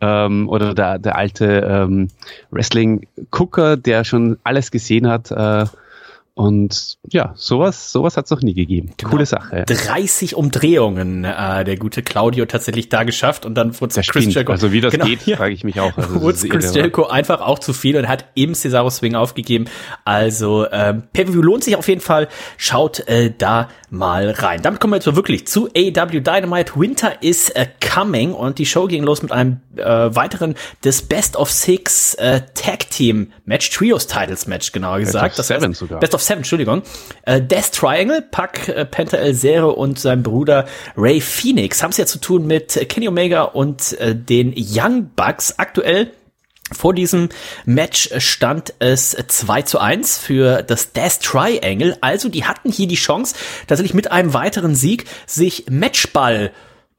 ähm, 0.00 0.48
oder 0.48 0.74
der, 0.74 0.98
der 0.98 1.16
alte 1.16 1.46
ähm, 1.68 2.08
Wrestling-Gucker, 2.50 3.76
der 3.76 4.04
schon 4.04 4.38
alles 4.44 4.70
gesehen 4.70 5.06
hat. 5.06 5.30
Äh, 5.30 5.66
und 6.34 6.96
ja, 7.10 7.32
sowas, 7.36 7.92
sowas 7.92 8.16
hat 8.16 8.24
es 8.24 8.30
noch 8.30 8.40
nie 8.40 8.54
gegeben. 8.54 8.94
Genau. 8.96 9.10
Coole 9.10 9.26
Sache. 9.26 9.64
30 9.66 10.34
Umdrehungen 10.34 11.24
äh, 11.24 11.62
der 11.62 11.76
gute 11.76 12.02
Claudio 12.02 12.46
tatsächlich 12.46 12.88
da 12.88 13.04
geschafft 13.04 13.44
und 13.44 13.54
dann 13.54 13.78
wurde 13.78 14.00
Chris 14.00 14.32
Jericho. 14.32 14.50
Also 14.50 14.72
wie 14.72 14.80
das 14.80 14.92
genau, 14.92 15.04
geht, 15.04 15.26
ja. 15.26 15.36
frage 15.36 15.52
ich 15.52 15.62
mich 15.62 15.78
auch. 15.78 15.94
Also 15.94 16.22
wurde 16.22 16.48
Chris 16.48 16.74
Jericho 16.74 17.06
einfach 17.06 17.42
auch 17.42 17.58
zu 17.58 17.74
viel 17.74 17.98
und 17.98 18.08
hat 18.08 18.26
im 18.34 18.54
Cesaro 18.54 18.88
Swing 18.88 19.14
aufgegeben. 19.14 19.66
Also 20.06 20.66
ähm, 20.72 21.02
Pay-Per-View 21.12 21.42
lohnt 21.42 21.64
sich 21.64 21.76
auf 21.76 21.86
jeden 21.86 22.00
Fall. 22.00 22.28
Schaut 22.56 23.06
äh, 23.08 23.32
da 23.36 23.68
mal 23.90 24.30
rein. 24.30 24.62
Damit 24.62 24.80
kommen 24.80 24.94
wir 24.94 24.96
jetzt 24.96 25.14
wirklich 25.14 25.46
zu 25.46 25.68
AW 25.68 26.20
Dynamite. 26.20 26.72
Winter 26.76 27.22
is 27.22 27.50
äh, 27.50 27.66
coming 27.94 28.32
und 28.32 28.58
die 28.58 28.64
Show 28.64 28.86
ging 28.86 29.02
los 29.02 29.20
mit 29.20 29.32
einem 29.32 29.60
äh, 29.76 29.84
weiteren 29.84 30.54
des 30.82 31.02
Best 31.02 31.36
of 31.36 31.50
Six 31.50 32.14
äh, 32.14 32.40
Tag 32.54 32.88
Team 32.90 33.32
Match 33.44 33.68
Trios 33.70 34.06
Titles 34.06 34.46
Match 34.46 34.72
genauer 34.72 35.00
gesagt. 35.00 35.36
Best 35.36 35.40
of 35.40 35.46
Seven 35.46 35.74
sogar. 35.74 36.00
Best 36.00 36.14
of 36.14 36.21
Seven, 36.22 36.38
Entschuldigung. 36.38 36.82
Äh, 37.24 37.40
Death 37.40 37.72
Triangle, 37.72 38.22
Pack, 38.22 38.68
äh, 38.68 38.84
Penta 38.84 39.16
El 39.16 39.34
Zero 39.34 39.70
und 39.70 39.98
sein 39.98 40.22
Bruder 40.22 40.66
Ray 40.96 41.20
Phoenix 41.20 41.82
haben 41.82 41.90
es 41.90 41.96
ja 41.96 42.06
zu 42.06 42.18
tun 42.18 42.46
mit 42.46 42.88
Kenny 42.88 43.08
Omega 43.08 43.42
und 43.42 43.98
äh, 44.00 44.14
den 44.14 44.54
Young 44.56 45.10
Bucks. 45.14 45.58
Aktuell 45.58 46.12
vor 46.72 46.94
diesem 46.94 47.28
Match 47.64 48.10
stand 48.18 48.74
es 48.78 49.10
2 49.10 49.62
zu 49.62 49.78
1 49.78 50.18
für 50.18 50.62
das 50.62 50.92
Death 50.92 51.20
Triangle. 51.22 51.96
Also 52.00 52.28
die 52.28 52.44
hatten 52.44 52.70
hier 52.70 52.88
die 52.88 52.94
Chance, 52.94 53.34
tatsächlich 53.66 53.94
mit 53.94 54.10
einem 54.10 54.34
weiteren 54.34 54.74
Sieg 54.74 55.04
sich 55.26 55.66
Matchball 55.70 56.52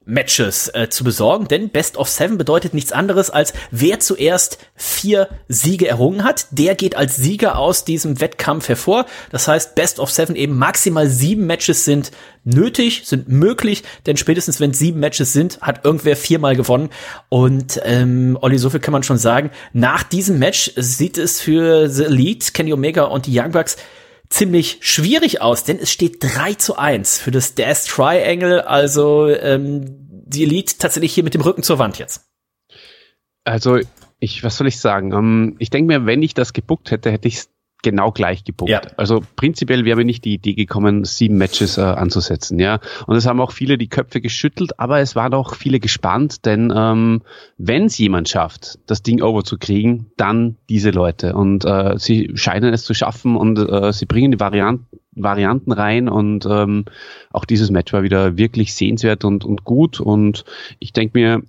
Matches 0.06 0.68
äh, 0.74 0.88
zu 0.88 1.04
besorgen, 1.04 1.48
denn 1.48 1.70
Best 1.70 1.96
of 1.96 2.08
Seven 2.08 2.38
bedeutet 2.38 2.74
nichts 2.74 2.92
anderes 2.92 3.30
als 3.30 3.52
wer 3.70 4.00
zuerst 4.00 4.58
vier 4.74 5.28
Siege 5.48 5.88
errungen 5.88 6.24
hat, 6.24 6.46
der 6.50 6.74
geht 6.74 6.96
als 6.96 7.16
Sieger 7.16 7.58
aus 7.58 7.84
diesem 7.84 8.20
Wettkampf 8.20 8.68
hervor. 8.68 9.06
Das 9.30 9.48
heißt, 9.48 9.74
Best 9.74 9.98
of 9.98 10.10
Seven 10.10 10.36
eben 10.36 10.56
maximal 10.58 11.08
sieben 11.08 11.46
Matches 11.46 11.84
sind 11.84 12.10
nötig, 12.44 13.02
sind 13.04 13.28
möglich, 13.28 13.82
denn 14.06 14.16
spätestens 14.16 14.60
wenn 14.60 14.74
sieben 14.74 15.00
Matches 15.00 15.32
sind, 15.32 15.60
hat 15.60 15.84
irgendwer 15.84 16.16
viermal 16.16 16.56
gewonnen. 16.56 16.90
Und 17.28 17.80
ähm, 17.84 18.38
Olli, 18.40 18.58
so 18.58 18.70
viel 18.70 18.80
kann 18.80 18.92
man 18.92 19.02
schon 19.02 19.18
sagen. 19.18 19.50
Nach 19.72 20.02
diesem 20.02 20.38
Match 20.38 20.72
sieht 20.76 21.18
es 21.18 21.40
für 21.40 21.88
The 21.88 22.04
Elite, 22.04 22.52
Kenny 22.52 22.72
Omega 22.72 23.04
und 23.04 23.26
die 23.26 23.38
Young 23.38 23.52
Bucks 23.52 23.76
ziemlich 24.34 24.78
schwierig 24.80 25.40
aus, 25.40 25.64
denn 25.64 25.78
es 25.78 25.90
steht 25.90 26.16
3 26.20 26.54
zu 26.54 26.76
1 26.76 27.18
für 27.18 27.30
das 27.30 27.54
Death 27.54 27.86
Triangle, 27.86 28.66
also 28.66 29.28
ähm, 29.28 29.84
die 30.26 30.42
Elite 30.42 30.76
tatsächlich 30.78 31.14
hier 31.14 31.24
mit 31.24 31.34
dem 31.34 31.40
Rücken 31.40 31.62
zur 31.62 31.78
Wand 31.78 31.98
jetzt. 31.98 32.26
Also, 33.44 33.78
ich, 34.18 34.42
was 34.42 34.56
soll 34.56 34.66
ich 34.66 34.80
sagen? 34.80 35.12
Um, 35.12 35.18
ähm, 35.18 35.56
ich 35.58 35.70
denke 35.70 35.86
mir, 35.86 36.06
wenn 36.06 36.22
ich 36.22 36.34
das 36.34 36.52
gebuckt 36.52 36.90
hätte, 36.90 37.12
hätte 37.12 37.28
ich 37.28 37.36
es 37.36 37.50
genau 37.84 38.10
gleich 38.10 38.42
gebucht. 38.42 38.70
Ja. 38.70 38.80
Also 38.96 39.22
prinzipiell 39.36 39.84
wäre 39.84 39.96
mir 39.96 40.04
nicht 40.04 40.24
die 40.24 40.34
Idee 40.34 40.54
gekommen, 40.54 41.04
sieben 41.04 41.38
Matches 41.38 41.78
äh, 41.78 41.82
anzusetzen, 41.82 42.58
ja. 42.58 42.80
Und 43.06 43.14
es 43.14 43.26
haben 43.26 43.40
auch 43.40 43.52
viele 43.52 43.78
die 43.78 43.88
Köpfe 43.88 44.20
geschüttelt, 44.20 44.80
aber 44.80 44.98
es 44.98 45.14
waren 45.14 45.34
auch 45.34 45.54
viele 45.54 45.78
gespannt, 45.78 46.44
denn 46.44 46.72
ähm, 46.74 47.22
wenn 47.58 47.84
es 47.84 47.96
jemand 47.98 48.28
schafft, 48.28 48.80
das 48.86 49.02
Ding 49.02 49.22
over 49.22 49.44
zu 49.44 49.58
kriegen, 49.58 50.10
dann 50.16 50.56
diese 50.68 50.90
Leute. 50.90 51.34
Und 51.34 51.64
äh, 51.64 51.96
sie 51.98 52.32
scheinen 52.34 52.74
es 52.74 52.82
zu 52.82 52.94
schaffen 52.94 53.36
und 53.36 53.58
äh, 53.58 53.92
sie 53.92 54.06
bringen 54.06 54.32
die 54.32 54.40
Varianten 54.40 54.86
Varianten 55.16 55.70
rein 55.70 56.08
und 56.08 56.44
ähm, 56.44 56.86
auch 57.30 57.44
dieses 57.44 57.70
Match 57.70 57.92
war 57.92 58.02
wieder 58.02 58.36
wirklich 58.36 58.74
sehenswert 58.74 59.24
und, 59.24 59.44
und 59.44 59.62
gut 59.62 60.00
und 60.00 60.44
ich 60.80 60.92
denke 60.92 61.16
mir, 61.16 61.42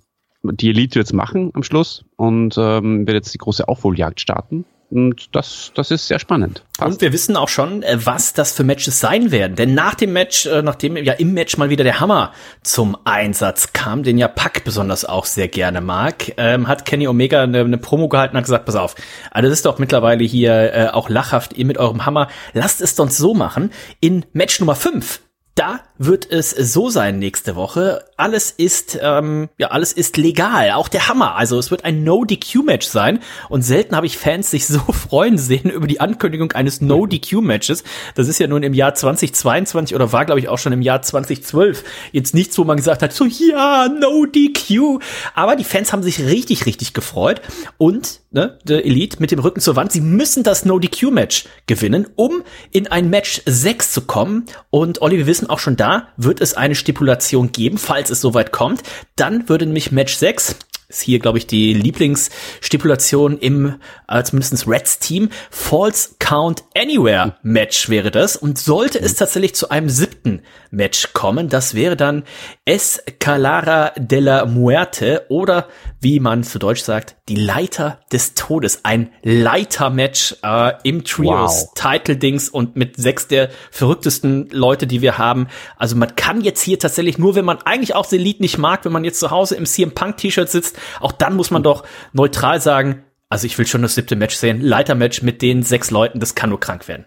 die 0.44 0.70
Elite 0.70 0.94
wird 0.94 1.06
es 1.06 1.12
machen 1.12 1.50
am 1.52 1.64
Schluss 1.64 2.04
und 2.14 2.56
ähm, 2.58 3.08
wird 3.08 3.16
jetzt 3.16 3.34
die 3.34 3.38
große 3.38 3.66
Aufholjagd 3.66 4.20
starten 4.20 4.64
und 4.90 5.34
das, 5.34 5.72
das 5.74 5.90
ist 5.90 6.06
sehr 6.06 6.18
spannend. 6.18 6.62
Passt. 6.78 6.92
Und 6.92 7.00
wir 7.00 7.12
wissen 7.12 7.36
auch 7.36 7.48
schon, 7.48 7.82
äh, 7.82 7.98
was 8.04 8.32
das 8.34 8.52
für 8.52 8.62
Matches 8.62 9.00
sein 9.00 9.32
werden. 9.32 9.56
Denn 9.56 9.74
nach 9.74 9.94
dem 9.94 10.12
Match, 10.12 10.46
äh, 10.46 10.62
nachdem 10.62 10.96
ja 10.96 11.14
im 11.14 11.34
Match 11.34 11.56
mal 11.56 11.70
wieder 11.70 11.84
der 11.84 11.98
Hammer 12.00 12.32
zum 12.62 12.96
Einsatz 13.04 13.72
kam, 13.72 14.04
den 14.04 14.16
ja 14.16 14.28
Pack 14.28 14.64
besonders 14.64 15.04
auch 15.04 15.26
sehr 15.26 15.48
gerne 15.48 15.80
mag, 15.80 16.32
ähm, 16.36 16.68
hat 16.68 16.84
Kenny 16.84 17.08
Omega 17.08 17.42
eine, 17.42 17.60
eine 17.60 17.78
Promo 17.78 18.08
gehalten 18.08 18.36
und 18.36 18.38
hat 18.38 18.44
gesagt, 18.44 18.66
pass 18.66 18.76
auf, 18.76 18.94
das 19.34 19.50
ist 19.50 19.66
doch 19.66 19.78
mittlerweile 19.78 20.24
hier 20.24 20.72
äh, 20.72 20.88
auch 20.88 21.08
lachhaft, 21.08 21.54
ihr 21.54 21.66
mit 21.66 21.78
eurem 21.78 22.06
Hammer, 22.06 22.28
lasst 22.52 22.80
es 22.80 22.94
doch 22.94 23.10
so 23.10 23.34
machen. 23.34 23.70
In 24.00 24.24
Match 24.32 24.60
Nummer 24.60 24.76
5 24.76 25.20
da 25.56 25.80
wird 25.96 26.30
es 26.30 26.50
so 26.50 26.90
sein 26.90 27.18
nächste 27.18 27.56
Woche. 27.56 28.04
Alles 28.16 28.50
ist, 28.50 28.98
ähm, 29.02 29.48
ja, 29.58 29.68
alles 29.68 29.92
ist 29.92 30.16
legal. 30.16 30.72
Auch 30.72 30.88
der 30.88 31.08
Hammer. 31.08 31.36
Also 31.36 31.58
es 31.58 31.70
wird 31.70 31.84
ein 31.84 32.02
No-DQ-Match 32.04 32.86
sein. 32.86 33.20
Und 33.48 33.62
selten 33.62 33.94
habe 33.94 34.06
ich 34.06 34.16
Fans 34.16 34.50
sich 34.50 34.66
so 34.66 34.78
freuen 34.78 35.38
sehen 35.38 35.70
über 35.70 35.86
die 35.86 36.00
Ankündigung 36.00 36.52
eines 36.52 36.80
No-DQ-Matches. 36.80 37.84
Das 38.14 38.28
ist 38.28 38.38
ja 38.38 38.46
nun 38.46 38.62
im 38.62 38.74
Jahr 38.74 38.94
2022 38.94 39.94
oder 39.94 40.12
war, 40.12 40.24
glaube 40.24 40.40
ich, 40.40 40.48
auch 40.48 40.58
schon 40.58 40.72
im 40.72 40.82
Jahr 40.82 41.02
2012 41.02 41.84
jetzt 42.12 42.34
nichts, 42.34 42.56
wo 42.58 42.64
man 42.64 42.76
gesagt 42.76 43.02
hat, 43.02 43.12
so 43.12 43.24
ja, 43.24 43.88
No-DQ. 43.88 45.00
Aber 45.34 45.56
die 45.56 45.64
Fans 45.64 45.92
haben 45.92 46.02
sich 46.02 46.20
richtig, 46.20 46.66
richtig 46.66 46.94
gefreut. 46.94 47.42
Und 47.76 48.20
ne, 48.30 48.58
der 48.64 48.84
Elite 48.86 49.18
mit 49.20 49.30
dem 49.30 49.40
Rücken 49.40 49.60
zur 49.60 49.76
Wand, 49.76 49.92
sie 49.92 50.00
müssen 50.00 50.42
das 50.42 50.64
No-DQ-Match 50.64 51.46
gewinnen, 51.66 52.06
um 52.16 52.42
in 52.70 52.86
ein 52.86 53.10
Match 53.10 53.42
6 53.44 53.92
zu 53.92 54.02
kommen. 54.02 54.46
Und 54.70 55.02
Olli, 55.02 55.18
wir 55.18 55.26
wissen 55.26 55.50
auch 55.50 55.58
schon 55.58 55.76
da, 55.76 56.08
wird 56.16 56.40
es 56.40 56.54
eine 56.54 56.74
Stipulation 56.74 57.52
geben, 57.52 57.78
falls 57.78 58.05
es 58.10 58.20
soweit 58.20 58.52
kommt. 58.52 58.82
Dann 59.16 59.48
würde 59.48 59.66
nämlich 59.66 59.92
Match 59.92 60.14
6 60.14 60.56
ist 60.88 61.02
hier, 61.02 61.18
glaube 61.18 61.38
ich, 61.38 61.46
die 61.46 61.74
Lieblingsstipulation 61.74 63.38
im 63.38 63.74
äh, 64.08 64.22
zumindest 64.22 64.68
Reds 64.68 64.98
Team. 65.00 65.30
False 65.50 66.10
Count 66.18 66.62
Anywhere 66.76 67.36
Match 67.42 67.88
wäre 67.88 68.10
das. 68.10 68.36
Und 68.36 68.58
sollte 68.58 69.00
es 69.00 69.14
tatsächlich 69.14 69.54
zu 69.54 69.70
einem 69.70 69.88
siebten 69.88 70.42
Match 70.70 71.12
kommen, 71.12 71.48
das 71.48 71.74
wäre 71.74 71.96
dann 71.96 72.24
Escalara 72.64 73.92
de 73.96 74.20
la 74.20 74.46
Muerte 74.46 75.26
oder 75.28 75.68
wie 76.00 76.20
man 76.20 76.44
zu 76.44 76.58
Deutsch 76.58 76.82
sagt, 76.82 77.16
die 77.28 77.36
Leiter 77.36 78.00
des 78.12 78.34
Todes. 78.34 78.84
Ein 78.84 79.10
Leiter-Match 79.22 80.36
äh, 80.42 80.72
im 80.84 81.04
Trios, 81.04 81.66
wow. 81.66 81.74
Title-Dings 81.74 82.48
und 82.48 82.76
mit 82.76 82.96
sechs 82.96 83.28
der 83.28 83.50
verrücktesten 83.70 84.48
Leute, 84.50 84.86
die 84.86 85.02
wir 85.02 85.18
haben. 85.18 85.48
Also 85.76 85.96
man 85.96 86.14
kann 86.16 86.40
jetzt 86.40 86.62
hier 86.62 86.78
tatsächlich 86.78 87.18
nur, 87.18 87.34
wenn 87.34 87.44
man 87.44 87.58
eigentlich 87.62 87.94
auch 87.94 88.04
The 88.04 88.16
Elite 88.16 88.42
nicht 88.42 88.58
mag, 88.58 88.84
wenn 88.84 88.92
man 88.92 89.04
jetzt 89.04 89.20
zu 89.20 89.30
Hause 89.30 89.56
im 89.56 89.66
CM 89.66 89.92
Punk 89.92 90.18
T-Shirt 90.18 90.48
sitzt, 90.48 90.78
auch 91.00 91.12
dann 91.12 91.34
muss 91.34 91.50
man 91.50 91.62
doch 91.62 91.84
neutral 92.12 92.60
sagen, 92.60 93.04
also 93.28 93.46
ich 93.46 93.58
will 93.58 93.66
schon 93.66 93.82
das 93.82 93.94
siebte 93.94 94.16
Match 94.16 94.36
sehen. 94.36 94.60
Leiter-Match 94.60 95.22
mit 95.22 95.42
den 95.42 95.62
sechs 95.62 95.90
Leuten, 95.90 96.20
das 96.20 96.34
kann 96.34 96.50
nur 96.50 96.60
krank 96.60 96.86
werden. 96.88 97.06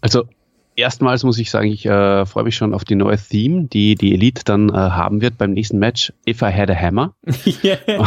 Also 0.00 0.28
erstmals 0.78 1.24
muss 1.24 1.38
ich 1.38 1.50
sagen, 1.50 1.70
ich 1.70 1.84
äh, 1.84 2.24
freue 2.24 2.44
mich 2.44 2.56
schon 2.56 2.72
auf 2.72 2.84
die 2.84 2.94
neue 2.94 3.18
Theme, 3.18 3.64
die 3.64 3.96
die 3.96 4.14
Elite 4.14 4.42
dann 4.44 4.68
äh, 4.68 4.72
haben 4.72 5.20
wird 5.20 5.36
beim 5.36 5.52
nächsten 5.52 5.78
Match. 5.78 6.12
If 6.26 6.40
I 6.42 6.52
Had 6.52 6.70
a 6.70 6.74
Hammer. 6.74 7.14
Yeah. 7.62 7.78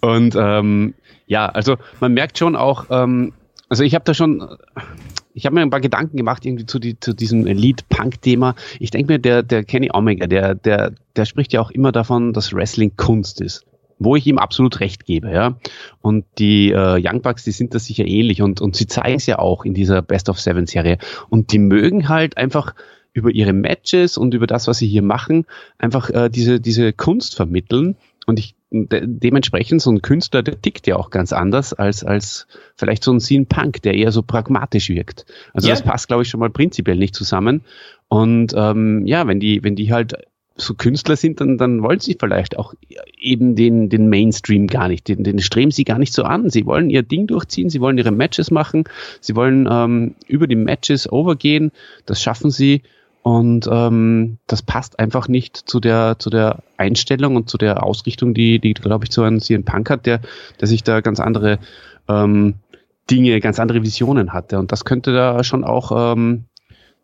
Und 0.00 0.36
ähm, 0.36 0.94
ja, 1.26 1.46
also 1.46 1.76
man 2.00 2.12
merkt 2.12 2.38
schon 2.38 2.54
auch, 2.54 2.86
ähm, 2.90 3.32
also 3.68 3.82
ich 3.82 3.94
habe 3.94 4.04
da 4.04 4.14
schon, 4.14 4.46
ich 5.34 5.46
habe 5.46 5.54
mir 5.54 5.62
ein 5.62 5.70
paar 5.70 5.80
Gedanken 5.80 6.16
gemacht 6.16 6.44
irgendwie 6.44 6.66
zu, 6.66 6.78
die, 6.78 7.00
zu 7.00 7.12
diesem 7.12 7.46
Elite-Punk-Thema. 7.46 8.54
Ich 8.78 8.90
denke 8.90 9.14
mir, 9.14 9.18
der, 9.18 9.42
der 9.42 9.64
Kenny 9.64 9.90
Omega, 9.92 10.26
der, 10.26 10.54
der, 10.54 10.92
der 11.16 11.24
spricht 11.24 11.52
ja 11.52 11.60
auch 11.60 11.70
immer 11.70 11.92
davon, 11.92 12.32
dass 12.32 12.52
Wrestling 12.52 12.96
Kunst 12.96 13.40
ist 13.40 13.64
wo 14.00 14.16
ich 14.16 14.26
ihm 14.26 14.38
absolut 14.38 14.80
recht 14.80 15.04
gebe, 15.04 15.30
ja. 15.30 15.56
Und 16.00 16.24
die 16.38 16.72
äh, 16.72 17.00
Young 17.00 17.20
Bucks, 17.20 17.44
die 17.44 17.52
sind 17.52 17.74
da 17.74 17.78
sicher 17.78 18.06
ähnlich 18.06 18.42
und, 18.42 18.60
und 18.60 18.74
sie 18.74 18.86
zeigen 18.86 19.18
es 19.18 19.26
ja 19.26 19.38
auch 19.38 19.64
in 19.64 19.74
dieser 19.74 20.02
Best 20.02 20.28
of 20.28 20.40
Seven 20.40 20.66
Serie. 20.66 20.98
Und 21.28 21.52
die 21.52 21.58
mögen 21.58 22.08
halt 22.08 22.36
einfach 22.36 22.74
über 23.12 23.30
ihre 23.30 23.52
Matches 23.52 24.16
und 24.16 24.34
über 24.34 24.46
das, 24.46 24.66
was 24.66 24.78
sie 24.78 24.88
hier 24.88 25.02
machen, 25.02 25.44
einfach 25.78 26.10
äh, 26.10 26.30
diese, 26.30 26.60
diese 26.60 26.92
Kunst 26.92 27.36
vermitteln. 27.36 27.96
Und 28.26 28.38
ich 28.38 28.54
de 28.72 29.02
dementsprechend 29.04 29.82
so 29.82 29.90
ein 29.90 30.00
Künstler, 30.00 30.42
der 30.42 30.62
tickt 30.62 30.86
ja 30.86 30.96
auch 30.96 31.10
ganz 31.10 31.32
anders 31.32 31.74
als, 31.74 32.04
als 32.04 32.46
vielleicht 32.76 33.02
so 33.02 33.12
ein 33.12 33.20
Scene 33.20 33.44
Punk, 33.44 33.82
der 33.82 33.94
eher 33.94 34.12
so 34.12 34.22
pragmatisch 34.22 34.88
wirkt. 34.88 35.26
Also 35.52 35.68
ja. 35.68 35.74
das 35.74 35.82
passt, 35.82 36.08
glaube 36.08 36.22
ich, 36.22 36.28
schon 36.28 36.40
mal 36.40 36.50
prinzipiell 36.50 36.96
nicht 36.96 37.14
zusammen. 37.14 37.62
Und 38.08 38.54
ähm, 38.56 39.06
ja, 39.06 39.26
wenn 39.26 39.40
die, 39.40 39.62
wenn 39.64 39.76
die 39.76 39.92
halt 39.92 40.14
so 40.60 40.74
Künstler 40.74 41.16
sind, 41.16 41.40
dann, 41.40 41.58
dann 41.58 41.82
wollen 41.82 42.00
sie 42.00 42.16
vielleicht 42.18 42.58
auch 42.58 42.74
eben 43.18 43.56
den, 43.56 43.88
den 43.88 44.08
Mainstream 44.08 44.66
gar 44.66 44.88
nicht, 44.88 45.08
den, 45.08 45.24
den 45.24 45.40
streben 45.40 45.70
sie 45.70 45.84
gar 45.84 45.98
nicht 45.98 46.12
so 46.12 46.24
an. 46.24 46.50
Sie 46.50 46.66
wollen 46.66 46.90
ihr 46.90 47.02
Ding 47.02 47.26
durchziehen, 47.26 47.70
sie 47.70 47.80
wollen 47.80 47.98
ihre 47.98 48.10
Matches 48.10 48.50
machen, 48.50 48.84
sie 49.20 49.36
wollen 49.36 49.68
ähm, 49.70 50.14
über 50.26 50.46
die 50.46 50.56
Matches 50.56 51.10
overgehen, 51.10 51.72
das 52.06 52.22
schaffen 52.22 52.50
sie 52.50 52.82
und 53.22 53.68
ähm, 53.70 54.38
das 54.46 54.62
passt 54.62 54.98
einfach 54.98 55.28
nicht 55.28 55.56
zu 55.56 55.78
der, 55.78 56.18
zu 56.18 56.30
der 56.30 56.62
Einstellung 56.78 57.36
und 57.36 57.50
zu 57.50 57.58
der 57.58 57.82
Ausrichtung, 57.82 58.32
die, 58.32 58.58
die 58.58 58.74
glaube 58.74 59.04
ich, 59.04 59.12
so 59.12 59.22
ein 59.22 59.40
CM 59.40 59.64
Punk 59.64 59.90
hat, 59.90 60.06
der, 60.06 60.20
der 60.60 60.68
sich 60.68 60.82
da 60.82 61.00
ganz 61.00 61.20
andere 61.20 61.58
ähm, 62.08 62.54
Dinge, 63.10 63.40
ganz 63.40 63.58
andere 63.58 63.82
Visionen 63.82 64.32
hatte. 64.32 64.58
Und 64.58 64.72
das 64.72 64.84
könnte 64.84 65.12
da 65.12 65.44
schon 65.44 65.64
auch 65.64 66.14
ähm, 66.14 66.44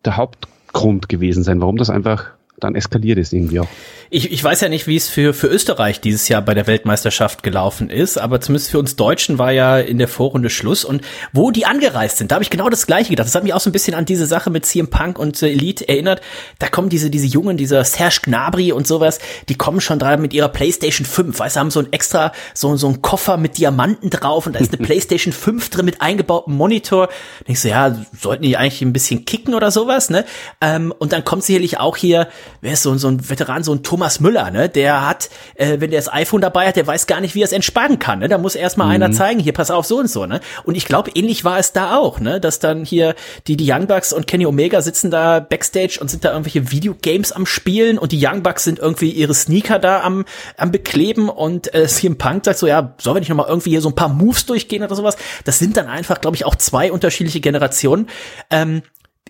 der 0.04 0.16
Hauptgrund 0.16 1.08
gewesen 1.08 1.42
sein, 1.42 1.60
warum 1.60 1.76
das 1.76 1.90
einfach 1.90 2.30
dann 2.58 2.74
eskaliert 2.74 3.18
ist 3.18 3.32
irgendwie 3.32 3.60
auch. 3.60 3.68
Ich, 4.08 4.30
ich 4.30 4.42
weiß 4.42 4.60
ja 4.60 4.68
nicht, 4.68 4.86
wie 4.86 4.96
es 4.96 5.08
für, 5.08 5.34
für 5.34 5.48
Österreich 5.48 6.00
dieses 6.00 6.28
Jahr 6.28 6.40
bei 6.40 6.54
der 6.54 6.66
Weltmeisterschaft 6.66 7.42
gelaufen 7.42 7.90
ist, 7.90 8.18
aber 8.18 8.40
zumindest 8.40 8.70
für 8.70 8.78
uns 8.78 8.96
Deutschen 8.96 9.38
war 9.38 9.50
ja 9.50 9.78
in 9.78 9.98
der 9.98 10.06
Vorrunde 10.06 10.48
Schluss. 10.48 10.84
Und 10.84 11.02
wo 11.32 11.50
die 11.50 11.66
angereist 11.66 12.18
sind, 12.18 12.30
da 12.30 12.36
habe 12.36 12.44
ich 12.44 12.50
genau 12.50 12.68
das 12.68 12.86
Gleiche 12.86 13.10
gedacht. 13.10 13.26
Das 13.26 13.34
hat 13.34 13.42
mich 13.42 13.52
auch 13.52 13.60
so 13.60 13.68
ein 13.68 13.72
bisschen 13.72 13.94
an 13.94 14.04
diese 14.04 14.26
Sache 14.26 14.50
mit 14.50 14.64
CM 14.64 14.88
Punk 14.88 15.18
und 15.18 15.42
äh, 15.42 15.48
Elite 15.48 15.88
erinnert. 15.88 16.20
Da 16.58 16.68
kommen 16.68 16.88
diese, 16.88 17.10
diese 17.10 17.26
Jungen, 17.26 17.56
dieser 17.56 17.84
Serge 17.84 18.20
Gnabry 18.22 18.72
und 18.72 18.86
sowas, 18.86 19.18
die 19.48 19.56
kommen 19.56 19.80
schon 19.80 19.98
da 19.98 20.16
mit 20.16 20.32
ihrer 20.32 20.48
PlayStation 20.48 21.04
5, 21.04 21.38
weißt 21.38 21.56
du, 21.56 21.60
haben 21.60 21.70
so 21.70 21.80
ein 21.80 21.92
extra, 21.92 22.32
so, 22.54 22.76
so 22.76 22.88
ein 22.88 23.02
Koffer 23.02 23.36
mit 23.36 23.58
Diamanten 23.58 24.10
drauf 24.10 24.46
und 24.46 24.54
da 24.54 24.60
ist 24.60 24.72
eine 24.72 24.82
PlayStation 24.86 25.32
5 25.32 25.68
drin 25.70 25.84
mit 25.84 26.00
eingebautem 26.00 26.54
Monitor. 26.54 27.08
Da 27.08 27.44
denkst 27.48 27.62
du, 27.62 27.68
ja, 27.68 27.96
sollten 28.18 28.44
die 28.44 28.56
eigentlich 28.56 28.82
ein 28.82 28.92
bisschen 28.92 29.24
kicken 29.24 29.54
oder 29.54 29.70
sowas, 29.70 30.10
ne? 30.10 30.24
Ähm, 30.60 30.94
und 30.96 31.12
dann 31.12 31.24
kommt 31.24 31.42
sicherlich 31.42 31.78
auch 31.78 31.96
hier, 31.96 32.28
wer 32.60 32.72
ist 32.72 32.82
so, 32.82 32.96
so 32.96 33.08
ein 33.08 33.28
Veteran, 33.28 33.62
so 33.62 33.72
ein 33.72 33.82
Thomas 33.82 34.20
Müller, 34.20 34.50
ne? 34.50 34.68
Der 34.68 35.06
hat, 35.06 35.30
äh, 35.54 35.80
wenn 35.80 35.90
der 35.90 36.00
das 36.00 36.12
iPhone 36.12 36.40
dabei 36.40 36.68
hat, 36.68 36.76
der 36.76 36.86
weiß 36.86 37.06
gar 37.06 37.20
nicht, 37.20 37.34
wie 37.34 37.42
er 37.42 37.46
es 37.46 37.52
entspannen 37.52 37.98
kann, 37.98 38.20
ne? 38.20 38.28
Da 38.28 38.38
muss 38.38 38.54
erstmal 38.54 38.88
mhm. 38.88 38.94
einer 38.94 39.12
zeigen, 39.12 39.40
hier, 39.40 39.52
pass 39.52 39.70
auf, 39.70 39.86
so 39.86 39.98
und 39.98 40.10
so, 40.10 40.26
ne? 40.26 40.40
Und 40.64 40.76
ich 40.76 40.86
glaube, 40.86 41.10
ähnlich 41.14 41.44
war 41.44 41.58
es 41.58 41.72
da 41.72 41.96
auch, 41.96 42.20
ne? 42.20 42.40
Dass 42.40 42.58
dann 42.58 42.84
hier 42.84 43.14
die, 43.46 43.56
die 43.56 43.70
Young 43.70 43.86
Bucks 43.86 44.12
und 44.12 44.26
Kenny 44.26 44.46
Omega 44.46 44.80
sitzen 44.82 45.10
da 45.10 45.40
backstage 45.40 45.98
und 46.00 46.10
sind 46.10 46.24
da 46.24 46.30
irgendwelche 46.30 46.70
Videogames 46.70 47.32
am 47.32 47.46
Spielen 47.46 47.98
und 47.98 48.12
die 48.12 48.24
Young 48.24 48.42
Bucks 48.42 48.64
sind 48.64 48.78
irgendwie 48.78 49.10
ihre 49.10 49.34
Sneaker 49.34 49.78
da 49.78 50.00
am, 50.00 50.24
am 50.56 50.70
bekleben 50.70 51.28
und 51.28 51.72
äh, 51.74 51.86
CM 51.86 52.16
Punk 52.16 52.44
sagt 52.44 52.58
so, 52.58 52.66
ja, 52.66 52.94
sollen 52.98 53.16
wir 53.16 53.20
nicht 53.20 53.28
nochmal 53.28 53.48
irgendwie 53.48 53.70
hier 53.70 53.80
so 53.80 53.88
ein 53.88 53.94
paar 53.94 54.08
Moves 54.08 54.46
durchgehen 54.46 54.82
oder 54.82 54.94
sowas? 54.94 55.16
Das 55.44 55.58
sind 55.58 55.76
dann 55.76 55.86
einfach, 55.86 56.20
glaube 56.20 56.36
ich, 56.36 56.44
auch 56.44 56.54
zwei 56.54 56.92
unterschiedliche 56.92 57.40
Generationen. 57.40 58.08
Ähm, 58.50 58.82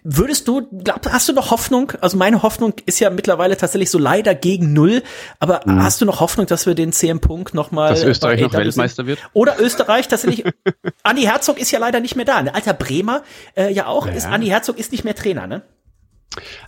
Würdest 0.08 0.46
du, 0.46 0.68
glaub, 0.70 1.04
hast 1.10 1.28
du 1.28 1.32
noch 1.32 1.50
Hoffnung? 1.50 1.92
Also 2.00 2.16
meine 2.16 2.44
Hoffnung 2.44 2.74
ist 2.86 3.00
ja 3.00 3.10
mittlerweile 3.10 3.56
tatsächlich 3.56 3.90
so 3.90 3.98
leider 3.98 4.36
gegen 4.36 4.72
null. 4.72 5.02
Aber 5.40 5.62
mhm. 5.64 5.82
hast 5.82 6.00
du 6.00 6.04
noch 6.04 6.20
Hoffnung, 6.20 6.46
dass 6.46 6.64
wir 6.64 6.76
den 6.76 6.92
CM 6.92 7.18
Punkt 7.18 7.54
nochmal. 7.54 7.90
Dass 7.90 8.04
Österreich 8.04 8.40
noch 8.40 8.52
Weltmeister 8.52 9.06
wird? 9.08 9.18
Oder 9.32 9.56
Österreich 9.58 10.06
tatsächlich. 10.06 10.46
Andi 11.02 11.22
Herzog 11.22 11.58
ist 11.58 11.72
ja 11.72 11.80
leider 11.80 11.98
nicht 11.98 12.14
mehr 12.14 12.24
da. 12.24 12.36
Ein 12.36 12.48
alter 12.48 12.72
Bremer 12.72 13.22
äh, 13.56 13.72
ja 13.72 13.88
auch. 13.88 14.06
Ja. 14.06 14.12
Ist, 14.12 14.26
Andi 14.26 14.46
Herzog 14.46 14.78
ist 14.78 14.92
nicht 14.92 15.02
mehr 15.02 15.16
Trainer, 15.16 15.48
ne? 15.48 15.62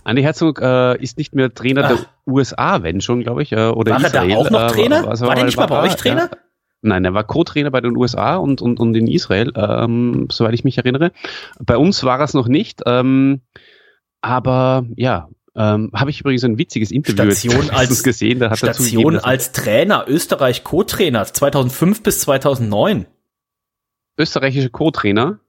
Andi 0.03 0.21
Herzog 0.21 0.59
äh, 0.61 1.01
ist 1.01 1.17
nicht 1.17 1.33
mehr 1.33 1.53
Trainer 1.53 1.85
Ach. 1.85 1.95
der 1.95 2.05
USA, 2.27 2.83
wenn 2.83 2.99
schon, 2.99 3.21
glaube 3.23 3.41
ich. 3.41 3.53
Äh, 3.53 3.69
oder 3.69 3.93
war 3.93 4.01
Israel. 4.01 4.31
er 4.31 4.35
da 4.35 4.41
auch 4.41 4.49
noch 4.49 4.71
Trainer? 4.73 4.99
Äh, 4.99 5.07
war, 5.07 5.19
war 5.21 5.35
der 5.35 5.45
nicht 5.45 5.55
mal 5.55 5.67
bei 5.67 5.81
euch 5.83 5.95
Trainer? 5.95 6.29
Ja. 6.29 6.37
Nein, 6.81 7.03
er 7.03 7.13
war 7.13 7.25
Co-Trainer 7.25 7.71
bei 7.71 7.81
den 7.81 7.97
USA 7.97 8.37
und, 8.37 8.61
und, 8.61 8.79
und 8.79 8.95
in 8.95 9.07
Israel, 9.07 9.51
ähm, 9.55 10.27
soweit 10.31 10.53
ich 10.53 10.63
mich 10.63 10.77
erinnere. 10.77 11.11
Bei 11.59 11.77
uns 11.77 12.03
war 12.03 12.19
es 12.21 12.33
noch 12.33 12.47
nicht. 12.47 12.81
Ähm, 12.85 13.41
aber 14.21 14.85
ja, 14.95 15.29
ähm, 15.55 15.91
habe 15.93 16.09
ich 16.09 16.21
übrigens 16.21 16.43
ein 16.45 16.57
witziges 16.57 16.91
Interview 16.91 17.31
Station 17.31 17.69
als, 17.71 18.03
gesehen. 18.03 18.39
Da 18.39 18.49
hat 18.49 18.59
Station 18.59 19.17
als 19.17 19.51
Trainer, 19.51 20.05
Österreich 20.07 20.63
Co-Trainer 20.63 21.25
2005 21.25 22.03
bis 22.03 22.21
2009. 22.21 23.05
Österreichische 24.17 24.69
Co-Trainer? 24.69 25.39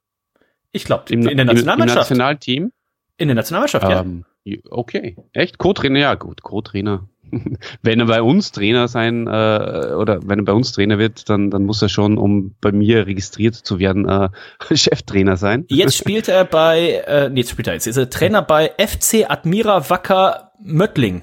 Ich 0.72 0.84
glaube, 0.84 1.12
in 1.12 1.22
der 1.22 1.44
Nationalmannschaft. 1.44 2.10
Im 2.10 2.18
Nationalteam? 2.18 2.72
In 3.18 3.28
der 3.28 3.34
Nationalmannschaft, 3.34 3.86
ähm, 3.88 4.24
ja. 4.44 4.58
Okay, 4.70 5.16
echt? 5.32 5.58
Co-Trainer, 5.58 5.98
ja 5.98 6.14
gut, 6.14 6.42
Co-Trainer. 6.42 7.08
wenn 7.82 8.00
er 8.00 8.06
bei 8.06 8.22
uns 8.22 8.52
Trainer 8.52 8.88
sein 8.88 9.26
äh, 9.26 9.94
oder 9.96 10.20
wenn 10.24 10.40
er 10.40 10.44
bei 10.44 10.52
uns 10.52 10.72
Trainer 10.72 10.98
wird, 10.98 11.28
dann, 11.28 11.50
dann 11.50 11.64
muss 11.64 11.82
er 11.82 11.88
schon, 11.88 12.18
um 12.18 12.54
bei 12.60 12.72
mir 12.72 13.06
registriert 13.06 13.54
zu 13.54 13.78
werden, 13.78 14.08
äh, 14.08 14.28
Cheftrainer 14.74 15.36
sein. 15.36 15.64
Jetzt 15.68 15.96
spielt 15.96 16.28
er 16.28 16.44
bei, 16.44 17.02
äh, 17.06 17.28
nee, 17.28 17.40
jetzt 17.40 17.50
spielt 17.50 17.68
er 17.68 17.74
jetzt, 17.74 17.86
ist 17.86 17.96
er 17.96 18.10
Trainer 18.10 18.42
bei 18.42 18.72
FC 18.78 19.28
Admira 19.28 19.88
Wacker 19.90 20.52
Möttling. 20.62 21.22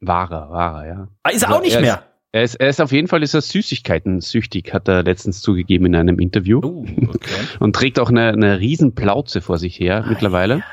War 0.00 0.30
er, 0.30 0.50
war 0.50 0.84
er, 0.84 0.88
ja. 0.88 1.08
Ah, 1.22 1.30
ist 1.30 1.42
er 1.42 1.48
also, 1.48 1.58
auch 1.58 1.62
nicht 1.62 1.76
er 1.76 1.80
mehr. 1.80 1.94
Ist, 1.94 2.02
er 2.32 2.42
ist, 2.42 2.54
er 2.56 2.68
ist 2.68 2.80
auf 2.80 2.92
jeden 2.92 3.08
Fall 3.08 3.22
ist 3.22 3.34
er 3.34 3.40
Süßigkeiten 3.40 4.20
süchtig, 4.20 4.74
hat 4.74 4.88
er 4.88 5.02
letztens 5.02 5.40
zugegeben 5.40 5.86
in 5.86 5.96
einem 5.96 6.18
Interview. 6.18 6.60
Oh, 6.62 6.86
okay. 7.08 7.30
Und 7.60 7.74
trägt 7.74 7.98
auch 7.98 8.10
eine, 8.10 8.28
eine 8.28 8.60
riesen 8.60 8.94
Plauze 8.94 9.40
vor 9.40 9.58
sich 9.58 9.80
her 9.80 10.02
ah, 10.04 10.08
mittlerweile. 10.08 10.58
Ja, 10.58 10.64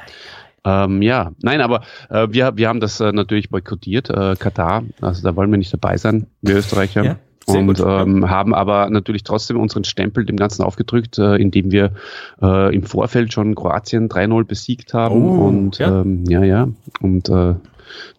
ähm, 0.66 1.02
ja, 1.02 1.32
nein, 1.42 1.62
aber 1.62 1.82
äh, 2.10 2.28
wir, 2.30 2.56
wir 2.56 2.70
haben 2.70 2.80
das 2.80 3.00
äh, 3.00 3.12
natürlich 3.12 3.50
boykottiert, 3.50 4.10
äh, 4.10 4.36
Katar. 4.38 4.84
Also 5.02 5.24
da 5.24 5.36
wollen 5.36 5.52
wir 5.52 5.58
nicht 5.58 5.74
dabei 5.74 5.98
sein, 5.98 6.28
wir 6.42 6.56
Österreicher. 6.56 7.04
Ja, 7.04 7.16
und 7.46 7.80
ähm, 7.80 8.30
haben 8.30 8.54
aber 8.54 8.90
natürlich 8.90 9.24
trotzdem 9.24 9.60
unseren 9.60 9.84
Stempel 9.84 10.26
dem 10.26 10.38
Ganzen 10.38 10.64
aufgedrückt, 10.64 11.18
äh, 11.18 11.36
indem 11.36 11.72
wir 11.72 11.92
äh, 12.42 12.74
im 12.74 12.84
Vorfeld 12.84 13.34
schon 13.34 13.56
Kroatien 13.56 14.08
3-0 14.08 14.46
besiegt 14.46 14.94
haben. 14.94 15.26
Oh, 15.26 15.48
und 15.48 15.78
ja, 15.78 16.02
ähm, 16.02 16.24
ja, 16.28 16.44
ja. 16.44 16.70
Und 17.02 17.30
äh, 17.30 17.56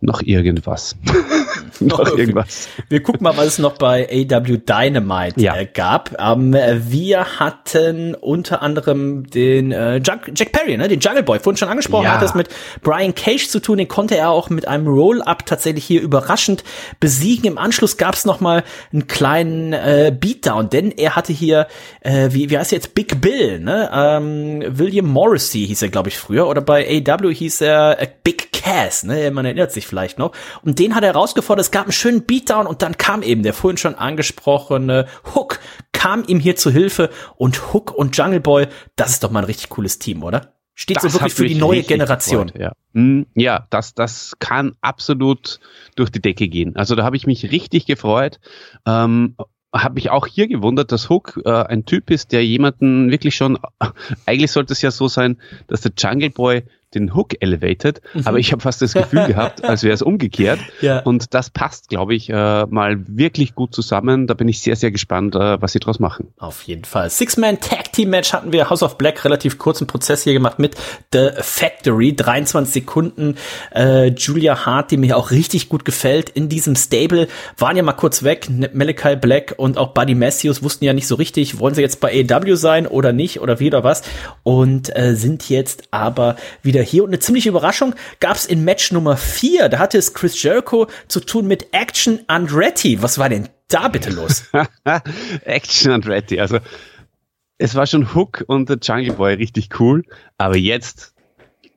noch 0.01 0.23
irgendwas. 0.23 0.97
noch 1.81 2.17
irgendwas. 2.17 2.69
Wir 2.89 3.03
gucken 3.03 3.23
mal, 3.23 3.37
was 3.37 3.47
es 3.47 3.59
noch 3.59 3.79
bei 3.79 4.09
AW 4.09 4.59
Dynamite 4.59 5.41
ja. 5.41 5.57
äh, 5.57 5.67
gab. 5.67 6.15
Ähm, 6.19 6.55
wir 6.55 7.41
hatten 7.41 8.15
unter 8.15 8.63
anderem 8.63 9.29
den 9.29 9.73
äh, 9.73 10.01
Jack, 10.05 10.31
Jack 10.35 10.53
Perry, 10.53 10.77
ne, 10.77 10.89
den 10.89 11.01
Jungle 11.01 11.23
Boy, 11.23 11.39
vorhin 11.39 11.57
schon 11.57 11.69
angesprochen, 11.69 12.05
ja. 12.05 12.15
hat 12.15 12.23
das 12.23 12.35
mit 12.35 12.49
Brian 12.83 13.15
Cage 13.15 13.49
zu 13.49 13.61
tun. 13.61 13.79
Den 13.79 13.89
konnte 13.89 14.17
er 14.17 14.31
auch 14.31 14.51
mit 14.51 14.69
einem 14.69 14.87
Roll-Up 14.87 15.47
tatsächlich 15.47 15.85
hier 15.85 16.03
überraschend 16.03 16.65
besiegen. 17.01 17.45
Im 17.47 17.59
Anschluss 17.59 17.97
gab 17.97 18.15
es 18.15 18.25
noch 18.25 18.41
mal 18.41 18.65
einen 18.93 19.07
kleinen 19.07 19.73
äh, 19.73 20.15
Beatdown, 20.19 20.71
denn 20.71 20.91
er 20.91 21.17
hatte 21.17 21.33
hier, 21.33 21.67
äh, 22.01 22.29
wie, 22.31 22.51
wie 22.51 22.59
heißt 22.59 22.73
er 22.73 22.79
jetzt, 22.79 22.95
Big 22.95 23.21
Bill, 23.21 23.61
ne? 23.61 23.91
Ähm, 23.93 24.63
William 24.67 25.07
Morrissey 25.07 25.67
hieß 25.67 25.83
er, 25.83 25.89
glaube 25.89 26.09
ich, 26.09 26.19
früher. 26.19 26.47
Oder 26.47 26.61
bei 26.61 27.03
AW 27.07 27.33
hieß 27.33 27.61
er 27.63 28.01
äh, 28.01 28.09
Big 28.23 28.53
Cass, 28.53 29.05
ne? 29.05 29.31
Man 29.31 29.45
erinnert 29.55 29.73
sich 29.73 29.87
vielleicht 29.87 30.19
noch. 30.19 30.33
Und 30.63 30.79
den 30.79 30.95
hat 30.95 31.03
er 31.03 31.13
herausgefordert, 31.13 31.65
es 31.65 31.71
gab 31.71 31.85
einen 31.85 31.93
schönen 31.93 32.25
Beatdown 32.25 32.67
und 32.67 32.83
dann 32.83 32.97
kam 32.97 33.23
eben 33.23 33.43
der 33.43 33.55
vorhin 33.55 33.79
schon 33.79 33.95
angesprochene 33.95 35.07
Hook, 35.35 35.61
kam 35.93 36.25
ihm 36.27 36.41
hier 36.41 36.57
zu 36.57 36.71
Hilfe 36.71 37.11
und 37.37 37.73
Hook 37.73 37.93
und 37.93 38.17
Jungle 38.17 38.41
Boy, 38.41 38.67
das 38.97 39.11
ist 39.11 39.25
doch 39.25 39.31
mal 39.31 39.41
ein 39.41 39.47
richtig 39.47 39.71
cooles 39.71 39.99
Team, 39.99 40.23
oder? 40.23 40.55
Steht 40.77 40.97
das 40.97 41.05
so 41.05 41.21
wirklich 41.21 41.35
für 41.35 41.47
die 41.47 41.55
neue 41.55 41.85
Generation. 41.85 42.49
Gefreut, 42.49 42.63
ja. 42.63 42.73
Hm, 42.95 43.27
ja, 43.35 43.67
das, 43.71 43.95
das 43.95 44.33
kann 44.41 44.75
absolut 44.81 45.61
durch 45.95 46.11
die 46.11 46.21
Decke 46.21 46.49
gehen. 46.49 46.75
Also 46.75 46.97
da 46.97 47.05
habe 47.05 47.17
ich 47.17 47.29
mich 47.29 47.53
richtig 47.53 47.87
gefreut. 47.87 48.41
Ähm, 48.85 49.37
habe 49.73 49.95
mich 49.95 50.11
auch 50.11 50.27
hier 50.27 50.49
gewundert, 50.49 50.91
dass 50.91 51.09
Hook 51.09 51.41
äh, 51.45 51.51
ein 51.51 51.85
Typ 51.85 52.11
ist, 52.11 52.33
der 52.33 52.45
jemanden 52.45 53.11
wirklich 53.13 53.37
schon, 53.37 53.59
eigentlich 54.27 54.51
sollte 54.51 54.73
es 54.73 54.83
ja 54.83 54.91
so 54.91 55.07
sein, 55.07 55.39
dass 55.69 55.83
der 55.83 55.93
Jungle 55.97 56.31
Boy 56.31 56.65
den 56.95 57.15
Hook 57.15 57.35
elevated, 57.41 58.01
mhm. 58.15 58.23
aber 58.25 58.39
ich 58.39 58.53
habe 58.53 58.63
fast 58.63 58.83
das 58.83 58.95
Gefühl 58.95 59.25
gehabt, 59.27 59.65
als 59.65 59.83
wäre 59.83 59.95
es 59.95 60.03
umgekehrt. 60.03 60.61
Ja. 60.81 61.01
Und 61.01 61.35
das 61.35 61.51
passt, 61.51 61.89
glaube 61.89 62.15
ich, 62.15 62.31
äh, 62.31 62.67
mal 62.67 62.97
wirklich 63.07 63.55
gut 63.55 63.75
zusammen. 63.75 64.27
Da 64.27 64.35
bin 64.35 64.49
ich 64.49 64.61
sehr, 64.61 64.77
sehr 64.77 64.91
gespannt, 64.91 65.35
äh, 65.35 65.61
was 65.61 65.73
sie 65.73 65.81
draus 65.81 65.99
machen. 65.99 66.29
Auf 66.39 66.63
jeden 66.63 66.85
Fall. 66.85 67.11
Six-Man 67.11 67.61
Tag 67.61 67.93
Team 67.93 68.11
Match 68.11 68.33
hatten 68.33 68.53
wir 68.53 68.71
House 68.71 68.83
of 68.83 68.99
Black 68.99 69.25
relativ 69.25 69.59
kurzen 69.59 69.87
Prozess 69.87 70.25
hier 70.25 70.33
gemacht 70.33 70.59
mit 70.59 70.75
The 71.13 71.31
Factory. 71.41 72.15
23 72.15 72.73
Sekunden. 72.73 73.37
Äh, 73.75 74.09
Julia 74.09 74.67
Hart, 74.67 74.91
die 74.91 74.97
mir 74.97 75.17
auch 75.17 75.31
richtig 75.31 75.69
gut 75.69 75.85
gefällt 75.85 76.31
in 76.31 76.49
diesem 76.49 76.77
Stable, 76.77 77.29
waren 77.59 77.77
ja 77.77 77.83
mal 77.83 77.93
kurz 77.93 78.23
weg. 78.23 78.49
Malachi 78.73 79.17
Black 79.17 79.55
und 79.57 79.79
auch 79.79 79.95
Buddy 79.95 80.15
Matthews 80.15 80.63
wussten 80.63 80.85
ja 80.85 80.93
nicht 80.93 81.07
so 81.07 81.15
richtig, 81.15 81.59
wollen 81.59 81.75
sie 81.75 81.83
jetzt 81.83 82.01
bei 82.01 82.25
AW 82.29 82.55
sein 82.57 82.87
oder 82.87 83.13
nicht 83.13 83.41
oder 83.41 83.61
wie 83.61 83.69
oder 83.69 83.85
was. 83.85 84.03
Und 84.43 84.95
äh, 84.97 85.15
sind 85.15 85.49
jetzt 85.49 85.85
aber 85.91 86.37
wieder 86.63 86.83
hier. 86.85 87.05
Und 87.05 87.11
eine 87.11 87.19
ziemliche 87.19 87.49
Überraschung 87.49 87.95
gab 88.21 88.37
es 88.37 88.47
in 88.47 88.65
Match 88.65 88.93
Nummer 88.93 89.17
4. 89.17 89.69
Da 89.69 89.79
hatte 89.79 89.99
es 89.99 90.15
Chris 90.15 90.41
Jericho 90.43 90.87
zu 91.09 91.21
tun 91.21 91.47
mit 91.47 91.69
Action 91.73 92.21
Andretti. 92.27 93.03
Was 93.03 93.19
war 93.19 93.29
denn 93.29 93.49
da 93.69 93.89
bitte 93.89 94.11
los? 94.11 94.45
Action 95.45 95.93
Andretti. 95.93 96.41
Also 96.41 96.59
es 97.59 97.75
war 97.75 97.87
schon 97.87 98.15
Hook 98.15 98.45
und 98.47 98.69
der 98.69 98.79
Jungle 98.83 99.15
Boy 99.15 99.35
richtig 99.35 99.81
cool. 99.81 100.05
Aber 100.39 100.57
jetzt 100.57 101.15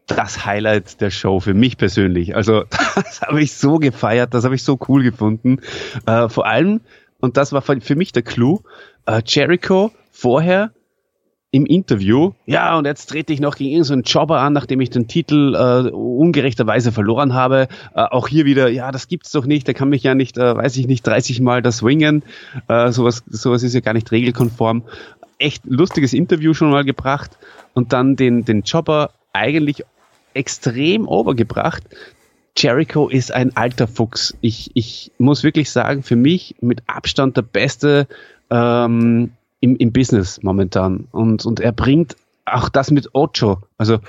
das 0.08 0.46
Highlight 0.46 1.02
der 1.02 1.12
Show 1.12 1.40
für 1.40 1.54
mich 1.54 1.78
persönlich. 1.78 2.36
Also 2.36 2.64
das 2.96 3.22
habe 3.22 3.42
ich 3.42 3.54
so 3.54 3.78
gefeiert, 3.78 4.34
das 4.34 4.46
habe 4.46 4.56
ich 4.56 4.64
so 4.64 4.80
cool 4.88 5.04
gefunden. 5.04 5.60
Äh, 6.06 6.30
vor 6.30 6.46
allem, 6.46 6.82
und 7.20 7.38
das 7.38 7.52
war 7.52 7.62
für 7.62 7.96
mich 7.96 8.12
der 8.12 8.24
Clou, 8.24 8.62
äh, 9.06 9.22
Jericho 9.26 9.92
vorher 10.12 10.72
im 11.58 11.66
Interview, 11.66 12.34
ja, 12.46 12.78
und 12.78 12.86
jetzt 12.86 13.08
trete 13.08 13.34
ich 13.34 13.40
noch 13.40 13.56
gegen 13.56 13.72
irgendeinen 13.72 14.04
so 14.04 14.20
Jobber 14.20 14.42
an, 14.42 14.54
nachdem 14.54 14.80
ich 14.80 14.92
den 14.92 15.08
Titel 15.08 15.56
äh, 15.56 15.90
ungerechterweise 15.90 16.92
verloren 16.92 17.34
habe. 17.34 17.68
Äh, 17.96 18.02
auch 18.02 18.28
hier 18.28 18.46
wieder, 18.46 18.70
ja, 18.70 18.92
das 18.92 19.08
gibt's 19.08 19.32
doch 19.32 19.48
nicht, 19.48 19.66
der 19.66 19.74
kann 19.74 19.90
mich 19.90 20.04
ja 20.04 20.14
nicht, 20.14 20.38
äh, 20.38 20.56
weiß 20.56 20.78
ich 20.78 20.86
nicht, 20.86 21.06
30 21.08 21.42
Mal 21.42 21.64
das 21.64 21.78
swingen. 21.78 22.22
Äh, 22.68 22.92
sowas, 22.92 23.24
sowas 23.28 23.64
ist 23.64 23.74
ja 23.74 23.80
gar 23.80 23.96
nicht 23.96 24.12
regelkonform. 24.12 24.84
Echt 25.40 25.64
lustiges 25.66 26.14
Interview 26.14 26.54
schon 26.54 26.70
mal 26.70 26.86
gebracht 26.86 27.32
und 27.74 27.92
dann 27.92 28.16
den, 28.16 28.46
den 28.46 28.62
Jobber 28.62 29.10
eigentlich 29.34 29.84
extrem 30.36 31.08
overgebracht. 31.08 31.84
Jericho 32.56 33.08
ist 33.10 33.34
ein 33.34 33.58
alter 33.58 33.88
Fuchs. 33.88 34.38
Ich, 34.42 34.70
ich 34.76 35.12
muss 35.18 35.44
wirklich 35.44 35.72
sagen, 35.72 36.04
für 36.04 36.16
mich 36.16 36.56
mit 36.62 36.84
Abstand 36.86 37.36
der 37.36 37.42
beste 37.42 38.08
ähm, 38.52 39.32
im, 39.60 39.76
im 39.78 39.92
Business 39.92 40.42
momentan. 40.44 41.08
Und, 41.12 41.46
und 41.46 41.60
er 41.60 41.72
bringt 41.72 42.16
auch 42.46 42.70
das 42.70 42.92
mit 42.92 43.10
Ocho. 43.14 43.62
Also, 43.78 44.00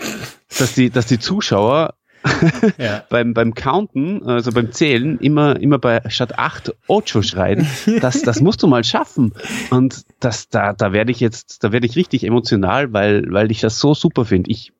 dass 0.58 0.74
die, 0.74 0.90
dass 0.90 1.06
die 1.06 1.18
Zuschauer 1.18 1.94
ja. 2.78 3.04
beim, 3.10 3.34
beim 3.34 3.54
Counten, 3.54 4.22
also 4.24 4.52
beim 4.52 4.72
Zählen, 4.72 5.18
immer, 5.18 5.58
immer 5.60 5.78
bei 5.78 6.02
statt 6.08 6.38
acht 6.38 6.74
Ocho 6.86 7.22
schreien. 7.22 7.66
Das, 8.00 8.22
das 8.22 8.40
musst 8.40 8.62
du 8.62 8.66
mal 8.66 8.84
schaffen. 8.84 9.32
Und 9.70 10.04
das, 10.20 10.48
da, 10.48 10.72
da 10.72 10.92
werde 10.92 11.12
ich 11.12 11.20
jetzt, 11.20 11.64
da 11.64 11.72
werde 11.72 11.86
ich 11.86 11.96
richtig 11.96 12.24
emotional, 12.24 12.92
weil, 12.92 13.24
weil 13.30 13.50
ich 13.50 13.60
das 13.60 13.78
so 13.78 13.94
super 13.94 14.24
finde. 14.24 14.50
Ich 14.50 14.72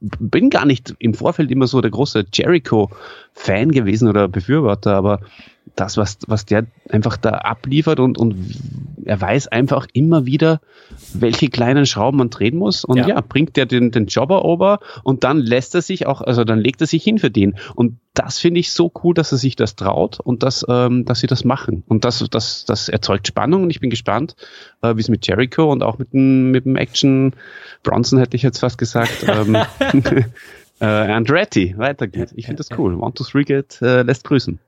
bin 0.00 0.50
gar 0.50 0.66
nicht 0.66 0.94
im 0.98 1.14
Vorfeld 1.14 1.50
immer 1.50 1.66
so 1.66 1.80
der 1.80 1.90
große 1.90 2.26
Jericho-Fan 2.32 3.72
gewesen 3.72 4.08
oder 4.08 4.28
Befürworter, 4.28 4.94
aber 4.94 5.20
das, 5.76 5.96
was, 5.96 6.18
was 6.26 6.46
der 6.46 6.66
einfach 6.88 7.16
da 7.16 7.30
abliefert 7.30 8.00
und, 8.00 8.18
und 8.18 8.36
er 9.04 9.20
weiß 9.20 9.48
einfach 9.48 9.86
immer 9.92 10.24
wieder, 10.24 10.60
welche 11.12 11.48
kleinen 11.48 11.86
Schrauben 11.86 12.18
man 12.18 12.30
drehen 12.30 12.56
muss 12.56 12.84
und 12.84 12.96
ja, 12.96 13.08
ja 13.08 13.20
bringt 13.20 13.56
der 13.56 13.66
den, 13.66 13.90
den 13.90 14.06
Jobber 14.06 14.44
over 14.44 14.80
und 15.02 15.24
dann 15.24 15.38
lässt 15.38 15.74
er 15.74 15.82
sich 15.82 16.06
auch, 16.06 16.20
also 16.20 16.44
dann 16.44 16.60
legt 16.60 16.80
er 16.80 16.86
sich 16.86 17.02
hin 17.02 17.18
für 17.18 17.30
den 17.30 17.56
und 17.74 17.98
das 18.14 18.38
finde 18.38 18.60
ich 18.60 18.72
so 18.72 18.92
cool, 19.02 19.14
dass 19.14 19.32
er 19.32 19.38
sich 19.38 19.56
das 19.56 19.74
traut 19.74 20.20
und 20.20 20.42
dass, 20.42 20.64
ähm, 20.68 21.04
dass 21.04 21.20
sie 21.20 21.26
das 21.26 21.44
machen 21.44 21.82
und 21.88 22.04
das, 22.04 22.24
das, 22.30 22.64
das 22.64 22.88
erzeugt 22.88 23.26
Spannung 23.26 23.64
und 23.64 23.70
ich 23.70 23.80
bin 23.80 23.90
gespannt, 23.90 24.36
äh, 24.82 24.94
wie 24.96 25.00
es 25.00 25.08
mit 25.08 25.26
Jericho 25.26 25.70
und 25.70 25.82
auch 25.82 25.98
mit 25.98 26.12
dem, 26.12 26.52
mit 26.52 26.64
dem 26.64 26.76
Action 26.76 27.34
Bronson 27.82 28.18
hätte 28.20 28.36
ich 28.36 28.42
jetzt 28.42 28.60
fast 28.60 28.78
gesagt, 28.78 29.26
ähm, 29.26 29.56
äh, 30.80 30.84
Andretti 30.84 31.74
weitergeht. 31.76 32.32
Ich 32.34 32.46
finde 32.46 32.58
das 32.58 32.76
cool. 32.78 32.94
One, 32.94 33.14
two, 33.14 33.24
three, 33.24 33.44
get, 33.44 33.80
äh, 33.82 34.02
lässt 34.02 34.24
grüßen. 34.24 34.58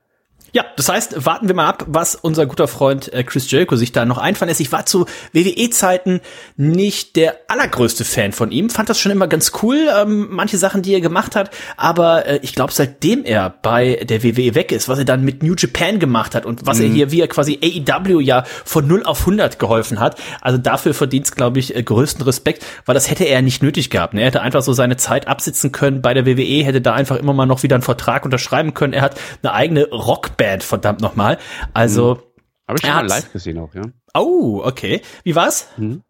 Ja, 0.53 0.65
das 0.75 0.89
heißt, 0.89 1.25
warten 1.25 1.47
wir 1.47 1.55
mal 1.55 1.67
ab, 1.67 1.85
was 1.87 2.15
unser 2.15 2.45
guter 2.45 2.67
Freund 2.67 3.13
äh, 3.13 3.23
Chris 3.23 3.49
Jericho 3.51 3.75
sich 3.75 3.91
da 3.91 4.05
noch 4.05 4.17
einfallen 4.17 4.49
lässt. 4.49 4.61
Ich 4.61 4.71
war 4.71 4.85
zu 4.85 5.05
WWE-Zeiten 5.33 6.21
nicht 6.55 7.15
der 7.15 7.37
allergrößte 7.47 8.03
Fan 8.03 8.31
von 8.31 8.51
ihm, 8.51 8.69
fand 8.69 8.89
das 8.89 8.99
schon 8.99 9.11
immer 9.11 9.27
ganz 9.27 9.51
cool, 9.61 9.87
ähm, 9.95 10.27
manche 10.31 10.57
Sachen, 10.57 10.81
die 10.81 10.93
er 10.93 11.01
gemacht 11.01 11.35
hat, 11.35 11.51
aber 11.75 12.25
äh, 12.25 12.39
ich 12.41 12.55
glaube, 12.55 12.73
seitdem 12.73 13.23
er 13.23 13.49
bei 13.49 13.95
der 14.03 14.23
WWE 14.23 14.55
weg 14.55 14.71
ist, 14.71 14.89
was 14.89 14.99
er 14.99 15.05
dann 15.05 15.23
mit 15.23 15.43
New 15.43 15.53
Japan 15.55 15.99
gemacht 15.99 16.33
hat 16.33 16.45
und 16.45 16.65
was 16.65 16.79
mhm. 16.79 16.85
er 16.85 16.89
hier, 16.91 17.11
wie 17.11 17.21
er 17.21 17.27
quasi 17.27 17.59
AEW 17.61 18.19
ja 18.19 18.43
von 18.65 18.87
0 18.87 19.03
auf 19.03 19.21
100 19.21 19.59
geholfen 19.59 19.99
hat, 19.99 20.19
also 20.41 20.57
dafür 20.57 20.93
verdient 20.93 21.27
glaube 21.35 21.59
ich, 21.59 21.75
äh, 21.75 21.83
größten 21.83 22.23
Respekt, 22.23 22.65
weil 22.85 22.93
das 22.93 23.09
hätte 23.09 23.25
er 23.25 23.41
nicht 23.41 23.61
nötig 23.61 23.89
gehabt. 23.89 24.13
Ne? 24.13 24.21
Er 24.21 24.27
hätte 24.27 24.41
einfach 24.41 24.61
so 24.61 24.73
seine 24.73 24.97
Zeit 24.97 25.27
absitzen 25.27 25.71
können 25.71 26.01
bei 26.01 26.13
der 26.13 26.25
WWE, 26.25 26.63
hätte 26.63 26.81
da 26.81 26.93
einfach 26.93 27.17
immer 27.17 27.33
mal 27.33 27.45
noch 27.45 27.63
wieder 27.63 27.75
einen 27.75 27.83
Vertrag 27.83 28.25
unterschreiben 28.25 28.73
können. 28.73 28.93
Er 28.93 29.01
hat 29.01 29.19
eine 29.41 29.53
eigene 29.53 29.87
Rock 29.89 30.36
Band, 30.37 30.63
verdammt 30.63 31.01
nochmal. 31.01 31.37
Also. 31.73 32.15
Mhm. 32.15 32.19
Habe 32.67 32.79
ich 32.79 32.85
schon 32.85 32.95
mal 32.95 33.07
live 33.07 33.31
gesehen 33.31 33.57
auch, 33.59 33.73
ja. 33.73 33.83
Oh, 34.13 34.61
okay. 34.63 35.01
Wie 35.23 35.35
war's? 35.35 35.69
Mhm. 35.77 36.03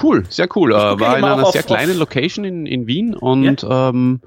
Cool, 0.00 0.24
sehr 0.28 0.48
cool. 0.56 0.72
Äh, 0.72 0.76
war 0.76 1.18
in 1.18 1.24
einer 1.24 1.46
sehr 1.46 1.62
auf, 1.62 1.66
kleinen 1.66 1.98
Location 1.98 2.44
in, 2.44 2.66
in 2.66 2.86
Wien 2.86 3.14
und 3.14 3.62
ja? 3.62 3.88
Ähm, 3.88 4.20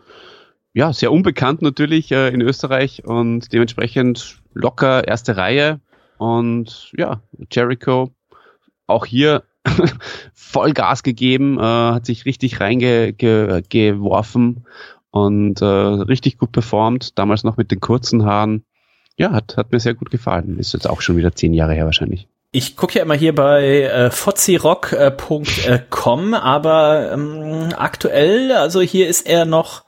ja, 0.73 0.91
sehr 0.93 1.11
unbekannt 1.11 1.61
natürlich 1.61 2.11
äh, 2.11 2.29
in 2.29 2.41
Österreich 2.41 3.03
und 3.05 3.53
dementsprechend 3.53 4.41
locker 4.53 5.07
erste 5.07 5.37
Reihe. 5.37 5.79
Und 6.17 6.91
ja, 6.95 7.21
Jericho 7.51 8.11
auch 8.85 9.05
hier 9.05 9.43
voll 10.33 10.73
Gas 10.73 11.03
gegeben, 11.03 11.59
äh, 11.59 11.61
hat 11.61 12.05
sich 12.05 12.25
richtig 12.25 12.59
reingeworfen 12.59 14.65
und 15.11 15.61
äh, 15.61 15.65
richtig 15.65 16.37
gut 16.37 16.51
performt. 16.51 17.17
Damals 17.17 17.43
noch 17.43 17.57
mit 17.57 17.71
den 17.71 17.79
kurzen 17.79 18.25
Haaren 18.25 18.63
ja, 19.17 19.31
hat, 19.31 19.57
hat 19.57 19.71
mir 19.71 19.79
sehr 19.79 19.95
gut 19.95 20.11
gefallen. 20.11 20.59
Ist 20.59 20.73
jetzt 20.73 20.89
auch 20.89 21.01
schon 21.01 21.17
wieder 21.17 21.33
zehn 21.33 21.53
Jahre 21.53 21.73
her 21.73 21.85
wahrscheinlich. 21.85 22.27
Ich 22.51 22.77
gucke 22.77 22.97
ja 22.97 23.03
immer 23.03 23.15
hier 23.15 23.35
bei 23.35 23.83
äh, 23.83 24.09
fozzirock.com, 24.09 26.33
aber 26.33 27.11
ähm, 27.11 27.73
aktuell, 27.75 28.53
also 28.53 28.79
hier 28.79 29.09
ist 29.09 29.27
er 29.27 29.43
noch 29.45 29.83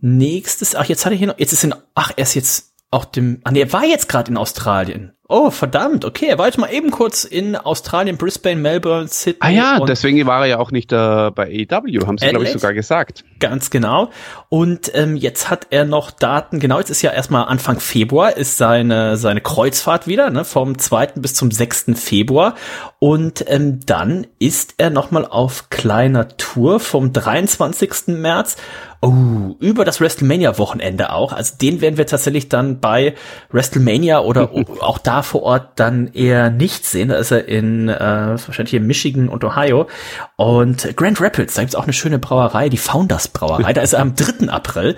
nächstes, 0.00 0.76
ach 0.76 0.84
jetzt 0.84 1.04
hatte 1.04 1.14
ich 1.14 1.18
hier 1.18 1.26
noch, 1.28 1.38
jetzt 1.38 1.52
ist 1.52 1.62
in, 1.64 1.74
ach 1.94 2.12
er 2.16 2.22
ist 2.22 2.34
jetzt 2.34 2.72
auch 2.90 3.04
dem, 3.04 3.40
ah 3.42 3.50
nee, 3.50 3.62
er 3.62 3.72
war 3.72 3.84
jetzt 3.84 4.08
gerade 4.08 4.30
in 4.30 4.36
Australien. 4.36 5.12
Oh, 5.30 5.50
verdammt, 5.50 6.06
okay, 6.06 6.24
er 6.24 6.38
war 6.38 6.46
jetzt 6.46 6.56
mal 6.56 6.72
eben 6.72 6.90
kurz 6.90 7.24
in 7.24 7.54
Australien, 7.54 8.16
Brisbane, 8.16 8.56
Melbourne, 8.56 9.08
Sydney. 9.08 9.36
Ah 9.40 9.50
ja, 9.50 9.78
deswegen 9.80 10.26
war 10.26 10.40
er 10.40 10.46
ja 10.46 10.58
auch 10.58 10.70
nicht 10.70 10.90
äh, 10.90 11.30
bei 11.30 11.66
AEW, 11.70 12.06
haben 12.06 12.16
sie, 12.16 12.28
glaube 12.28 12.46
ich, 12.46 12.52
sogar 12.52 12.72
gesagt. 12.72 13.24
Ganz 13.38 13.68
genau. 13.68 14.08
Und 14.48 14.90
ähm, 14.94 15.16
jetzt 15.16 15.50
hat 15.50 15.66
er 15.68 15.84
noch 15.84 16.12
Daten, 16.12 16.60
genau, 16.60 16.78
jetzt 16.78 16.88
ist 16.88 17.02
ja 17.02 17.10
erstmal 17.10 17.44
Anfang 17.44 17.78
Februar, 17.78 18.38
ist 18.38 18.56
seine, 18.56 19.18
seine 19.18 19.42
Kreuzfahrt 19.42 20.06
wieder, 20.06 20.30
ne, 20.30 20.46
vom 20.46 20.78
2. 20.78 21.08
bis 21.16 21.34
zum 21.34 21.50
6. 21.50 21.92
Februar. 21.96 22.54
Und 22.98 23.44
ähm, 23.48 23.80
dann 23.84 24.26
ist 24.38 24.76
er 24.78 24.88
nochmal 24.88 25.26
auf 25.26 25.68
kleiner 25.68 26.38
Tour 26.38 26.80
vom 26.80 27.12
23. 27.12 28.06
März 28.06 28.56
Oh, 29.00 29.54
über 29.60 29.84
das 29.84 30.00
WrestleMania-Wochenende 30.00 31.12
auch. 31.12 31.32
Also 31.32 31.54
den 31.56 31.80
werden 31.80 31.98
wir 31.98 32.06
tatsächlich 32.06 32.48
dann 32.48 32.80
bei 32.80 33.14
WrestleMania 33.52 34.18
oder 34.18 34.50
auch 34.80 34.98
da 34.98 35.22
vor 35.22 35.44
Ort 35.44 35.78
dann 35.78 36.08
eher 36.14 36.50
nicht 36.50 36.84
sehen. 36.84 37.10
Da 37.10 37.16
ist 37.16 37.30
er 37.30 37.46
in 37.46 37.88
äh, 37.88 38.00
wahrscheinlich 38.00 38.74
in 38.74 38.88
Michigan 38.88 39.28
und 39.28 39.44
Ohio. 39.44 39.86
Und 40.34 40.96
Grand 40.96 41.20
Rapids, 41.20 41.54
da 41.54 41.62
gibt's 41.62 41.76
auch 41.76 41.84
eine 41.84 41.92
schöne 41.92 42.18
Brauerei, 42.18 42.68
die 42.68 42.76
Founders 42.76 43.28
Brauerei. 43.28 43.72
Da 43.72 43.82
ist 43.82 43.92
er 43.92 44.00
am 44.00 44.16
3. 44.16 44.48
April. 44.48 44.96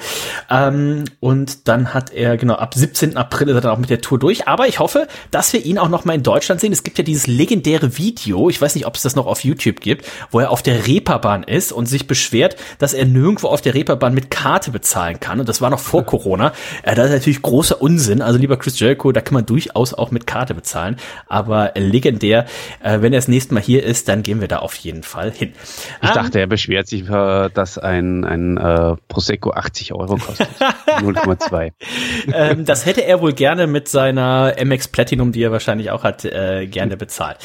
Ähm, 0.48 1.04
und 1.20 1.68
dann 1.68 1.92
hat 1.92 2.10
er, 2.10 2.38
genau, 2.38 2.54
ab 2.54 2.72
17. 2.72 3.18
April 3.18 3.50
ist 3.50 3.54
er 3.56 3.60
dann 3.60 3.72
auch 3.72 3.78
mit 3.78 3.90
der 3.90 4.00
Tour 4.00 4.18
durch. 4.18 4.48
Aber 4.48 4.66
ich 4.66 4.78
hoffe, 4.78 5.08
dass 5.30 5.52
wir 5.52 5.62
ihn 5.62 5.76
auch 5.76 5.90
noch 5.90 6.06
mal 6.06 6.14
in 6.14 6.22
Deutschland 6.22 6.62
sehen. 6.62 6.72
Es 6.72 6.84
gibt 6.84 6.96
ja 6.96 7.04
dieses 7.04 7.26
legendäre 7.26 7.98
Video, 7.98 8.48
ich 8.48 8.62
weiß 8.62 8.74
nicht, 8.76 8.86
ob 8.86 8.94
es 8.94 9.02
das 9.02 9.14
noch 9.14 9.26
auf 9.26 9.44
YouTube 9.44 9.80
gibt, 9.80 10.06
wo 10.30 10.40
er 10.40 10.50
auf 10.50 10.62
der 10.62 10.86
Reeperbahn 10.86 11.42
ist 11.42 11.70
und 11.70 11.84
sich 11.84 12.06
beschwert, 12.06 12.56
dass 12.78 12.94
er 12.94 13.04
nirgendwo 13.04 13.48
auf 13.48 13.60
der 13.60 13.74
Reeperbahn 13.74 13.89
Reeperbahn 13.90 14.14
mit 14.14 14.30
Karte 14.30 14.70
bezahlen 14.70 15.20
kann. 15.20 15.40
Und 15.40 15.48
das 15.48 15.60
war 15.60 15.70
noch 15.70 15.80
vor 15.80 16.04
Corona. 16.04 16.52
Äh, 16.82 16.94
das 16.94 17.06
ist 17.06 17.12
natürlich 17.12 17.42
großer 17.42 17.80
Unsinn. 17.82 18.22
Also 18.22 18.38
lieber 18.38 18.56
Chris 18.56 18.78
Jericho, 18.78 19.12
da 19.12 19.20
kann 19.20 19.34
man 19.34 19.46
durchaus 19.46 19.94
auch 19.94 20.10
mit 20.10 20.26
Karte 20.26 20.54
bezahlen. 20.54 20.96
Aber 21.26 21.72
legendär, 21.74 22.46
äh, 22.82 23.00
wenn 23.00 23.12
er 23.12 23.18
das 23.18 23.28
nächste 23.28 23.54
Mal 23.54 23.62
hier 23.62 23.84
ist, 23.84 24.08
dann 24.08 24.22
gehen 24.22 24.40
wir 24.40 24.48
da 24.48 24.58
auf 24.58 24.74
jeden 24.76 25.02
Fall 25.02 25.32
hin. 25.32 25.52
Ich 26.02 26.08
um, 26.08 26.14
dachte, 26.14 26.38
er 26.38 26.46
beschwert 26.46 26.86
sich, 26.86 27.08
äh, 27.08 27.48
dass 27.52 27.78
ein, 27.78 28.24
ein 28.24 28.56
äh, 28.56 28.96
Prosecco 29.08 29.52
80 29.52 29.92
Euro 29.92 30.16
kostet. 30.16 30.48
0,2. 30.86 31.72
ähm, 32.32 32.64
das 32.64 32.86
hätte 32.86 33.04
er 33.04 33.20
wohl 33.20 33.32
gerne 33.32 33.66
mit 33.66 33.88
seiner 33.88 34.54
MX 34.62 34.88
Platinum, 34.88 35.32
die 35.32 35.42
er 35.42 35.52
wahrscheinlich 35.52 35.90
auch 35.90 36.04
hat, 36.04 36.24
äh, 36.24 36.66
gerne 36.66 36.96
bezahlt. 36.96 37.38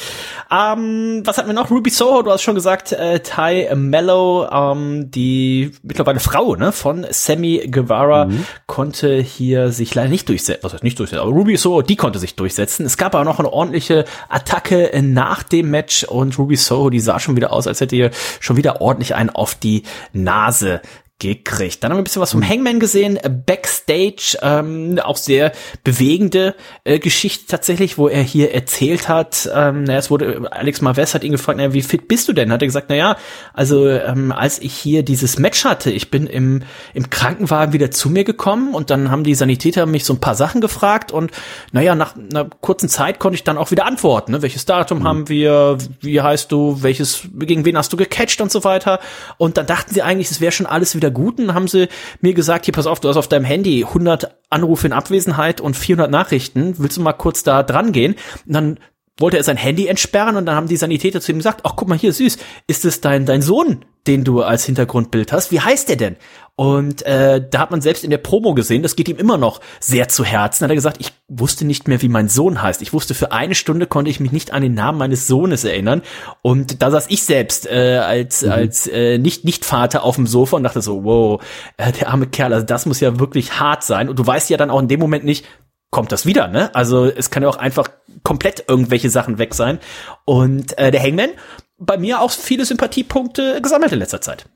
Ähm, 0.50 1.22
was 1.24 1.38
hatten 1.38 1.48
wir 1.48 1.54
noch? 1.54 1.70
Ruby 1.70 1.90
Soho, 1.90 2.22
du 2.22 2.30
hast 2.30 2.42
schon 2.42 2.54
gesagt, 2.54 2.92
äh, 2.92 3.20
Ty 3.20 3.74
Mello, 3.74 4.48
ähm, 4.50 5.10
die 5.10 5.72
mittlerweile 5.82 6.20
Frau 6.20 6.35
Frau 6.36 6.54
ne, 6.54 6.70
von 6.70 7.06
Sammy 7.08 7.66
Guevara 7.70 8.26
mhm. 8.26 8.44
konnte 8.66 9.16
hier 9.16 9.72
sich 9.72 9.94
leider 9.94 10.10
nicht 10.10 10.28
durchsetzen. 10.28 10.62
Was 10.64 10.74
heißt 10.74 10.84
nicht 10.84 10.98
durchsetzen? 10.98 11.22
Aber 11.22 11.30
Ruby 11.30 11.56
Soho, 11.56 11.80
die 11.80 11.96
konnte 11.96 12.18
sich 12.18 12.36
durchsetzen. 12.36 12.84
Es 12.84 12.98
gab 12.98 13.14
aber 13.14 13.24
noch 13.24 13.38
eine 13.38 13.50
ordentliche 13.50 14.04
Attacke 14.28 14.90
nach 15.02 15.42
dem 15.42 15.70
Match 15.70 16.04
und 16.04 16.38
Ruby 16.38 16.56
Soho, 16.56 16.90
die 16.90 17.00
sah 17.00 17.20
schon 17.20 17.36
wieder 17.36 17.54
aus, 17.54 17.66
als 17.66 17.80
hätte 17.80 17.96
ihr 17.96 18.10
schon 18.38 18.58
wieder 18.58 18.82
ordentlich 18.82 19.14
einen 19.14 19.30
auf 19.30 19.54
die 19.54 19.84
Nase 20.12 20.82
gekriegt. 21.18 21.82
Dann 21.82 21.90
haben 21.90 21.96
wir 21.96 22.02
ein 22.02 22.04
bisschen 22.04 22.20
was 22.20 22.32
vom 22.32 22.42
hm. 22.42 22.48
Hangman 22.50 22.78
gesehen, 22.78 23.16
äh, 23.16 23.30
Backstage, 23.30 24.36
ähm, 24.42 24.98
auch 25.02 25.16
sehr 25.16 25.52
bewegende 25.82 26.54
äh, 26.84 26.98
Geschichte 26.98 27.46
tatsächlich, 27.46 27.96
wo 27.96 28.08
er 28.08 28.22
hier 28.22 28.52
erzählt 28.52 29.08
hat, 29.08 29.48
ähm, 29.54 29.84
na, 29.84 29.96
es 29.96 30.10
wurde, 30.10 30.46
Alex 30.50 30.82
Marves 30.82 31.14
hat 31.14 31.24
ihn 31.24 31.32
gefragt, 31.32 31.58
na, 31.58 31.72
wie 31.72 31.80
fit 31.80 32.06
bist 32.06 32.28
du 32.28 32.34
denn? 32.34 32.52
Hat 32.52 32.60
er 32.60 32.66
gesagt, 32.66 32.86
na 32.90 32.96
ja, 32.96 33.16
also 33.54 33.88
ähm, 33.88 34.30
als 34.30 34.58
ich 34.58 34.74
hier 34.74 35.02
dieses 35.02 35.38
Match 35.38 35.64
hatte, 35.64 35.90
ich 35.90 36.10
bin 36.10 36.26
im, 36.26 36.62
im 36.92 37.08
Krankenwagen 37.08 37.72
wieder 37.72 37.90
zu 37.90 38.10
mir 38.10 38.24
gekommen 38.24 38.74
und 38.74 38.90
dann 38.90 39.10
haben 39.10 39.24
die 39.24 39.34
Sanitäter 39.34 39.86
mich 39.86 40.04
so 40.04 40.12
ein 40.12 40.20
paar 40.20 40.34
Sachen 40.34 40.60
gefragt 40.60 41.12
und 41.12 41.30
naja, 41.72 41.94
nach 41.94 42.14
einer 42.16 42.44
kurzen 42.44 42.90
Zeit 42.90 43.20
konnte 43.20 43.36
ich 43.36 43.44
dann 43.44 43.56
auch 43.56 43.70
wieder 43.70 43.86
antworten, 43.86 44.32
ne? 44.32 44.42
welches 44.42 44.66
Datum 44.66 44.98
mhm. 44.98 45.04
haben 45.04 45.28
wir, 45.30 45.78
wie 46.00 46.20
heißt 46.20 46.52
du, 46.52 46.82
welches, 46.82 47.22
gegen 47.38 47.64
wen 47.64 47.78
hast 47.78 47.90
du 47.90 47.96
gecatcht 47.96 48.42
und 48.42 48.52
so 48.52 48.64
weiter 48.64 49.00
und 49.38 49.56
dann 49.56 49.66
dachten 49.66 49.94
sie 49.94 50.02
eigentlich, 50.02 50.30
es 50.30 50.42
wäre 50.42 50.52
schon 50.52 50.66
alles 50.66 50.94
wieder 50.94 51.05
Guten 51.10 51.54
haben 51.54 51.68
sie 51.68 51.88
mir 52.20 52.34
gesagt, 52.34 52.64
hier 52.64 52.72
pass 52.72 52.86
auf, 52.86 53.00
du 53.00 53.08
hast 53.08 53.16
auf 53.16 53.28
deinem 53.28 53.44
Handy 53.44 53.84
100 53.84 54.36
Anrufe 54.50 54.86
in 54.86 54.92
Abwesenheit 54.92 55.60
und 55.60 55.76
400 55.76 56.10
Nachrichten, 56.10 56.74
willst 56.78 56.96
du 56.96 57.02
mal 57.02 57.12
kurz 57.12 57.42
da 57.42 57.62
dran 57.62 57.92
gehen? 57.92 58.14
Und 58.46 58.52
dann 58.52 58.78
wollte 59.18 59.36
er 59.36 59.44
sein 59.44 59.56
Handy 59.56 59.86
entsperren 59.86 60.36
und 60.36 60.46
dann 60.46 60.56
haben 60.56 60.68
die 60.68 60.76
Sanitäter 60.76 61.20
zu 61.20 61.32
ihm 61.32 61.38
gesagt, 61.38 61.60
ach 61.64 61.72
guck 61.76 61.88
mal 61.88 61.98
hier 61.98 62.12
süß, 62.12 62.38
ist 62.66 62.84
es 62.84 63.00
dein 63.00 63.24
dein 63.24 63.42
Sohn, 63.42 63.84
den 64.06 64.24
du 64.24 64.42
als 64.42 64.64
Hintergrundbild 64.64 65.32
hast? 65.32 65.50
Wie 65.50 65.60
heißt 65.60 65.88
der 65.88 65.96
denn? 65.96 66.16
Und 66.58 67.02
äh, 67.02 67.46
da 67.50 67.60
hat 67.60 67.70
man 67.70 67.82
selbst 67.82 68.02
in 68.02 68.08
der 68.08 68.16
Promo 68.16 68.54
gesehen, 68.54 68.82
das 68.82 68.96
geht 68.96 69.10
ihm 69.10 69.18
immer 69.18 69.36
noch 69.36 69.60
sehr 69.78 70.08
zu 70.08 70.24
Herzen. 70.24 70.64
Hat 70.64 70.70
er 70.70 70.74
gesagt, 70.74 70.96
ich 71.00 71.12
wusste 71.28 71.66
nicht 71.66 71.86
mehr, 71.86 72.00
wie 72.00 72.08
mein 72.08 72.30
Sohn 72.30 72.62
heißt. 72.62 72.80
Ich 72.80 72.94
wusste 72.94 73.12
für 73.12 73.30
eine 73.30 73.54
Stunde 73.54 73.86
konnte 73.86 74.10
ich 74.10 74.20
mich 74.20 74.32
nicht 74.32 74.52
an 74.52 74.62
den 74.62 74.72
Namen 74.72 74.96
meines 74.96 75.26
Sohnes 75.26 75.64
erinnern. 75.64 76.00
Und 76.40 76.80
da 76.80 76.90
saß 76.90 77.06
ich 77.10 77.24
selbst 77.24 77.66
äh, 77.66 77.98
als 77.98 78.42
mhm. 78.42 78.52
als 78.52 78.86
äh, 78.86 79.18
nicht 79.18 79.44
nicht 79.44 79.66
Vater 79.66 80.02
auf 80.02 80.16
dem 80.16 80.26
Sofa 80.26 80.56
und 80.56 80.62
dachte 80.62 80.80
so, 80.80 81.04
wow, 81.04 81.42
äh, 81.76 81.92
der 81.92 82.08
arme 82.08 82.26
Kerl, 82.26 82.54
also 82.54 82.64
das 82.64 82.86
muss 82.86 83.00
ja 83.00 83.18
wirklich 83.18 83.60
hart 83.60 83.84
sein. 83.84 84.08
Und 84.08 84.18
du 84.18 84.26
weißt 84.26 84.48
ja 84.48 84.56
dann 84.56 84.70
auch 84.70 84.80
in 84.80 84.88
dem 84.88 85.00
Moment 85.00 85.24
nicht, 85.24 85.44
kommt 85.90 86.12
das 86.12 86.26
wieder, 86.26 86.48
ne? 86.48 86.74
Also 86.74 87.06
es 87.06 87.30
kann 87.30 87.42
ja 87.42 87.48
auch 87.48 87.56
einfach 87.56 87.88
komplett 88.22 88.64
irgendwelche 88.68 89.10
Sachen 89.10 89.38
weg 89.38 89.54
sein. 89.54 89.78
Und 90.24 90.76
äh, 90.78 90.90
der 90.90 91.02
Hangman, 91.02 91.30
bei 91.78 91.96
mir 91.98 92.20
auch 92.20 92.30
viele 92.30 92.64
Sympathiepunkte 92.64 93.60
gesammelt 93.62 93.92
in 93.92 93.98
letzter 93.98 94.20
Zeit. 94.20 94.46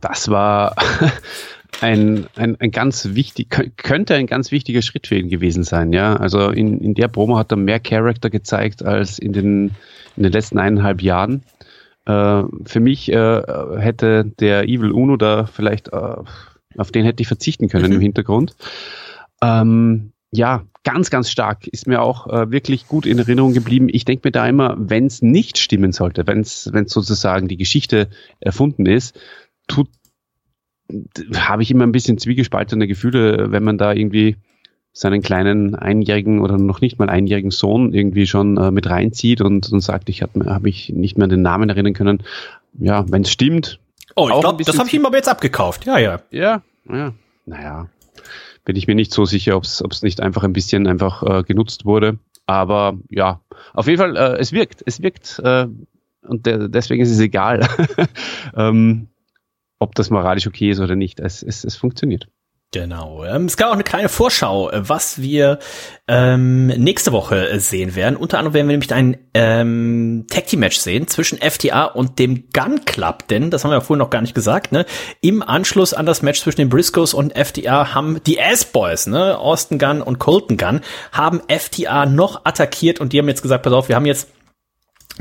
Das 0.00 0.28
war 0.28 0.76
ein, 1.80 2.26
ein, 2.36 2.56
ein 2.60 2.70
ganz 2.70 3.14
wichtig, 3.14 3.50
könnte 3.76 4.14
ein 4.14 4.26
ganz 4.26 4.50
wichtiger 4.52 4.82
Schritt 4.82 5.06
für 5.06 5.16
ihn 5.16 5.28
gewesen 5.28 5.64
sein, 5.64 5.92
ja. 5.92 6.16
Also 6.16 6.50
in, 6.50 6.80
in 6.80 6.94
der 6.94 7.08
Promo 7.08 7.38
hat 7.38 7.52
er 7.52 7.56
mehr 7.56 7.80
Charakter 7.80 8.30
gezeigt 8.30 8.84
als 8.84 9.18
in 9.18 9.32
den, 9.32 9.70
in 10.16 10.22
den 10.22 10.32
letzten 10.32 10.58
eineinhalb 10.58 11.02
Jahren. 11.02 11.42
Äh, 12.04 12.42
für 12.64 12.80
mich 12.80 13.12
äh, 13.12 13.42
hätte 13.78 14.24
der 14.24 14.64
Evil 14.64 14.90
Uno 14.90 15.16
da 15.16 15.46
vielleicht, 15.46 15.88
äh, 15.92 16.16
auf 16.76 16.92
den 16.92 17.04
hätte 17.04 17.22
ich 17.22 17.28
verzichten 17.28 17.68
können 17.68 17.90
mhm. 17.90 17.96
im 17.96 18.00
Hintergrund. 18.00 18.56
Ähm, 19.42 20.12
ja, 20.30 20.64
ganz, 20.84 21.10
ganz 21.10 21.30
stark. 21.30 21.66
Ist 21.66 21.86
mir 21.86 22.02
auch 22.02 22.26
äh, 22.26 22.50
wirklich 22.50 22.86
gut 22.86 23.06
in 23.06 23.18
Erinnerung 23.18 23.52
geblieben. 23.52 23.88
Ich 23.90 24.04
denke 24.04 24.28
mir 24.28 24.32
da 24.32 24.46
immer, 24.46 24.76
wenn 24.78 25.06
es 25.06 25.22
nicht 25.22 25.58
stimmen 25.58 25.92
sollte, 25.92 26.26
wenn 26.26 26.40
es 26.40 26.64
sozusagen 26.64 27.48
die 27.48 27.56
Geschichte 27.56 28.08
erfunden 28.40 28.86
ist, 28.86 29.18
tut 29.66 29.88
habe 31.36 31.62
ich 31.62 31.70
immer 31.70 31.84
ein 31.84 31.92
bisschen 31.92 32.18
zwiegespaltene 32.18 32.86
Gefühle, 32.86 33.52
wenn 33.52 33.62
man 33.62 33.76
da 33.76 33.92
irgendwie 33.92 34.36
seinen 34.92 35.22
kleinen 35.22 35.74
einjährigen 35.74 36.40
oder 36.40 36.56
noch 36.56 36.80
nicht 36.80 36.98
mal 36.98 37.10
einjährigen 37.10 37.50
Sohn 37.50 37.92
irgendwie 37.92 38.26
schon 38.26 38.56
äh, 38.56 38.70
mit 38.70 38.88
reinzieht 38.88 39.40
und, 39.40 39.70
und 39.70 39.80
sagt, 39.80 40.08
ich 40.08 40.22
habe 40.22 40.46
hab 40.46 40.62
mich 40.62 40.88
nicht 40.88 41.18
mehr 41.18 41.24
an 41.24 41.30
den 41.30 41.42
Namen 41.42 41.68
erinnern 41.68 41.92
können. 41.92 42.22
Ja, 42.78 43.04
wenn 43.10 43.22
es 43.22 43.30
stimmt. 43.30 43.78
Oh, 44.16 44.28
ich 44.28 44.40
glaube, 44.40 44.64
das 44.64 44.78
habe 44.78 44.88
ich 44.88 44.94
ihm 44.94 45.06
aber 45.06 45.16
jetzt 45.16 45.28
abgekauft. 45.28 45.84
Ja, 45.84 45.98
ja. 45.98 46.20
Ja, 46.30 46.62
ja. 46.90 47.12
Naja, 47.44 47.88
bin 48.68 48.76
ich 48.76 48.86
mir 48.86 48.94
nicht 48.94 49.14
so 49.14 49.24
sicher, 49.24 49.56
ob 49.56 49.64
es 49.64 50.02
nicht 50.02 50.20
einfach 50.20 50.44
ein 50.44 50.52
bisschen 50.52 50.86
einfach 50.86 51.22
äh, 51.22 51.42
genutzt 51.42 51.86
wurde. 51.86 52.18
Aber 52.44 52.98
ja, 53.08 53.40
auf 53.72 53.86
jeden 53.86 53.96
Fall, 53.96 54.14
äh, 54.14 54.36
es 54.38 54.52
wirkt. 54.52 54.82
Es 54.84 55.00
wirkt 55.00 55.40
äh, 55.42 55.68
und 56.20 56.44
de 56.44 56.68
deswegen 56.68 57.02
ist 57.02 57.10
es 57.10 57.18
egal, 57.18 57.66
ähm, 58.54 59.08
ob 59.78 59.94
das 59.94 60.10
moralisch 60.10 60.46
okay 60.46 60.68
ist 60.68 60.80
oder 60.80 60.96
nicht. 60.96 61.18
Es, 61.18 61.42
es, 61.42 61.64
es 61.64 61.76
funktioniert. 61.76 62.28
Genau. 62.70 63.24
Ähm, 63.24 63.46
es 63.46 63.56
gab 63.56 63.68
auch 63.68 63.74
eine 63.74 63.82
kleine 63.82 64.10
Vorschau, 64.10 64.70
äh, 64.70 64.86
was 64.86 65.22
wir 65.22 65.58
ähm, 66.06 66.66
nächste 66.66 67.12
Woche 67.12 67.48
äh, 67.48 67.60
sehen 67.60 67.96
werden. 67.96 68.14
Unter 68.14 68.36
anderem 68.36 68.52
werden 68.52 68.68
wir 68.68 68.72
nämlich 68.74 68.92
ein 68.92 69.16
ähm, 69.32 70.26
Tag 70.28 70.48
Team 70.48 70.60
Match 70.60 70.76
sehen 70.76 71.08
zwischen 71.08 71.38
FTA 71.38 71.84
und 71.84 72.18
dem 72.18 72.50
Gun 72.52 72.84
Club, 72.84 73.26
denn 73.28 73.50
das 73.50 73.64
haben 73.64 73.70
wir 73.70 73.76
ja 73.76 73.80
vorhin 73.80 74.00
noch 74.00 74.10
gar 74.10 74.20
nicht 74.20 74.34
gesagt. 74.34 74.70
Ne? 74.72 74.84
Im 75.22 75.42
Anschluss 75.42 75.94
an 75.94 76.04
das 76.04 76.20
Match 76.20 76.42
zwischen 76.42 76.60
den 76.60 76.68
Briscoes 76.68 77.14
und 77.14 77.32
FTA 77.38 77.94
haben 77.94 78.20
die 78.26 78.38
Ass 78.38 78.66
Boys, 78.66 79.06
ne, 79.06 79.38
Austin 79.38 79.78
Gun 79.78 80.02
und 80.02 80.18
Colton 80.18 80.58
Gun, 80.58 80.82
haben 81.10 81.40
FTA 81.48 82.04
noch 82.04 82.44
attackiert 82.44 83.00
und 83.00 83.14
die 83.14 83.18
haben 83.18 83.28
jetzt 83.28 83.40
gesagt, 83.40 83.62
pass 83.62 83.72
auf, 83.72 83.88
wir 83.88 83.96
haben 83.96 84.04
jetzt 84.04 84.28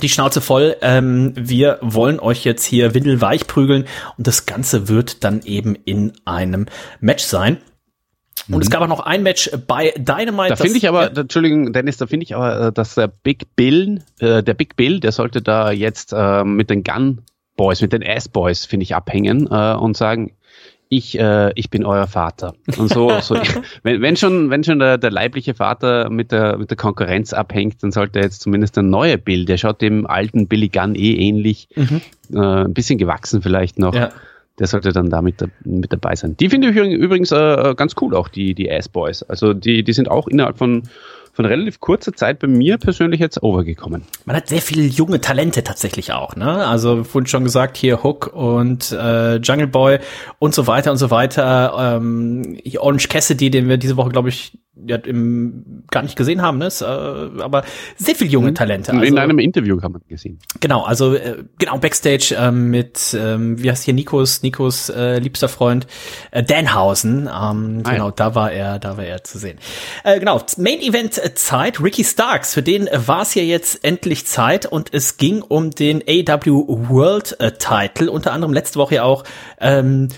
die 0.01 0.09
Schnauze 0.09 0.41
voll. 0.41 0.75
Ähm, 0.81 1.33
wir 1.35 1.79
wollen 1.81 2.19
euch 2.19 2.43
jetzt 2.43 2.65
hier 2.65 2.93
windelweich 2.93 3.47
prügeln 3.47 3.85
und 4.17 4.27
das 4.27 4.45
Ganze 4.45 4.87
wird 4.87 5.23
dann 5.23 5.41
eben 5.43 5.75
in 5.75 6.13
einem 6.25 6.67
Match 6.99 7.23
sein. 7.23 7.57
Und 8.47 8.55
mhm. 8.55 8.61
es 8.61 8.69
gab 8.69 8.81
auch 8.81 8.87
noch 8.87 9.01
ein 9.01 9.23
Match 9.23 9.49
bei 9.67 9.93
Dynamite. 9.97 10.49
Da 10.49 10.55
finde 10.55 10.77
ich 10.77 10.87
aber, 10.87 11.13
ja. 11.13 11.21
Entschuldigung, 11.21 11.73
Dennis, 11.73 11.97
da 11.97 12.07
finde 12.07 12.23
ich 12.23 12.35
aber, 12.35 12.67
äh, 12.67 12.71
dass 12.71 12.95
der 12.95 13.07
Big 13.07 13.55
Bill, 13.55 14.03
äh, 14.19 14.43
der 14.43 14.53
Big 14.53 14.75
Bill, 14.75 14.99
der 14.99 15.11
sollte 15.11 15.41
da 15.41 15.71
jetzt 15.71 16.13
äh, 16.13 16.43
mit 16.43 16.69
den 16.69 16.83
Gun 16.83 17.23
Boys, 17.57 17.81
mit 17.81 17.91
den 17.91 18.03
Ass 18.03 18.29
Boys, 18.29 18.65
finde 18.65 18.83
ich, 18.83 18.95
abhängen 18.95 19.47
äh, 19.51 19.73
und 19.73 19.97
sagen, 19.97 20.33
ich, 20.89 21.19
äh, 21.19 21.51
ich 21.55 21.69
bin 21.69 21.85
euer 21.85 22.07
Vater. 22.07 22.53
Und 22.77 22.89
so, 22.89 23.19
so 23.19 23.35
wenn, 23.83 24.01
wenn 24.01 24.15
schon, 24.15 24.49
wenn 24.49 24.63
schon 24.63 24.79
der, 24.79 24.97
der 24.97 25.11
leibliche 25.11 25.53
Vater 25.53 26.09
mit 26.09 26.31
der, 26.31 26.57
mit 26.57 26.69
der 26.69 26.77
Konkurrenz 26.77 27.33
abhängt, 27.33 27.83
dann 27.83 27.91
sollte 27.91 28.19
jetzt 28.19 28.41
zumindest 28.41 28.77
ein 28.77 28.89
neuer 28.89 29.17
Bill, 29.17 29.45
der 29.45 29.57
schaut 29.57 29.81
dem 29.81 30.07
alten 30.07 30.47
Billy 30.47 30.69
Gunn 30.69 30.95
eh 30.95 31.13
ähnlich, 31.13 31.67
mhm. 31.75 32.01
äh, 32.33 32.65
ein 32.65 32.73
bisschen 32.73 32.97
gewachsen 32.97 33.41
vielleicht 33.41 33.79
noch. 33.79 33.93
Ja. 33.93 34.11
Der 34.59 34.65
sollte 34.65 34.91
dann 34.91 35.11
damit 35.11 35.43
mit 35.65 35.93
dabei 35.93 36.15
sein. 36.15 36.35
Die 36.35 36.49
finde 36.49 36.69
ich 36.69 36.75
übrigens 36.75 37.31
äh, 37.31 37.75
ganz 37.77 37.93
cool, 38.01 38.15
auch 38.15 38.27
die, 38.27 38.55
die 38.55 38.71
Ass 38.71 38.89
Boys. 38.89 39.21
Also 39.21 39.53
die, 39.53 39.83
die 39.83 39.93
sind 39.93 40.09
auch 40.09 40.27
innerhalb 40.27 40.57
von 40.57 40.83
von 41.37 41.45
relativ 41.45 41.79
kurzer 41.79 42.13
Zeit 42.13 42.39
bei 42.39 42.47
mir 42.47 42.79
persönlich 42.79 43.19
jetzt 43.19 43.43
overgekommen. 43.43 44.01
Man 44.25 44.35
hat 44.35 44.47
sehr 44.47 44.59
viele 44.59 44.81
junge 44.87 45.21
Talente 45.21 45.63
tatsächlich 45.63 46.11
auch, 46.11 46.35
ne? 46.35 46.65
Also 46.65 47.03
vorhin 47.03 47.27
schon 47.27 47.43
gesagt, 47.43 47.77
hier 47.77 48.01
Hook 48.01 48.33
und 48.33 48.91
äh, 48.91 49.35
Jungle 49.35 49.67
Boy 49.67 49.99
und 50.39 50.55
so 50.55 50.65
weiter 50.65 50.89
und 50.89 50.97
so 50.97 51.11
weiter. 51.11 51.97
Ähm, 51.97 52.57
Orange 52.79 53.07
Cassidy, 53.07 53.51
den 53.51 53.69
wir 53.69 53.77
diese 53.77 53.97
Woche, 53.97 54.09
glaube 54.09 54.29
ich, 54.29 54.57
ja, 54.85 54.97
im, 54.97 55.83
gar 55.91 56.03
nicht 56.03 56.15
gesehen 56.15 56.41
haben, 56.41 56.57
ne? 56.57 56.67
Äh, 56.67 57.41
aber 57.41 57.63
sehr 57.97 58.15
viele 58.15 58.29
junge 58.29 58.51
mhm. 58.51 58.55
Talente. 58.55 58.91
Also, 58.91 59.03
in 59.03 59.17
einem 59.17 59.39
Interview 59.39 59.81
haben 59.81 59.95
wir 59.95 60.01
gesehen. 60.07 60.39
Genau, 60.59 60.83
also 60.83 61.13
äh, 61.13 61.43
genau 61.57 61.77
Backstage 61.77 62.35
ähm, 62.37 62.69
mit, 62.69 63.15
ähm, 63.19 63.61
wie 63.61 63.69
heißt 63.69 63.83
hier 63.83 63.93
Nikos, 63.93 64.43
Nikos 64.43 64.89
äh, 64.89 65.19
liebster 65.19 65.49
Freund 65.49 65.87
äh, 66.31 66.43
Danhausen. 66.43 67.21
Ähm, 67.21 67.27
ah, 67.83 67.91
genau, 67.91 68.07
ja. 68.07 68.11
da 68.11 68.35
war 68.35 68.51
er, 68.51 68.79
da 68.79 68.97
war 68.97 69.05
er 69.05 69.23
zu 69.23 69.37
sehen. 69.37 69.57
Äh, 70.03 70.19
genau, 70.19 70.41
Main 70.57 70.79
Event 70.81 71.17
äh, 71.23 71.33
Zeit, 71.33 71.81
Ricky 71.81 72.03
Starks, 72.03 72.53
für 72.53 72.63
den 72.63 72.89
war 72.91 73.21
es 73.21 73.35
ja 73.35 73.43
jetzt 73.43 73.83
endlich 73.83 74.25
Zeit 74.25 74.65
und 74.65 74.93
es 74.93 75.17
ging 75.17 75.41
um 75.41 75.71
den 75.71 76.01
AW 76.07 76.67
World 76.89 77.39
äh, 77.39 77.51
Title, 77.51 78.11
unter 78.11 78.33
anderem 78.33 78.53
letzte 78.53 78.79
Woche 78.79 78.95
ja 78.95 79.03
auch 79.03 79.23
ähm, 79.59 80.09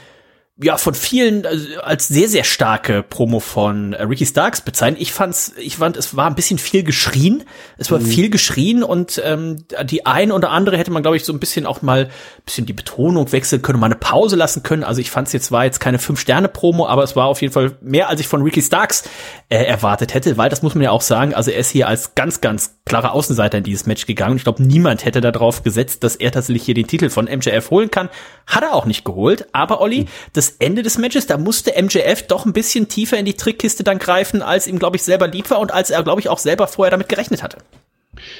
ja 0.61 0.77
von 0.77 0.93
vielen 0.93 1.45
äh, 1.45 1.77
als 1.81 2.07
sehr 2.07 2.27
sehr 2.27 2.43
starke 2.43 3.01
Promo 3.01 3.39
von 3.39 3.93
äh, 3.93 4.03
Ricky 4.03 4.25
Starks 4.25 4.61
bezeichnet. 4.61 5.01
Ich 5.01 5.13
fand's, 5.13 5.53
ich 5.57 5.77
fand 5.77 5.95
es 5.95 6.15
war 6.17 6.27
ein 6.27 6.35
bisschen 6.35 6.59
viel 6.59 6.83
geschrien. 6.83 7.43
Es 7.77 7.91
war 7.91 7.99
mhm. 7.99 8.05
viel 8.05 8.29
geschrien 8.29 8.83
und 8.83 9.21
ähm, 9.23 9.57
die 9.85 10.05
ein 10.05 10.31
oder 10.31 10.51
andere 10.51 10.77
hätte 10.77 10.91
man 10.91 11.01
glaube 11.01 11.15
ich 11.15 11.23
so 11.23 11.31
ein 11.31 11.39
bisschen 11.39 11.65
auch 11.65 11.81
mal 11.81 12.05
ein 12.05 12.43
bisschen 12.43 12.65
die 12.65 12.73
Betonung 12.73 13.31
wechseln 13.31 13.61
können, 13.61 13.79
mal 13.79 13.85
eine 13.85 13.95
Pause 13.95 14.35
lassen 14.35 14.61
können. 14.61 14.83
Also 14.83 14.99
ich 14.99 15.11
fand's 15.11 15.31
jetzt 15.31 15.51
war 15.51 15.63
jetzt 15.63 15.79
keine 15.79 15.97
fünf 15.97 16.19
Sterne 16.19 16.49
Promo, 16.49 16.87
aber 16.87 17.03
es 17.03 17.15
war 17.15 17.27
auf 17.27 17.41
jeden 17.41 17.53
Fall 17.53 17.77
mehr 17.81 18.09
als 18.09 18.19
ich 18.19 18.27
von 18.27 18.41
Ricky 18.41 18.61
Starks 18.61 19.03
äh, 19.47 19.63
erwartet 19.63 20.13
hätte, 20.13 20.37
weil 20.37 20.49
das 20.49 20.61
muss 20.61 20.75
man 20.75 20.83
ja 20.83 20.91
auch 20.91 21.01
sagen. 21.01 21.33
Also 21.33 21.51
er 21.51 21.59
ist 21.59 21.69
hier 21.69 21.87
als 21.87 22.15
ganz 22.15 22.41
ganz 22.41 22.79
klarer 22.85 23.13
Außenseiter 23.13 23.59
in 23.59 23.63
dieses 23.63 23.85
Match 23.85 24.05
gegangen. 24.05 24.35
Ich 24.35 24.43
glaube 24.43 24.61
niemand 24.61 25.05
hätte 25.05 25.21
darauf 25.21 25.63
gesetzt, 25.63 26.03
dass 26.03 26.17
er 26.17 26.31
tatsächlich 26.31 26.63
hier 26.63 26.73
den 26.73 26.87
Titel 26.87 27.09
von 27.09 27.25
MJF 27.25 27.69
holen 27.71 27.91
kann. 27.91 28.09
Hat 28.45 28.63
er 28.63 28.73
auch 28.73 28.85
nicht 28.85 29.05
geholt. 29.05 29.47
Aber 29.53 29.79
Olli, 29.79 30.01
mhm. 30.01 30.07
das 30.33 30.48
Ende 30.59 30.83
des 30.83 30.97
Matches, 30.97 31.27
da 31.27 31.37
musste 31.37 31.71
MJF 31.81 32.27
doch 32.27 32.45
ein 32.45 32.53
bisschen 32.53 32.87
tiefer 32.87 33.17
in 33.17 33.25
die 33.25 33.35
Trickkiste 33.35 33.83
dann 33.83 33.99
greifen, 33.99 34.41
als 34.41 34.67
ihm, 34.67 34.79
glaube 34.79 34.95
ich, 34.95 35.03
selber 35.03 35.27
lieb 35.27 35.49
war 35.49 35.59
und 35.59 35.71
als 35.73 35.89
er, 35.89 36.03
glaube 36.03 36.21
ich, 36.21 36.29
auch 36.29 36.39
selber 36.39 36.67
vorher 36.67 36.91
damit 36.91 37.09
gerechnet 37.09 37.43
hatte. 37.43 37.57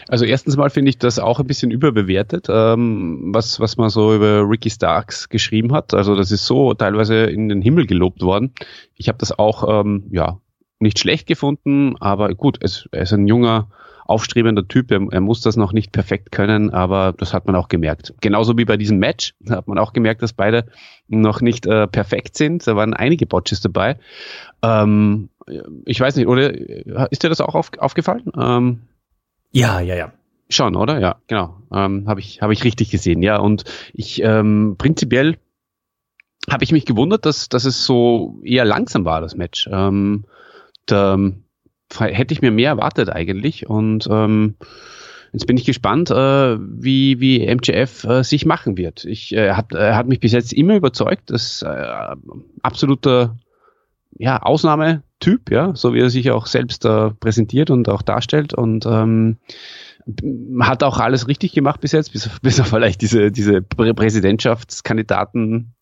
Also 0.07 0.25
erstens 0.25 0.57
mal 0.57 0.69
finde 0.69 0.89
ich 0.89 0.97
das 0.97 1.19
auch 1.19 1.39
ein 1.39 1.47
bisschen 1.47 1.71
überbewertet, 1.71 2.47
ähm, 2.49 3.29
was, 3.33 3.59
was 3.59 3.77
man 3.77 3.89
so 3.89 4.13
über 4.13 4.41
Ricky 4.49 4.69
Starks 4.69 5.29
geschrieben 5.29 5.73
hat. 5.73 5.93
Also 5.93 6.15
das 6.15 6.31
ist 6.31 6.45
so 6.45 6.73
teilweise 6.73 7.25
in 7.25 7.49
den 7.49 7.61
Himmel 7.61 7.85
gelobt 7.85 8.21
worden. 8.21 8.53
Ich 8.95 9.07
habe 9.07 9.17
das 9.17 9.37
auch 9.37 9.81
ähm, 9.81 10.07
ja 10.11 10.39
nicht 10.79 10.99
schlecht 10.99 11.27
gefunden, 11.27 11.95
aber 11.99 12.33
gut, 12.35 12.57
es, 12.61 12.87
er 12.91 13.03
ist 13.03 13.13
ein 13.13 13.27
junger 13.27 13.69
aufstrebender 14.09 14.67
Typ. 14.67 14.91
Er, 14.91 15.05
er, 15.11 15.21
muss 15.21 15.41
das 15.41 15.55
noch 15.55 15.71
nicht 15.71 15.91
perfekt 15.91 16.31
können, 16.31 16.71
aber 16.71 17.13
das 17.15 17.33
hat 17.33 17.45
man 17.45 17.55
auch 17.55 17.67
gemerkt. 17.67 18.13
Genauso 18.21 18.57
wie 18.57 18.65
bei 18.65 18.75
diesem 18.75 18.97
Match 18.97 19.35
da 19.39 19.57
hat 19.57 19.67
man 19.67 19.77
auch 19.77 19.93
gemerkt, 19.93 20.23
dass 20.23 20.33
beide 20.33 20.65
noch 21.07 21.41
nicht 21.41 21.67
äh, 21.67 21.87
perfekt 21.87 22.35
sind. 22.35 22.65
Da 22.65 22.75
waren 22.75 22.93
einige 22.95 23.27
Botches 23.27 23.61
dabei. 23.61 23.99
Ähm, 24.63 25.29
ich 25.85 25.99
weiß 25.99 26.15
nicht, 26.15 26.27
oder 26.27 26.51
ist 27.11 27.23
dir 27.23 27.29
das 27.29 27.41
auch 27.41 27.55
auf, 27.55 27.71
aufgefallen? 27.77 28.31
Ähm, 28.35 28.81
ja, 29.51 29.79
ja, 29.79 29.95
ja. 29.95 30.11
Schon, 30.49 30.75
oder? 30.75 30.99
Ja, 30.99 31.17
genau. 31.27 31.61
Ähm, 31.71 32.07
habe 32.07 32.19
ich, 32.19 32.41
hab 32.41 32.49
ich 32.49 32.63
richtig 32.63 32.89
gesehen. 32.89 33.21
Ja, 33.21 33.37
und 33.37 33.65
ich 33.93 34.23
ähm, 34.23 34.75
prinzipiell 34.79 35.37
habe 36.49 36.63
ich 36.63 36.71
mich 36.71 36.85
gewundert, 36.85 37.25
dass, 37.25 37.49
dass 37.49 37.65
es 37.65 37.85
so 37.85 38.41
eher 38.43 38.65
langsam 38.65 39.05
war, 39.05 39.21
das 39.21 39.35
Match. 39.35 39.69
Ähm, 39.71 40.25
da, 40.91 41.17
hätte 41.97 42.33
ich 42.33 42.41
mir 42.41 42.51
mehr 42.51 42.71
erwartet 42.71 43.09
eigentlich. 43.09 43.67
Und 43.67 44.07
ähm, 44.09 44.55
Jetzt 45.31 45.45
bin 45.45 45.57
ich 45.57 45.65
gespannt, 45.65 46.09
äh, 46.09 46.57
wie, 46.59 47.19
wie 47.19 47.53
MJF 47.53 48.03
äh, 48.03 48.23
sich 48.23 48.45
machen 48.45 48.77
wird. 48.77 49.05
Ich, 49.05 49.35
äh, 49.35 49.51
hat, 49.51 49.73
er 49.73 49.95
hat 49.95 50.07
mich 50.07 50.19
bis 50.19 50.31
jetzt 50.31 50.53
immer 50.53 50.75
überzeugt, 50.75 51.29
dass 51.29 51.61
äh, 51.61 52.15
absoluter 52.63 53.37
ja, 54.17 54.41
Ausnahmetyp, 54.41 55.51
ja, 55.51 55.75
so 55.75 55.93
wie 55.93 55.99
er 55.99 56.09
sich 56.09 56.31
auch 56.31 56.47
selbst 56.47 56.83
äh, 56.85 57.11
präsentiert 57.11 57.69
und 57.69 57.89
auch 57.89 58.01
darstellt 58.01 58.55
und 58.55 58.87
ähm, 58.87 59.37
hat 60.59 60.81
auch 60.81 60.99
alles 60.99 61.27
richtig 61.27 61.53
gemacht 61.53 61.79
bis 61.79 61.91
jetzt, 61.91 62.13
bis, 62.13 62.27
bis 62.41 62.59
auf 62.59 62.69
vielleicht 62.69 63.01
diese, 63.01 63.31
diese 63.31 63.61
Präsidentschaftskandidaten 63.61 65.75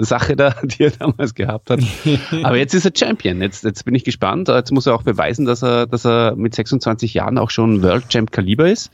Sache 0.00 0.36
da, 0.36 0.50
die 0.62 0.84
er 0.84 0.90
damals 0.90 1.34
gehabt 1.34 1.70
hat. 1.70 1.80
Aber 2.42 2.56
jetzt 2.56 2.74
ist 2.74 2.84
er 2.84 2.92
Champion. 2.96 3.40
Jetzt, 3.40 3.64
jetzt 3.64 3.84
bin 3.84 3.94
ich 3.94 4.04
gespannt. 4.04 4.48
Jetzt 4.48 4.72
muss 4.72 4.86
er 4.86 4.94
auch 4.94 5.02
beweisen, 5.02 5.46
dass 5.46 5.62
er, 5.62 5.86
dass 5.86 6.06
er 6.06 6.36
mit 6.36 6.54
26 6.54 7.14
Jahren 7.14 7.38
auch 7.38 7.50
schon 7.50 7.82
World 7.82 8.08
Champ 8.08 8.30
Kaliber 8.30 8.70
ist. 8.70 8.90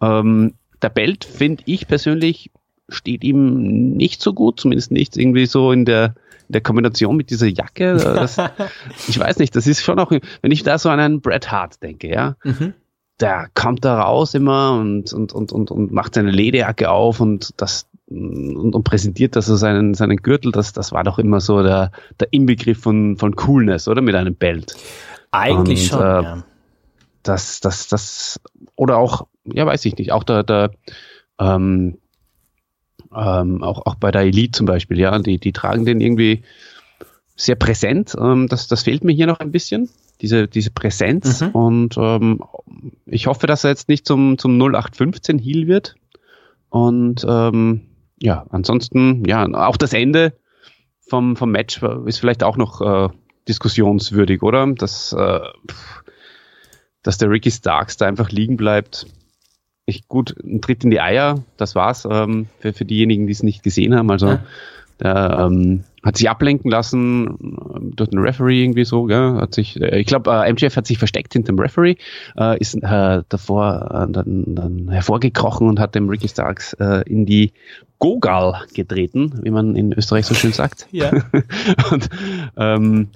Ähm, 0.00 0.54
der 0.82 0.88
Belt, 0.88 1.24
finde 1.24 1.62
ich 1.66 1.86
persönlich, 1.86 2.50
steht 2.88 3.22
ihm 3.22 3.92
nicht 3.92 4.20
so 4.20 4.34
gut, 4.34 4.58
zumindest 4.60 4.90
nicht 4.90 5.16
irgendwie 5.16 5.46
so 5.46 5.70
in 5.70 5.84
der, 5.84 6.14
in 6.48 6.52
der 6.52 6.60
Kombination 6.60 7.16
mit 7.16 7.30
dieser 7.30 7.46
Jacke. 7.46 7.94
Das, 7.94 8.36
ich 9.08 9.18
weiß 9.18 9.38
nicht, 9.38 9.54
das 9.54 9.66
ist 9.66 9.82
schon 9.82 10.00
auch, 10.00 10.10
wenn 10.10 10.50
ich 10.50 10.64
da 10.64 10.78
so 10.78 10.88
an 10.90 10.98
einen 10.98 11.20
Bret 11.20 11.50
Hart 11.50 11.82
denke, 11.82 12.08
ja. 12.08 12.36
Mhm. 12.42 12.74
Der 13.20 13.48
kommt 13.54 13.84
da 13.84 14.00
raus 14.00 14.34
immer 14.34 14.72
und, 14.72 15.12
und, 15.12 15.32
und, 15.32 15.52
und, 15.52 15.70
und 15.70 15.92
macht 15.92 16.14
seine 16.14 16.32
Lederjacke 16.32 16.90
auf 16.90 17.20
und 17.20 17.50
das, 17.58 17.86
und, 18.12 18.74
und 18.74 18.84
präsentiert 18.84 19.36
das 19.36 19.46
so 19.46 19.56
seinen, 19.56 19.94
seinen 19.94 20.18
Gürtel, 20.18 20.52
das, 20.52 20.72
das 20.72 20.92
war 20.92 21.04
doch 21.04 21.18
immer 21.18 21.40
so 21.40 21.62
der, 21.62 21.90
der 22.20 22.32
Inbegriff 22.32 22.80
von, 22.80 23.16
von 23.16 23.36
Coolness, 23.36 23.88
oder? 23.88 24.02
Mit 24.02 24.14
einem 24.14 24.34
Belt. 24.34 24.76
Eigentlich 25.30 25.92
und, 25.92 25.98
schon, 25.98 26.06
äh, 26.06 26.22
ja. 26.22 26.44
Das, 27.22 27.60
das, 27.60 27.88
das, 27.88 28.40
oder 28.74 28.98
auch, 28.98 29.26
ja, 29.44 29.64
weiß 29.64 29.84
ich 29.84 29.96
nicht, 29.96 30.12
auch 30.12 30.24
der, 30.24 30.42
der, 30.42 30.72
ähm, 31.38 31.98
ähm, 33.14 33.62
auch, 33.62 33.86
auch 33.86 33.94
bei 33.94 34.10
der 34.10 34.22
Elite 34.22 34.52
zum 34.52 34.66
Beispiel, 34.66 34.98
ja, 34.98 35.18
die, 35.18 35.38
die 35.38 35.52
tragen 35.52 35.84
den 35.84 36.00
irgendwie 36.00 36.42
sehr 37.36 37.56
präsent. 37.56 38.16
Ähm, 38.18 38.48
das, 38.48 38.68
das 38.68 38.82
fehlt 38.82 39.04
mir 39.04 39.12
hier 39.12 39.26
noch 39.26 39.40
ein 39.40 39.52
bisschen, 39.52 39.88
diese, 40.20 40.48
diese 40.48 40.70
Präsenz. 40.70 41.40
Mhm. 41.40 41.48
Und 41.50 41.96
ähm, 41.98 42.40
ich 43.06 43.26
hoffe, 43.26 43.46
dass 43.46 43.64
er 43.64 43.70
jetzt 43.70 43.88
nicht 43.88 44.06
zum, 44.06 44.38
zum 44.38 44.60
0815 44.60 45.38
Heal 45.38 45.66
wird. 45.66 45.94
Und 46.70 47.24
ähm, 47.28 47.82
ja, 48.22 48.46
ansonsten, 48.50 49.24
ja, 49.26 49.44
auch 49.52 49.76
das 49.76 49.92
Ende 49.92 50.32
vom, 51.08 51.36
vom 51.36 51.50
Match 51.50 51.82
ist 52.06 52.18
vielleicht 52.18 52.44
auch 52.44 52.56
noch 52.56 52.80
äh, 52.80 53.08
diskussionswürdig, 53.48 54.42
oder? 54.42 54.66
Dass, 54.72 55.12
äh, 55.12 55.40
dass 57.02 57.18
der 57.18 57.30
Ricky 57.30 57.50
Starks 57.50 57.96
da 57.96 58.06
einfach 58.06 58.30
liegen 58.30 58.56
bleibt. 58.56 59.06
Ich, 59.86 60.06
gut, 60.06 60.36
ein 60.44 60.60
Tritt 60.60 60.84
in 60.84 60.90
die 60.90 61.00
Eier, 61.00 61.42
das 61.56 61.74
war's 61.74 62.06
ähm, 62.08 62.46
für, 62.60 62.72
für 62.72 62.84
diejenigen, 62.84 63.26
die 63.26 63.32
es 63.32 63.42
nicht 63.42 63.64
gesehen 63.64 63.96
haben. 63.96 64.12
Also 64.12 64.28
ja. 64.28 64.44
Der 65.02 65.38
ähm, 65.40 65.84
hat 66.02 66.16
sich 66.16 66.28
ablenken 66.28 66.70
lassen 66.70 67.26
äh, 67.26 67.94
durch 67.94 68.10
den 68.10 68.20
Referee 68.20 68.62
irgendwie 68.62 68.84
so, 68.84 69.04
gell? 69.04 69.34
hat 69.34 69.54
sich, 69.54 69.80
äh, 69.80 69.98
ich 70.00 70.06
glaube, 70.06 70.30
äh, 70.30 70.52
MJF 70.52 70.76
hat 70.76 70.86
sich 70.86 70.98
versteckt 70.98 71.32
hinter 71.32 71.52
dem 71.52 71.58
Referee, 71.58 71.96
äh, 72.36 72.58
ist 72.58 72.74
äh, 72.74 73.22
davor 73.28 73.90
äh, 74.08 74.12
dann, 74.12 74.54
dann 74.54 74.88
hervorgekrochen 74.90 75.68
und 75.68 75.80
hat 75.80 75.94
dem 75.94 76.08
Ricky 76.08 76.28
Starks 76.28 76.74
äh, 76.74 77.02
in 77.06 77.26
die 77.26 77.52
Gogal 77.98 78.64
getreten, 78.74 79.40
wie 79.42 79.50
man 79.50 79.76
in 79.76 79.92
Österreich 79.92 80.26
so 80.26 80.34
schön 80.34 80.52
sagt. 80.52 80.88
Ja. 80.90 81.12
und, 81.92 82.08
ähm, 82.56 83.08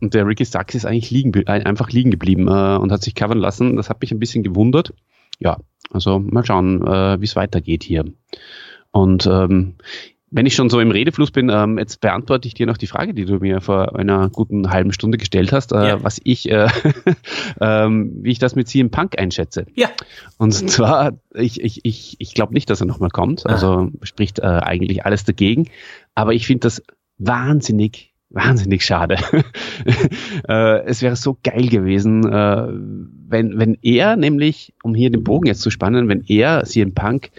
und 0.00 0.14
der 0.14 0.26
Ricky 0.26 0.44
Starks 0.44 0.74
ist 0.74 0.84
eigentlich 0.84 1.12
liegen, 1.12 1.46
einfach 1.46 1.90
liegen 1.90 2.10
geblieben 2.10 2.48
äh, 2.48 2.76
und 2.78 2.90
hat 2.90 3.02
sich 3.02 3.14
covern 3.14 3.38
lassen. 3.38 3.76
Das 3.76 3.88
hat 3.88 4.00
mich 4.00 4.10
ein 4.10 4.18
bisschen 4.18 4.42
gewundert. 4.42 4.92
Ja, 5.38 5.58
also 5.90 6.18
mal 6.18 6.44
schauen, 6.44 6.84
äh, 6.84 7.20
wie 7.20 7.24
es 7.24 7.36
weitergeht 7.36 7.84
hier. 7.84 8.04
Und 8.90 9.26
ähm, 9.26 9.76
wenn 10.32 10.46
ich 10.46 10.54
schon 10.54 10.70
so 10.70 10.80
im 10.80 10.90
Redefluss 10.90 11.30
bin, 11.30 11.50
ähm, 11.50 11.78
jetzt 11.78 12.00
beantworte 12.00 12.48
ich 12.48 12.54
dir 12.54 12.66
noch 12.66 12.78
die 12.78 12.86
Frage, 12.86 13.12
die 13.12 13.26
du 13.26 13.38
mir 13.38 13.60
vor 13.60 13.96
einer 13.96 14.30
guten 14.30 14.70
halben 14.70 14.92
Stunde 14.92 15.18
gestellt 15.18 15.52
hast, 15.52 15.72
äh, 15.72 15.88
ja. 15.88 16.02
was 16.02 16.20
ich, 16.24 16.50
äh, 16.50 16.68
ähm, 17.60 18.12
wie 18.22 18.30
ich 18.30 18.38
das 18.38 18.56
mit 18.56 18.66
CM 18.66 18.90
Punk 18.90 19.18
einschätze. 19.18 19.66
Ja. 19.74 19.90
Und 20.38 20.52
zwar, 20.52 21.12
ich, 21.34 21.60
ich, 21.60 21.80
ich, 21.84 22.16
ich 22.18 22.34
glaube 22.34 22.54
nicht, 22.54 22.70
dass 22.70 22.80
er 22.80 22.86
nochmal 22.86 23.10
kommt. 23.10 23.46
Also 23.46 23.68
ah. 23.68 23.90
spricht 24.02 24.38
äh, 24.38 24.42
eigentlich 24.42 25.04
alles 25.04 25.24
dagegen. 25.24 25.68
Aber 26.14 26.32
ich 26.32 26.46
finde 26.46 26.60
das 26.60 26.82
wahnsinnig, 27.18 28.14
wahnsinnig 28.30 28.84
schade. 28.84 29.18
äh, 30.48 30.82
es 30.84 31.02
wäre 31.02 31.16
so 31.16 31.36
geil 31.42 31.68
gewesen, 31.68 32.26
äh, 32.32 32.68
wenn, 33.28 33.58
wenn 33.58 33.76
er 33.82 34.16
nämlich, 34.16 34.72
um 34.82 34.94
hier 34.94 35.10
den 35.10 35.24
Bogen 35.24 35.46
jetzt 35.46 35.60
zu 35.60 35.70
spannen, 35.70 36.08
wenn 36.08 36.24
er 36.26 36.64
CM 36.64 36.94
Punk 36.94 37.30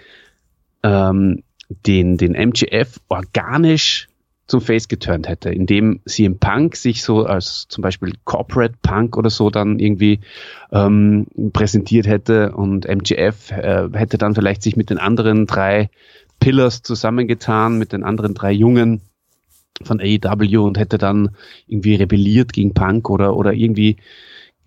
ähm, 0.84 1.42
den, 1.68 2.16
den 2.16 2.34
MGF 2.34 3.00
organisch 3.08 4.08
zum 4.46 4.60
Face 4.60 4.88
geturnt 4.88 5.26
hätte, 5.26 5.50
indem 5.50 6.00
sie 6.04 6.26
im 6.26 6.38
Punk 6.38 6.76
sich 6.76 7.02
so 7.02 7.24
als 7.24 7.66
zum 7.68 7.82
Beispiel 7.82 8.12
Corporate 8.24 8.74
Punk 8.82 9.16
oder 9.16 9.30
so 9.30 9.48
dann 9.48 9.78
irgendwie 9.78 10.20
ähm, 10.70 11.26
präsentiert 11.52 12.06
hätte 12.06 12.52
und 12.52 12.84
MGF 12.84 13.50
äh, 13.52 13.88
hätte 13.94 14.18
dann 14.18 14.34
vielleicht 14.34 14.62
sich 14.62 14.76
mit 14.76 14.90
den 14.90 14.98
anderen 14.98 15.46
drei 15.46 15.88
Pillars 16.40 16.82
zusammengetan, 16.82 17.78
mit 17.78 17.92
den 17.92 18.04
anderen 18.04 18.34
drei 18.34 18.52
Jungen 18.52 19.00
von 19.82 20.00
AEW 20.00 20.64
und 20.64 20.78
hätte 20.78 20.98
dann 20.98 21.30
irgendwie 21.66 21.94
rebelliert 21.94 22.52
gegen 22.52 22.74
Punk 22.74 23.08
oder, 23.08 23.36
oder 23.36 23.54
irgendwie 23.54 23.96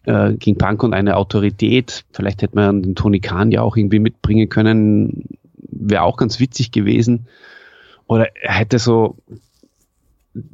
äh, 0.06 0.34
gegen 0.34 0.58
Punk 0.58 0.82
und 0.84 0.94
eine 0.94 1.18
Autorität. 1.18 2.04
Vielleicht 2.12 2.42
hätte 2.42 2.56
man 2.56 2.82
den 2.82 2.96
Tony 2.96 3.20
Khan 3.20 3.52
ja 3.52 3.62
auch 3.62 3.78
irgendwie 3.78 4.00
mitbringen 4.00 4.50
können, 4.50 5.26
wäre 5.70 6.04
auch 6.04 6.18
ganz 6.18 6.40
witzig 6.40 6.72
gewesen. 6.72 7.28
Oder 8.08 8.36
er 8.36 8.54
hätte 8.54 8.80
so 8.80 9.18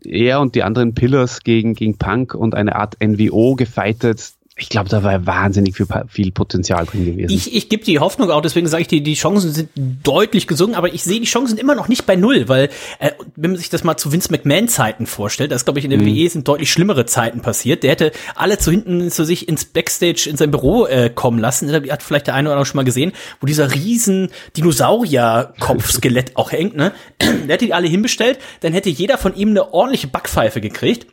er 0.03 0.39
und 0.39 0.55
die 0.55 0.63
anderen 0.63 0.93
Pillars 0.93 1.41
gegen, 1.41 1.73
gegen 1.73 1.97
Punk 1.97 2.33
und 2.33 2.55
eine 2.55 2.75
Art 2.75 2.97
NWO 3.01 3.55
gefeitet 3.55 4.33
ich 4.63 4.69
glaube, 4.69 4.89
da 4.89 5.03
war 5.03 5.25
wahnsinnig 5.27 5.75
viel, 5.75 5.85
viel 6.07 6.31
Potenzial 6.31 6.85
drin 6.85 7.05
gewesen. 7.05 7.35
Ich, 7.35 7.53
ich 7.53 7.67
gebe 7.67 7.83
die 7.83 7.99
Hoffnung 7.99 8.31
auch, 8.31 8.41
deswegen 8.41 8.67
sage 8.67 8.83
ich, 8.83 8.87
die, 8.87 9.03
die 9.03 9.15
Chancen 9.15 9.51
sind 9.51 9.69
deutlich 9.75 10.47
gesungen, 10.47 10.73
aber 10.75 10.93
ich 10.93 11.03
sehe 11.03 11.19
die 11.19 11.25
Chancen 11.25 11.57
immer 11.57 11.75
noch 11.75 11.89
nicht 11.89 12.05
bei 12.05 12.15
null, 12.15 12.47
weil 12.47 12.69
äh, 12.99 13.11
wenn 13.35 13.51
man 13.51 13.57
sich 13.57 13.69
das 13.69 13.83
mal 13.83 13.97
zu 13.97 14.13
Vince 14.13 14.31
McMahon-Zeiten 14.31 15.05
vorstellt, 15.05 15.51
das 15.51 15.65
glaube 15.65 15.79
ich 15.79 15.85
in 15.85 15.91
der 15.91 15.99
mhm. 15.99 16.05
WE 16.05 16.29
sind 16.29 16.47
deutlich 16.47 16.71
schlimmere 16.71 17.05
Zeiten 17.05 17.41
passiert. 17.41 17.83
Der 17.83 17.91
hätte 17.91 18.13
alle 18.35 18.57
zu 18.57 18.71
hinten 18.71 19.11
zu 19.11 19.25
sich 19.25 19.49
ins 19.49 19.65
Backstage 19.65 20.29
in 20.29 20.37
sein 20.37 20.49
Büro 20.49 20.85
äh, 20.85 21.09
kommen 21.13 21.39
lassen. 21.39 21.67
Das 21.67 21.83
hat 21.89 22.01
vielleicht 22.01 22.27
der 22.27 22.35
eine 22.35 22.47
oder 22.47 22.53
andere 22.53 22.65
schon 22.65 22.77
mal 22.77 22.85
gesehen, 22.85 23.11
wo 23.41 23.45
dieser 23.45 23.73
riesen 23.73 24.29
Dinosaurier-Kopfskelett 24.55 26.31
auch 26.37 26.53
hängt. 26.53 26.77
Ne? 26.77 26.93
Der 27.21 27.55
hätte 27.55 27.65
die 27.65 27.73
alle 27.73 27.87
hinbestellt, 27.87 28.39
dann 28.61 28.71
hätte 28.71 28.89
jeder 28.89 29.17
von 29.17 29.35
ihm 29.35 29.49
eine 29.49 29.73
ordentliche 29.73 30.07
Backpfeife 30.07 30.61
gekriegt 30.61 31.07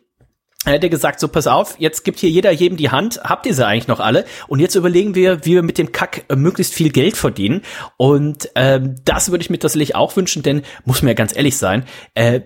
er 0.66 0.74
hätte 0.74 0.90
gesagt, 0.90 1.20
so 1.20 1.28
pass 1.28 1.46
auf, 1.46 1.76
jetzt 1.78 2.04
gibt 2.04 2.18
hier 2.18 2.28
jeder 2.28 2.50
jedem 2.50 2.76
die 2.76 2.90
Hand, 2.90 3.22
habt 3.24 3.46
ihr 3.46 3.54
sie 3.54 3.66
eigentlich 3.66 3.88
noch 3.88 3.98
alle? 3.98 4.26
Und 4.46 4.60
jetzt 4.60 4.74
überlegen 4.74 5.14
wir, 5.14 5.46
wie 5.46 5.54
wir 5.54 5.62
mit 5.62 5.78
dem 5.78 5.90
Kack 5.90 6.24
äh, 6.28 6.36
möglichst 6.36 6.74
viel 6.74 6.90
Geld 6.90 7.16
verdienen. 7.16 7.62
Und 7.96 8.50
ähm, 8.56 8.96
das 9.04 9.30
würde 9.30 9.42
ich 9.42 9.48
mir 9.48 9.58
tatsächlich 9.58 9.94
auch 9.94 10.16
wünschen, 10.16 10.42
denn 10.42 10.62
muss 10.84 11.00
mir 11.00 11.10
ja 11.10 11.14
ganz 11.14 11.34
ehrlich 11.34 11.56
sein, 11.56 11.84
äh, 12.14 12.42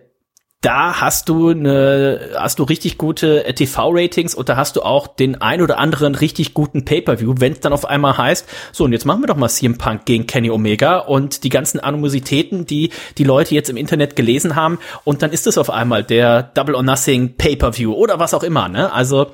da 0.64 1.00
hast 1.00 1.28
du 1.28 1.50
eine, 1.50 2.30
hast 2.36 2.58
du 2.58 2.62
richtig 2.62 2.96
gute 2.96 3.44
TV-Ratings 3.54 4.34
und 4.34 4.48
da 4.48 4.56
hast 4.56 4.76
du 4.76 4.82
auch 4.82 5.06
den 5.06 5.40
ein 5.42 5.60
oder 5.60 5.78
anderen 5.78 6.14
richtig 6.14 6.54
guten 6.54 6.86
Pay-per-View, 6.86 7.34
wenn 7.38 7.52
es 7.52 7.60
dann 7.60 7.74
auf 7.74 7.84
einmal 7.84 8.16
heißt, 8.16 8.48
so 8.72 8.84
und 8.84 8.92
jetzt 8.92 9.04
machen 9.04 9.22
wir 9.22 9.26
doch 9.26 9.36
mal 9.36 9.50
CM 9.50 9.76
Punk 9.76 10.06
gegen 10.06 10.26
Kenny 10.26 10.50
Omega 10.50 10.98
und 10.98 11.44
die 11.44 11.50
ganzen 11.50 11.80
Animositäten, 11.80 12.64
die 12.64 12.90
die 13.18 13.24
Leute 13.24 13.54
jetzt 13.54 13.68
im 13.68 13.76
Internet 13.76 14.16
gelesen 14.16 14.56
haben 14.56 14.78
und 15.04 15.22
dann 15.22 15.32
ist 15.32 15.46
es 15.46 15.58
auf 15.58 15.68
einmal 15.68 16.02
der 16.02 16.42
Double 16.42 16.74
or 16.74 16.82
Nothing 16.82 17.36
Pay-per-View 17.36 17.92
oder 17.92 18.18
was 18.18 18.32
auch 18.32 18.42
immer, 18.42 18.70
ne? 18.70 18.90
Also 18.90 19.32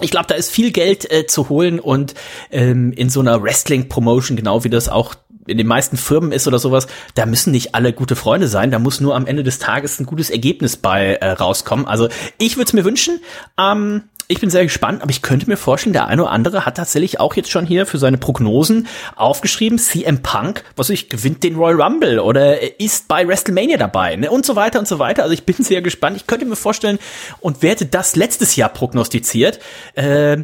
ich 0.00 0.10
glaube, 0.10 0.26
da 0.26 0.34
ist 0.34 0.50
viel 0.50 0.72
Geld 0.72 1.10
äh, 1.10 1.26
zu 1.26 1.48
holen 1.48 1.78
und 1.78 2.14
ähm, 2.50 2.92
in 2.92 3.10
so 3.10 3.20
einer 3.20 3.42
Wrestling-Promotion, 3.42 4.36
genau 4.36 4.64
wie 4.64 4.70
das 4.70 4.88
auch 4.88 5.14
in 5.46 5.58
den 5.58 5.66
meisten 5.66 5.96
Firmen 5.96 6.32
ist 6.32 6.46
oder 6.46 6.58
sowas, 6.58 6.86
da 7.14 7.26
müssen 7.26 7.50
nicht 7.50 7.74
alle 7.74 7.92
gute 7.92 8.16
Freunde 8.16 8.48
sein, 8.48 8.70
da 8.70 8.78
muss 8.78 9.00
nur 9.00 9.16
am 9.16 9.26
Ende 9.26 9.42
des 9.42 9.58
Tages 9.58 9.98
ein 9.98 10.06
gutes 10.06 10.30
Ergebnis 10.30 10.76
bei 10.76 11.14
äh, 11.14 11.30
rauskommen. 11.30 11.86
Also 11.86 12.08
ich 12.38 12.56
würde 12.56 12.68
es 12.68 12.72
mir 12.72 12.84
wünschen. 12.84 13.20
Ähm, 13.58 14.04
ich 14.28 14.40
bin 14.40 14.48
sehr 14.48 14.62
gespannt, 14.62 15.02
aber 15.02 15.10
ich 15.10 15.20
könnte 15.20 15.46
mir 15.46 15.58
vorstellen, 15.58 15.92
der 15.92 16.06
eine 16.06 16.22
oder 16.22 16.30
andere 16.30 16.64
hat 16.64 16.78
tatsächlich 16.78 17.20
auch 17.20 17.34
jetzt 17.34 17.50
schon 17.50 17.66
hier 17.66 17.84
für 17.84 17.98
seine 17.98 18.16
Prognosen 18.16 18.86
aufgeschrieben, 19.14 19.78
CM 19.78 20.22
Punk, 20.22 20.64
was 20.74 20.88
ich, 20.90 21.10
gewinnt 21.10 21.42
den 21.42 21.56
Royal 21.56 21.82
Rumble 21.82 22.18
oder 22.18 22.80
ist 22.80 23.08
bei 23.08 23.26
WrestleMania 23.26 23.76
dabei 23.76 24.16
ne? 24.16 24.30
und 24.30 24.46
so 24.46 24.56
weiter 24.56 24.78
und 24.78 24.88
so 24.88 24.98
weiter. 24.98 25.22
Also 25.22 25.34
ich 25.34 25.44
bin 25.44 25.56
sehr 25.58 25.82
gespannt. 25.82 26.16
Ich 26.16 26.26
könnte 26.26 26.46
mir 26.46 26.56
vorstellen 26.56 26.98
und 27.40 27.58
wer 27.60 27.72
hätte 27.72 27.86
das 27.86 28.16
letztes 28.16 28.56
Jahr 28.56 28.70
prognostiziert, 28.70 29.58
äh, 29.96 30.38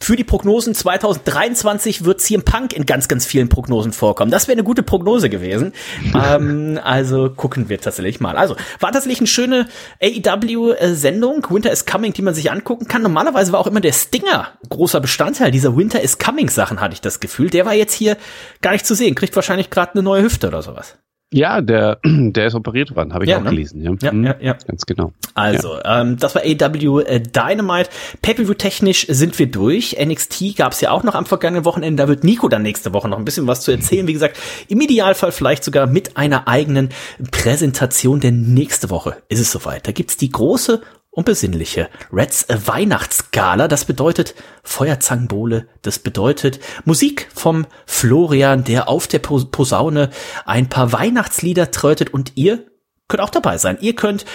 für 0.00 0.16
die 0.16 0.24
Prognosen 0.24 0.74
2023 0.74 2.04
wird 2.04 2.20
CM 2.20 2.42
Punk 2.42 2.72
in 2.72 2.86
ganz, 2.86 3.08
ganz 3.08 3.26
vielen 3.26 3.48
Prognosen 3.48 3.92
vorkommen. 3.92 4.30
Das 4.30 4.48
wäre 4.48 4.54
eine 4.54 4.64
gute 4.64 4.82
Prognose 4.82 5.28
gewesen. 5.28 5.72
ähm, 6.14 6.78
also 6.82 7.30
gucken 7.30 7.68
wir 7.68 7.80
tatsächlich 7.80 8.20
mal. 8.20 8.36
Also 8.36 8.56
war 8.80 8.92
tatsächlich 8.92 9.20
eine 9.20 9.26
schöne 9.26 9.68
AEW-Sendung, 10.02 11.46
Winter 11.50 11.70
is 11.70 11.86
Coming, 11.86 12.12
die 12.12 12.22
man 12.22 12.34
sich 12.34 12.50
angucken 12.50 12.88
kann. 12.88 13.02
Normalerweise 13.02 13.52
war 13.52 13.60
auch 13.60 13.66
immer 13.66 13.80
der 13.80 13.92
Stinger 13.92 14.48
großer 14.68 15.00
Bestandteil 15.00 15.50
dieser 15.50 15.76
Winter 15.76 16.00
is 16.00 16.18
Coming-Sachen, 16.18 16.80
hatte 16.80 16.94
ich 16.94 17.00
das 17.00 17.20
Gefühl. 17.20 17.50
Der 17.50 17.66
war 17.66 17.74
jetzt 17.74 17.94
hier 17.94 18.16
gar 18.60 18.72
nicht 18.72 18.86
zu 18.86 18.94
sehen. 18.94 19.14
Kriegt 19.14 19.34
wahrscheinlich 19.36 19.70
gerade 19.70 19.92
eine 19.92 20.02
neue 20.02 20.22
Hüfte 20.22 20.48
oder 20.48 20.62
sowas. 20.62 20.96
Ja, 21.32 21.60
der, 21.60 21.98
der 22.04 22.46
ist 22.46 22.54
operiert 22.54 22.94
worden, 22.96 23.12
habe 23.12 23.24
ich 23.24 23.30
ja, 23.30 23.38
auch 23.38 23.42
ne? 23.42 23.50
gelesen. 23.50 23.82
Ja. 23.82 23.92
Ja, 24.00 24.12
mhm. 24.12 24.24
ja, 24.24 24.34
ja, 24.40 24.52
ganz 24.66 24.86
genau. 24.86 25.12
Also, 25.34 25.74
ja. 25.74 26.00
ähm, 26.00 26.16
das 26.16 26.34
war 26.34 26.42
AW 26.42 27.02
äh, 27.02 27.20
Dynamite. 27.20 27.90
Pay-per-view 28.22 28.54
technisch 28.54 29.06
sind 29.08 29.38
wir 29.38 29.50
durch. 29.50 29.96
NXT 30.02 30.56
gab 30.56 30.72
es 30.72 30.80
ja 30.80 30.90
auch 30.90 31.02
noch 31.02 31.14
am 31.14 31.26
vergangenen 31.26 31.64
Wochenende. 31.64 32.02
Da 32.02 32.08
wird 32.08 32.24
Nico 32.24 32.48
dann 32.48 32.62
nächste 32.62 32.94
Woche 32.94 33.08
noch 33.08 33.18
ein 33.18 33.24
bisschen 33.24 33.46
was 33.46 33.60
zu 33.60 33.72
erzählen. 33.72 34.06
Wie 34.06 34.14
gesagt, 34.14 34.38
im 34.68 34.80
Idealfall 34.80 35.32
vielleicht 35.32 35.64
sogar 35.64 35.86
mit 35.86 36.16
einer 36.16 36.48
eigenen 36.48 36.88
Präsentation, 37.30 38.20
denn 38.20 38.54
nächste 38.54 38.88
Woche 38.88 39.16
ist 39.28 39.40
es 39.40 39.52
soweit. 39.52 39.86
Da 39.86 39.92
gibt's 39.92 40.16
die 40.16 40.30
große 40.30 40.80
und 41.10 41.24
besinnliche. 41.24 41.88
Reds 42.12 42.46
Weihnachtsgala, 42.48 43.68
das 43.68 43.84
bedeutet 43.84 44.34
Feuerzangenbowle, 44.62 45.66
das 45.82 45.98
bedeutet 45.98 46.60
Musik 46.84 47.28
vom 47.34 47.66
Florian, 47.86 48.64
der 48.64 48.88
auf 48.88 49.06
der 49.06 49.18
Posaune 49.18 50.10
ein 50.46 50.68
paar 50.68 50.92
Weihnachtslieder 50.92 51.70
trötet 51.70 52.12
und 52.14 52.32
ihr 52.36 52.66
könnt 53.08 53.22
auch 53.22 53.30
dabei 53.30 53.58
sein. 53.58 53.78
Ihr 53.80 53.94
könnt 53.94 54.26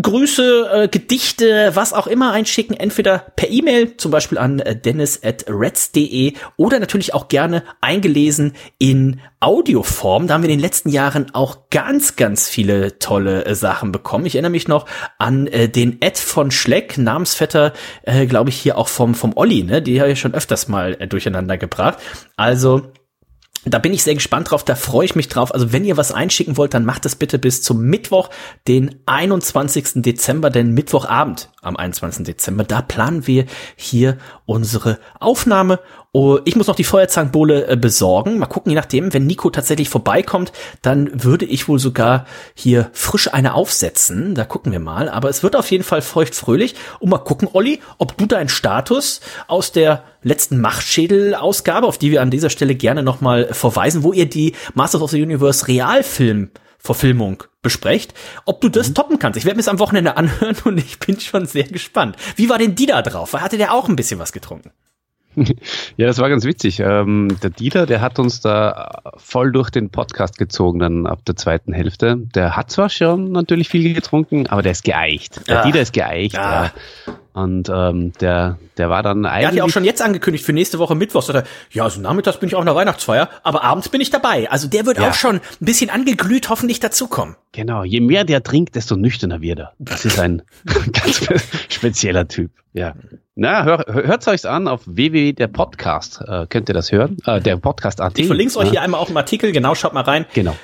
Grüße, 0.00 0.70
äh, 0.72 0.88
Gedichte, 0.88 1.70
was 1.74 1.92
auch 1.92 2.08
immer 2.08 2.32
einschicken, 2.32 2.76
entweder 2.76 3.18
per 3.36 3.50
E-Mail, 3.50 3.96
zum 3.96 4.10
Beispiel 4.10 4.36
an 4.38 4.58
äh, 4.58 4.76
dennis 4.76 5.22
at 5.22 5.46
reds.de 5.48 6.34
oder 6.56 6.80
natürlich 6.80 7.14
auch 7.14 7.28
gerne 7.28 7.62
eingelesen 7.80 8.54
in 8.78 9.20
Audioform. 9.38 10.26
Da 10.26 10.34
haben 10.34 10.42
wir 10.42 10.50
in 10.50 10.58
den 10.58 10.62
letzten 10.62 10.88
Jahren 10.88 11.32
auch 11.34 11.70
ganz, 11.70 12.16
ganz 12.16 12.48
viele 12.48 12.98
tolle 12.98 13.44
äh, 13.44 13.54
Sachen 13.54 13.92
bekommen. 13.92 14.26
Ich 14.26 14.34
erinnere 14.34 14.50
mich 14.50 14.66
noch 14.66 14.86
an 15.18 15.46
äh, 15.46 15.68
den 15.68 16.02
Ed 16.02 16.18
von 16.18 16.50
Schleck, 16.50 16.98
Namensvetter, 16.98 17.72
äh, 18.02 18.26
glaube 18.26 18.50
ich, 18.50 18.56
hier 18.56 18.76
auch 18.76 18.88
vom, 18.88 19.14
vom 19.14 19.36
Olli, 19.36 19.62
ne? 19.62 19.82
Die 19.82 20.00
habe 20.00 20.10
ich 20.10 20.20
schon 20.20 20.34
öfters 20.34 20.66
mal 20.66 20.96
äh, 20.98 21.06
durcheinander 21.06 21.58
gebracht. 21.58 21.98
Also, 22.36 22.92
da 23.66 23.78
bin 23.80 23.92
ich 23.92 24.04
sehr 24.04 24.14
gespannt 24.14 24.50
drauf, 24.50 24.64
da 24.64 24.76
freue 24.76 25.04
ich 25.04 25.16
mich 25.16 25.28
drauf. 25.28 25.52
Also 25.52 25.72
wenn 25.72 25.84
ihr 25.84 25.96
was 25.96 26.12
einschicken 26.12 26.56
wollt, 26.56 26.72
dann 26.72 26.84
macht 26.84 27.04
es 27.04 27.16
bitte 27.16 27.38
bis 27.38 27.62
zum 27.62 27.82
Mittwoch, 27.82 28.30
den 28.68 28.94
21. 29.06 30.02
Dezember, 30.02 30.50
denn 30.50 30.72
Mittwochabend 30.72 31.50
am 31.62 31.76
21. 31.76 32.24
Dezember, 32.24 32.62
da 32.62 32.80
planen 32.80 33.26
wir 33.26 33.46
hier 33.74 34.18
unsere 34.44 34.98
Aufnahme 35.18 35.80
Oh, 36.18 36.38
ich 36.46 36.56
muss 36.56 36.66
noch 36.66 36.76
die 36.76 36.82
Feuerzangenbowle 36.82 37.66
äh, 37.68 37.76
besorgen. 37.76 38.38
Mal 38.38 38.46
gucken, 38.46 38.70
je 38.70 38.76
nachdem, 38.76 39.12
wenn 39.12 39.26
Nico 39.26 39.50
tatsächlich 39.50 39.90
vorbeikommt, 39.90 40.50
dann 40.80 41.10
würde 41.22 41.44
ich 41.44 41.68
wohl 41.68 41.78
sogar 41.78 42.24
hier 42.54 42.88
frisch 42.94 43.34
eine 43.34 43.52
aufsetzen. 43.52 44.34
Da 44.34 44.46
gucken 44.46 44.72
wir 44.72 44.80
mal. 44.80 45.10
Aber 45.10 45.28
es 45.28 45.42
wird 45.42 45.54
auf 45.54 45.70
jeden 45.70 45.84
Fall 45.84 46.00
feuchtfröhlich. 46.00 46.74
Und 47.00 47.10
mal 47.10 47.18
gucken, 47.18 47.50
Olli, 47.52 47.80
ob 47.98 48.16
du 48.16 48.24
deinen 48.24 48.48
Status 48.48 49.20
aus 49.46 49.72
der 49.72 50.04
letzten 50.22 50.58
Machtschädel-Ausgabe, 50.58 51.86
auf 51.86 51.98
die 51.98 52.10
wir 52.10 52.22
an 52.22 52.30
dieser 52.30 52.48
Stelle 52.48 52.76
gerne 52.76 53.02
nochmal 53.02 53.52
verweisen, 53.52 54.02
wo 54.02 54.14
ihr 54.14 54.26
die 54.26 54.54
Masters 54.72 55.02
of 55.02 55.10
the 55.10 55.22
Universe 55.22 55.68
Realfilm 55.68 56.48
Verfilmung 56.78 57.42
besprecht, 57.60 58.14
ob 58.46 58.62
du 58.62 58.70
das 58.70 58.88
mhm. 58.88 58.94
toppen 58.94 59.18
kannst. 59.18 59.36
Ich 59.36 59.44
werde 59.44 59.56
mir 59.56 59.60
es 59.60 59.68
am 59.68 59.80
Wochenende 59.80 60.16
anhören 60.16 60.56
und 60.64 60.78
ich 60.78 60.98
bin 60.98 61.20
schon 61.20 61.44
sehr 61.44 61.64
gespannt. 61.64 62.16
Wie 62.36 62.48
war 62.48 62.56
denn 62.56 62.74
die 62.74 62.86
da 62.86 63.02
drauf? 63.02 63.34
Hatte 63.34 63.58
der 63.58 63.74
auch 63.74 63.86
ein 63.90 63.96
bisschen 63.96 64.18
was 64.18 64.32
getrunken? 64.32 64.70
Ja, 65.96 66.06
das 66.06 66.18
war 66.18 66.28
ganz 66.28 66.44
witzig. 66.44 66.80
Ähm, 66.80 67.36
der 67.42 67.50
Dieter, 67.50 67.86
der 67.86 68.00
hat 68.00 68.18
uns 68.18 68.40
da 68.40 69.02
voll 69.16 69.52
durch 69.52 69.70
den 69.70 69.90
Podcast 69.90 70.38
gezogen, 70.38 70.78
dann 70.78 71.06
ab 71.06 71.24
der 71.26 71.36
zweiten 71.36 71.72
Hälfte. 71.72 72.16
Der 72.34 72.56
hat 72.56 72.70
zwar 72.70 72.88
schon 72.88 73.32
natürlich 73.32 73.68
viel 73.68 73.94
getrunken, 73.94 74.46
aber 74.46 74.62
der 74.62 74.72
ist 74.72 74.84
geeicht. 74.84 75.46
Der 75.48 75.56
ja. 75.56 75.62
Dieter 75.62 75.80
ist 75.80 75.92
geeicht. 75.92 76.34
Ja. 76.34 76.64
ja. 76.64 76.72
Und 77.36 77.68
ähm, 77.68 78.14
der, 78.18 78.56
der 78.78 78.88
war 78.88 79.02
dann 79.02 79.26
eigentlich. 79.26 79.42
Er 79.42 79.48
hat 79.48 79.54
ja 79.56 79.64
auch 79.64 79.68
schon 79.68 79.84
jetzt 79.84 80.00
angekündigt 80.00 80.42
für 80.42 80.54
nächste 80.54 80.78
Woche 80.78 80.94
Mittwoch. 80.94 81.20
Sagt 81.20 81.36
er, 81.36 81.44
ja, 81.70 81.84
also 81.84 82.00
nachmittags 82.00 82.38
bin 82.40 82.48
ich 82.48 82.54
auf 82.54 82.62
einer 82.62 82.74
Weihnachtsfeier, 82.74 83.28
aber 83.42 83.62
abends 83.62 83.90
bin 83.90 84.00
ich 84.00 84.08
dabei. 84.08 84.50
Also 84.50 84.68
der 84.68 84.86
wird 84.86 84.96
ja. 84.96 85.10
auch 85.10 85.12
schon 85.12 85.36
ein 85.36 85.40
bisschen 85.60 85.90
angeglüht 85.90 86.48
hoffentlich 86.48 86.80
dazukommen. 86.80 87.36
Genau, 87.52 87.84
je 87.84 88.00
mehr 88.00 88.24
der 88.24 88.42
trinkt, 88.42 88.74
desto 88.74 88.96
nüchterner 88.96 89.42
wird 89.42 89.58
er. 89.58 89.72
Das 89.78 90.06
ist 90.06 90.18
ein 90.18 90.40
ganz 90.64 91.28
spezieller 91.68 92.26
Typ. 92.26 92.52
Ja. 92.72 92.94
Na, 93.34 93.64
hör, 93.64 93.84
hört's 93.86 94.26
euch 94.28 94.48
an 94.48 94.66
auf 94.66 94.80
www 94.86 95.34
der 95.34 95.48
Podcast. 95.48 96.22
Äh, 96.26 96.46
könnt 96.48 96.70
ihr 96.70 96.74
das 96.74 96.90
hören? 96.90 97.18
Äh, 97.26 97.42
der 97.42 97.58
Podcast.at. 97.58 98.18
Ich 98.18 98.28
verlinke 98.28 98.56
euch 98.56 98.70
hier 98.70 98.80
einmal 98.80 98.98
auch 98.98 99.10
im 99.10 99.16
Artikel. 99.18 99.52
Genau, 99.52 99.74
schaut 99.74 99.92
mal 99.92 100.04
rein. 100.04 100.24
Genau. 100.32 100.56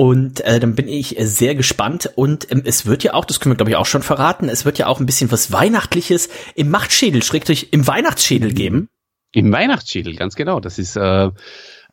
Und 0.00 0.40
äh, 0.40 0.58
dann 0.58 0.74
bin 0.74 0.88
ich 0.88 1.18
äh, 1.18 1.26
sehr 1.26 1.54
gespannt. 1.54 2.10
Und 2.14 2.50
ähm, 2.50 2.62
es 2.64 2.86
wird 2.86 3.04
ja 3.04 3.12
auch, 3.12 3.26
das 3.26 3.38
können 3.38 3.52
wir 3.52 3.58
glaube 3.58 3.72
ich 3.72 3.76
auch 3.76 3.84
schon 3.84 4.00
verraten, 4.00 4.48
es 4.48 4.64
wird 4.64 4.78
ja 4.78 4.86
auch 4.86 4.98
ein 4.98 5.04
bisschen 5.04 5.30
was 5.30 5.52
Weihnachtliches 5.52 6.30
im 6.54 6.70
Machtschädel, 6.70 7.22
schrägstrich 7.22 7.74
im 7.74 7.86
Weihnachtsschädel 7.86 8.54
geben. 8.54 8.88
Im 9.32 9.52
Weihnachtsschädel, 9.52 10.16
ganz 10.16 10.36
genau. 10.36 10.58
Das 10.58 10.78
ist 10.78 10.96
äh, 10.96 11.28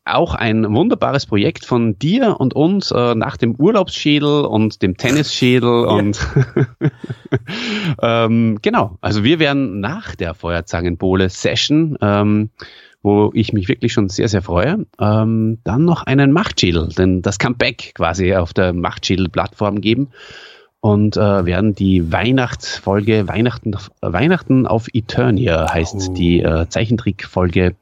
auch 0.06 0.36
ein 0.36 0.74
wunderbares 0.74 1.26
Projekt 1.26 1.66
von 1.66 2.00
dir 2.00 2.40
und 2.40 2.56
uns 2.56 2.92
äh, 2.92 3.14
nach 3.14 3.36
dem 3.36 3.56
Urlaubsschädel 3.56 4.46
und 4.46 4.82
dem 4.82 4.96
Tennisschädel 4.96 5.86
und 5.86 6.18
ähm, 8.02 8.60
genau. 8.62 8.98
Also 9.02 9.26
wir 9.26 9.40
werden 9.40 9.82
nach 9.82 10.16
der 10.16 10.34
Feuerzangenbowle 10.34 11.28
Session 11.28 11.98
ähm, 12.02 12.52
wo 13.08 13.32
ich 13.34 13.54
mich 13.54 13.70
wirklich 13.70 13.94
schon 13.94 14.10
sehr, 14.10 14.28
sehr 14.28 14.42
freue. 14.42 14.86
Ähm, 15.00 15.60
dann 15.64 15.86
noch 15.86 16.04
einen 16.04 16.34
Machtschädel, 16.34 16.90
denn 16.90 17.22
das 17.22 17.40
Comeback 17.40 17.94
quasi 17.96 18.36
auf 18.36 18.54
der 18.54 18.74
Machtschädel-Plattform 18.74 19.80
geben 19.80 20.10
und 20.82 21.16
äh, 21.16 21.46
werden 21.46 21.74
die 21.74 22.12
Weihnachtsfolge 22.12 23.30
Weihnachten, 23.30 23.78
Weihnachten 24.02 24.68
auf 24.68 24.88
Eternia 24.92 25.74
heißt 25.74 26.10
oh. 26.10 26.14
die 26.14 26.42
äh, 26.42 26.68
Zeichentrickfolge 26.68 27.76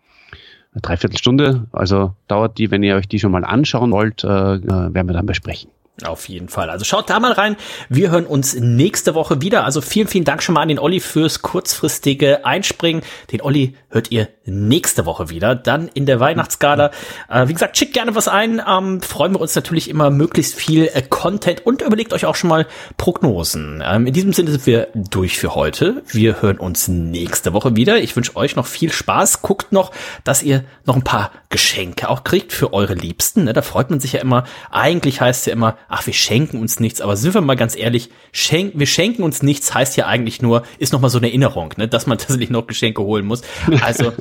dreiviertel 0.80 1.18
Stunde. 1.18 1.66
Also 1.72 2.14
dauert 2.28 2.60
die, 2.60 2.70
wenn 2.70 2.84
ihr 2.84 2.96
euch 2.96 3.08
die 3.08 3.18
schon 3.18 3.32
mal 3.32 3.46
anschauen 3.46 3.92
wollt, 3.92 4.24
äh, 4.24 4.28
äh 4.28 4.60
werden 4.94 5.08
wir 5.08 5.14
dann 5.14 5.26
besprechen. 5.26 5.72
Auf 6.04 6.28
jeden 6.28 6.50
Fall. 6.50 6.70
Also 6.70 6.86
schaut 6.86 7.10
da 7.10 7.20
mal 7.20 7.32
rein. 7.32 7.56
Wir 7.90 8.12
hören 8.12 8.26
uns 8.28 8.54
nächste 8.54 9.16
Woche 9.16 9.42
wieder. 9.42 9.64
Also 9.64 9.82
vielen, 9.82 10.08
vielen 10.08 10.26
Dank 10.26 10.44
schon 10.44 10.54
mal 10.54 10.62
an 10.62 10.68
den 10.68 10.78
Olli 10.78 11.00
fürs 11.00 11.42
kurzfristige 11.42 12.46
Einspringen. 12.46 13.02
Den 13.32 13.42
Olli 13.42 13.76
hört 13.90 14.12
ihr 14.12 14.28
nächste 14.46 15.06
Woche 15.06 15.30
wieder, 15.30 15.56
dann 15.56 15.88
in 15.94 16.06
der 16.06 16.20
Weihnachtsgala. 16.20 16.92
Äh, 17.30 17.48
wie 17.48 17.54
gesagt, 17.54 17.78
schickt 17.78 17.94
gerne 17.94 18.16
was 18.16 18.28
ein. 18.28 18.62
Ähm, 18.68 19.02
freuen 19.02 19.34
wir 19.34 19.42
uns 19.42 19.56
natürlich 19.56 19.90
immer 19.90 20.10
möglichst 20.10 20.56
viel 20.56 20.90
äh, 20.94 21.02
Content 21.02 21.66
und 21.66 21.82
überlegt 21.82 22.14
euch 22.14 22.26
auch 22.26 22.36
schon 22.36 22.50
mal 22.50 22.68
Prognosen. 22.98 23.84
Ähm, 23.86 24.08
in 24.08 24.14
diesem 24.14 24.34
Sinne 24.34 24.52
sind 24.52 24.66
wir 24.66 24.88
durch 24.96 25.38
für 25.38 25.56
heute. 25.56 26.04
Wir 26.08 26.42
hören 26.42 26.58
uns 26.58 26.88
nächste 26.88 27.54
Woche 27.54 27.76
wieder. 27.76 27.98
Ich 27.98 28.16
wünsche 28.16 28.36
euch 28.36 28.56
noch 28.56 28.66
viel 28.66 28.92
Spaß. 28.92 29.42
Guckt 29.42 29.72
noch, 29.72 29.92
dass 30.24 30.44
ihr 30.44 30.64
noch 30.86 30.96
ein 30.96 31.04
paar 31.04 31.32
Geschenke 31.50 32.10
auch 32.10 32.24
kriegt 32.24 32.54
für 32.54 32.74
eure 32.74 32.94
Liebsten. 32.94 33.46
Ne? 33.46 33.54
Da 33.54 33.62
freut 33.62 33.90
man 33.90 34.00
sich 34.00 34.14
ja 34.14 34.22
immer. 34.22 34.46
Eigentlich 34.72 35.22
heißt 35.22 35.42
es 35.42 35.46
ja 35.46 35.54
immer, 35.54 35.78
ach, 35.88 36.06
wir 36.06 36.14
schenken 36.14 36.60
uns 36.60 36.80
nichts, 36.80 37.02
aber 37.02 37.16
sind 37.16 37.34
wir 37.34 37.42
mal 37.42 37.56
ganz 37.56 37.76
ehrlich, 37.76 38.10
schenk, 38.32 38.74
wir 38.76 38.88
schenken 38.88 39.24
uns 39.24 39.42
nichts 39.42 39.74
heißt 39.74 39.98
ja 39.98 40.08
eigentlich 40.08 40.42
nur, 40.42 40.64
ist 40.80 40.94
noch 40.94 41.02
mal 41.02 41.10
so 41.10 41.18
eine 41.18 41.28
Erinnerung, 41.28 41.74
ne, 41.78 41.88
dass 41.88 42.08
man 42.08 42.18
tatsächlich 42.18 42.50
noch 42.50 42.68
Geschenke 42.68 43.02
holen 43.02 43.26
muss. 43.26 43.42
Also 43.82 44.14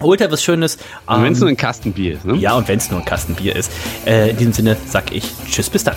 holt 0.00 0.20
er 0.20 0.30
was 0.30 0.42
Schönes. 0.42 0.78
Und 1.06 1.22
wenn 1.22 1.32
es 1.32 1.38
ähm, 1.38 1.40
nur 1.40 1.48
ein 1.50 1.56
Kastenbier 1.56 2.14
ist, 2.14 2.24
ne? 2.24 2.36
Ja, 2.36 2.54
und 2.54 2.68
wenn 2.68 2.78
es 2.78 2.90
nur 2.90 3.00
ein 3.00 3.04
Kastenbier 3.04 3.56
ist. 3.56 3.70
Äh, 4.06 4.30
in 4.30 4.36
diesem 4.36 4.52
Sinne 4.52 4.76
sag 4.86 5.12
ich 5.12 5.24
Tschüss, 5.50 5.70
bis 5.70 5.84
dann. 5.84 5.96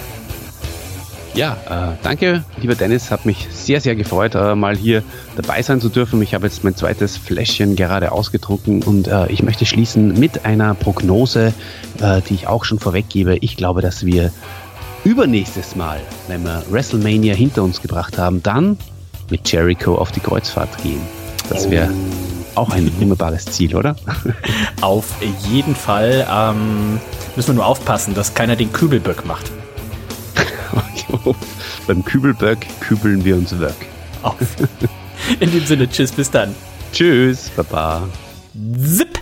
Ja, 1.37 1.55
äh, 1.69 1.95
danke, 2.01 2.43
lieber 2.59 2.73
Dennis. 2.73 3.11
Hat 3.11 3.27
mich 3.27 3.47
sehr, 3.51 3.79
sehr 3.79 3.95
gefreut, 3.95 4.33
äh, 4.33 4.55
mal 4.55 4.75
hier 4.75 5.03
dabei 5.35 5.61
sein 5.61 5.79
zu 5.79 5.89
dürfen. 5.89 6.19
Ich 6.23 6.33
habe 6.33 6.47
jetzt 6.47 6.63
mein 6.63 6.75
zweites 6.75 7.15
Fläschchen 7.15 7.75
gerade 7.75 8.11
ausgetrunken 8.11 8.81
und 8.81 9.07
äh, 9.07 9.27
ich 9.27 9.43
möchte 9.43 9.67
schließen 9.67 10.19
mit 10.19 10.45
einer 10.45 10.73
Prognose, 10.73 11.53
äh, 12.01 12.21
die 12.27 12.33
ich 12.33 12.47
auch 12.47 12.65
schon 12.65 12.79
vorweggebe. 12.79 13.37
Ich 13.41 13.55
glaube, 13.55 13.83
dass 13.83 14.03
wir 14.03 14.31
übernächstes 15.03 15.75
Mal, 15.75 15.99
wenn 16.27 16.43
wir 16.43 16.63
WrestleMania 16.71 17.35
hinter 17.35 17.61
uns 17.61 17.83
gebracht 17.83 18.17
haben, 18.17 18.41
dann 18.41 18.79
mit 19.29 19.51
Jericho 19.51 19.95
auf 19.95 20.11
die 20.11 20.21
Kreuzfahrt 20.21 20.81
gehen. 20.81 21.01
Das 21.49 21.69
wäre 21.69 21.91
auch 22.57 22.71
ein 22.71 22.91
wunderbares 22.99 23.45
Ziel, 23.45 23.75
oder? 23.75 23.95
Auf 24.81 25.05
jeden 25.47 25.75
Fall 25.75 26.27
ähm, 26.29 26.99
müssen 27.35 27.49
wir 27.49 27.55
nur 27.55 27.65
aufpassen, 27.65 28.13
dass 28.15 28.33
keiner 28.33 28.55
den 28.55 28.71
Kübelböck 28.73 29.25
macht. 29.25 29.51
Beim 31.87 32.03
Kübelböck 32.03 32.65
kübeln 32.81 33.23
wir 33.23 33.35
uns 33.35 33.57
weg. 33.59 33.75
Auf. 34.23 34.35
In 35.39 35.51
dem 35.51 35.65
Sinne, 35.65 35.89
tschüss, 35.89 36.11
bis 36.11 36.29
dann. 36.29 36.53
Tschüss, 36.91 37.49
Baba. 37.55 38.07
Zip. 38.83 39.19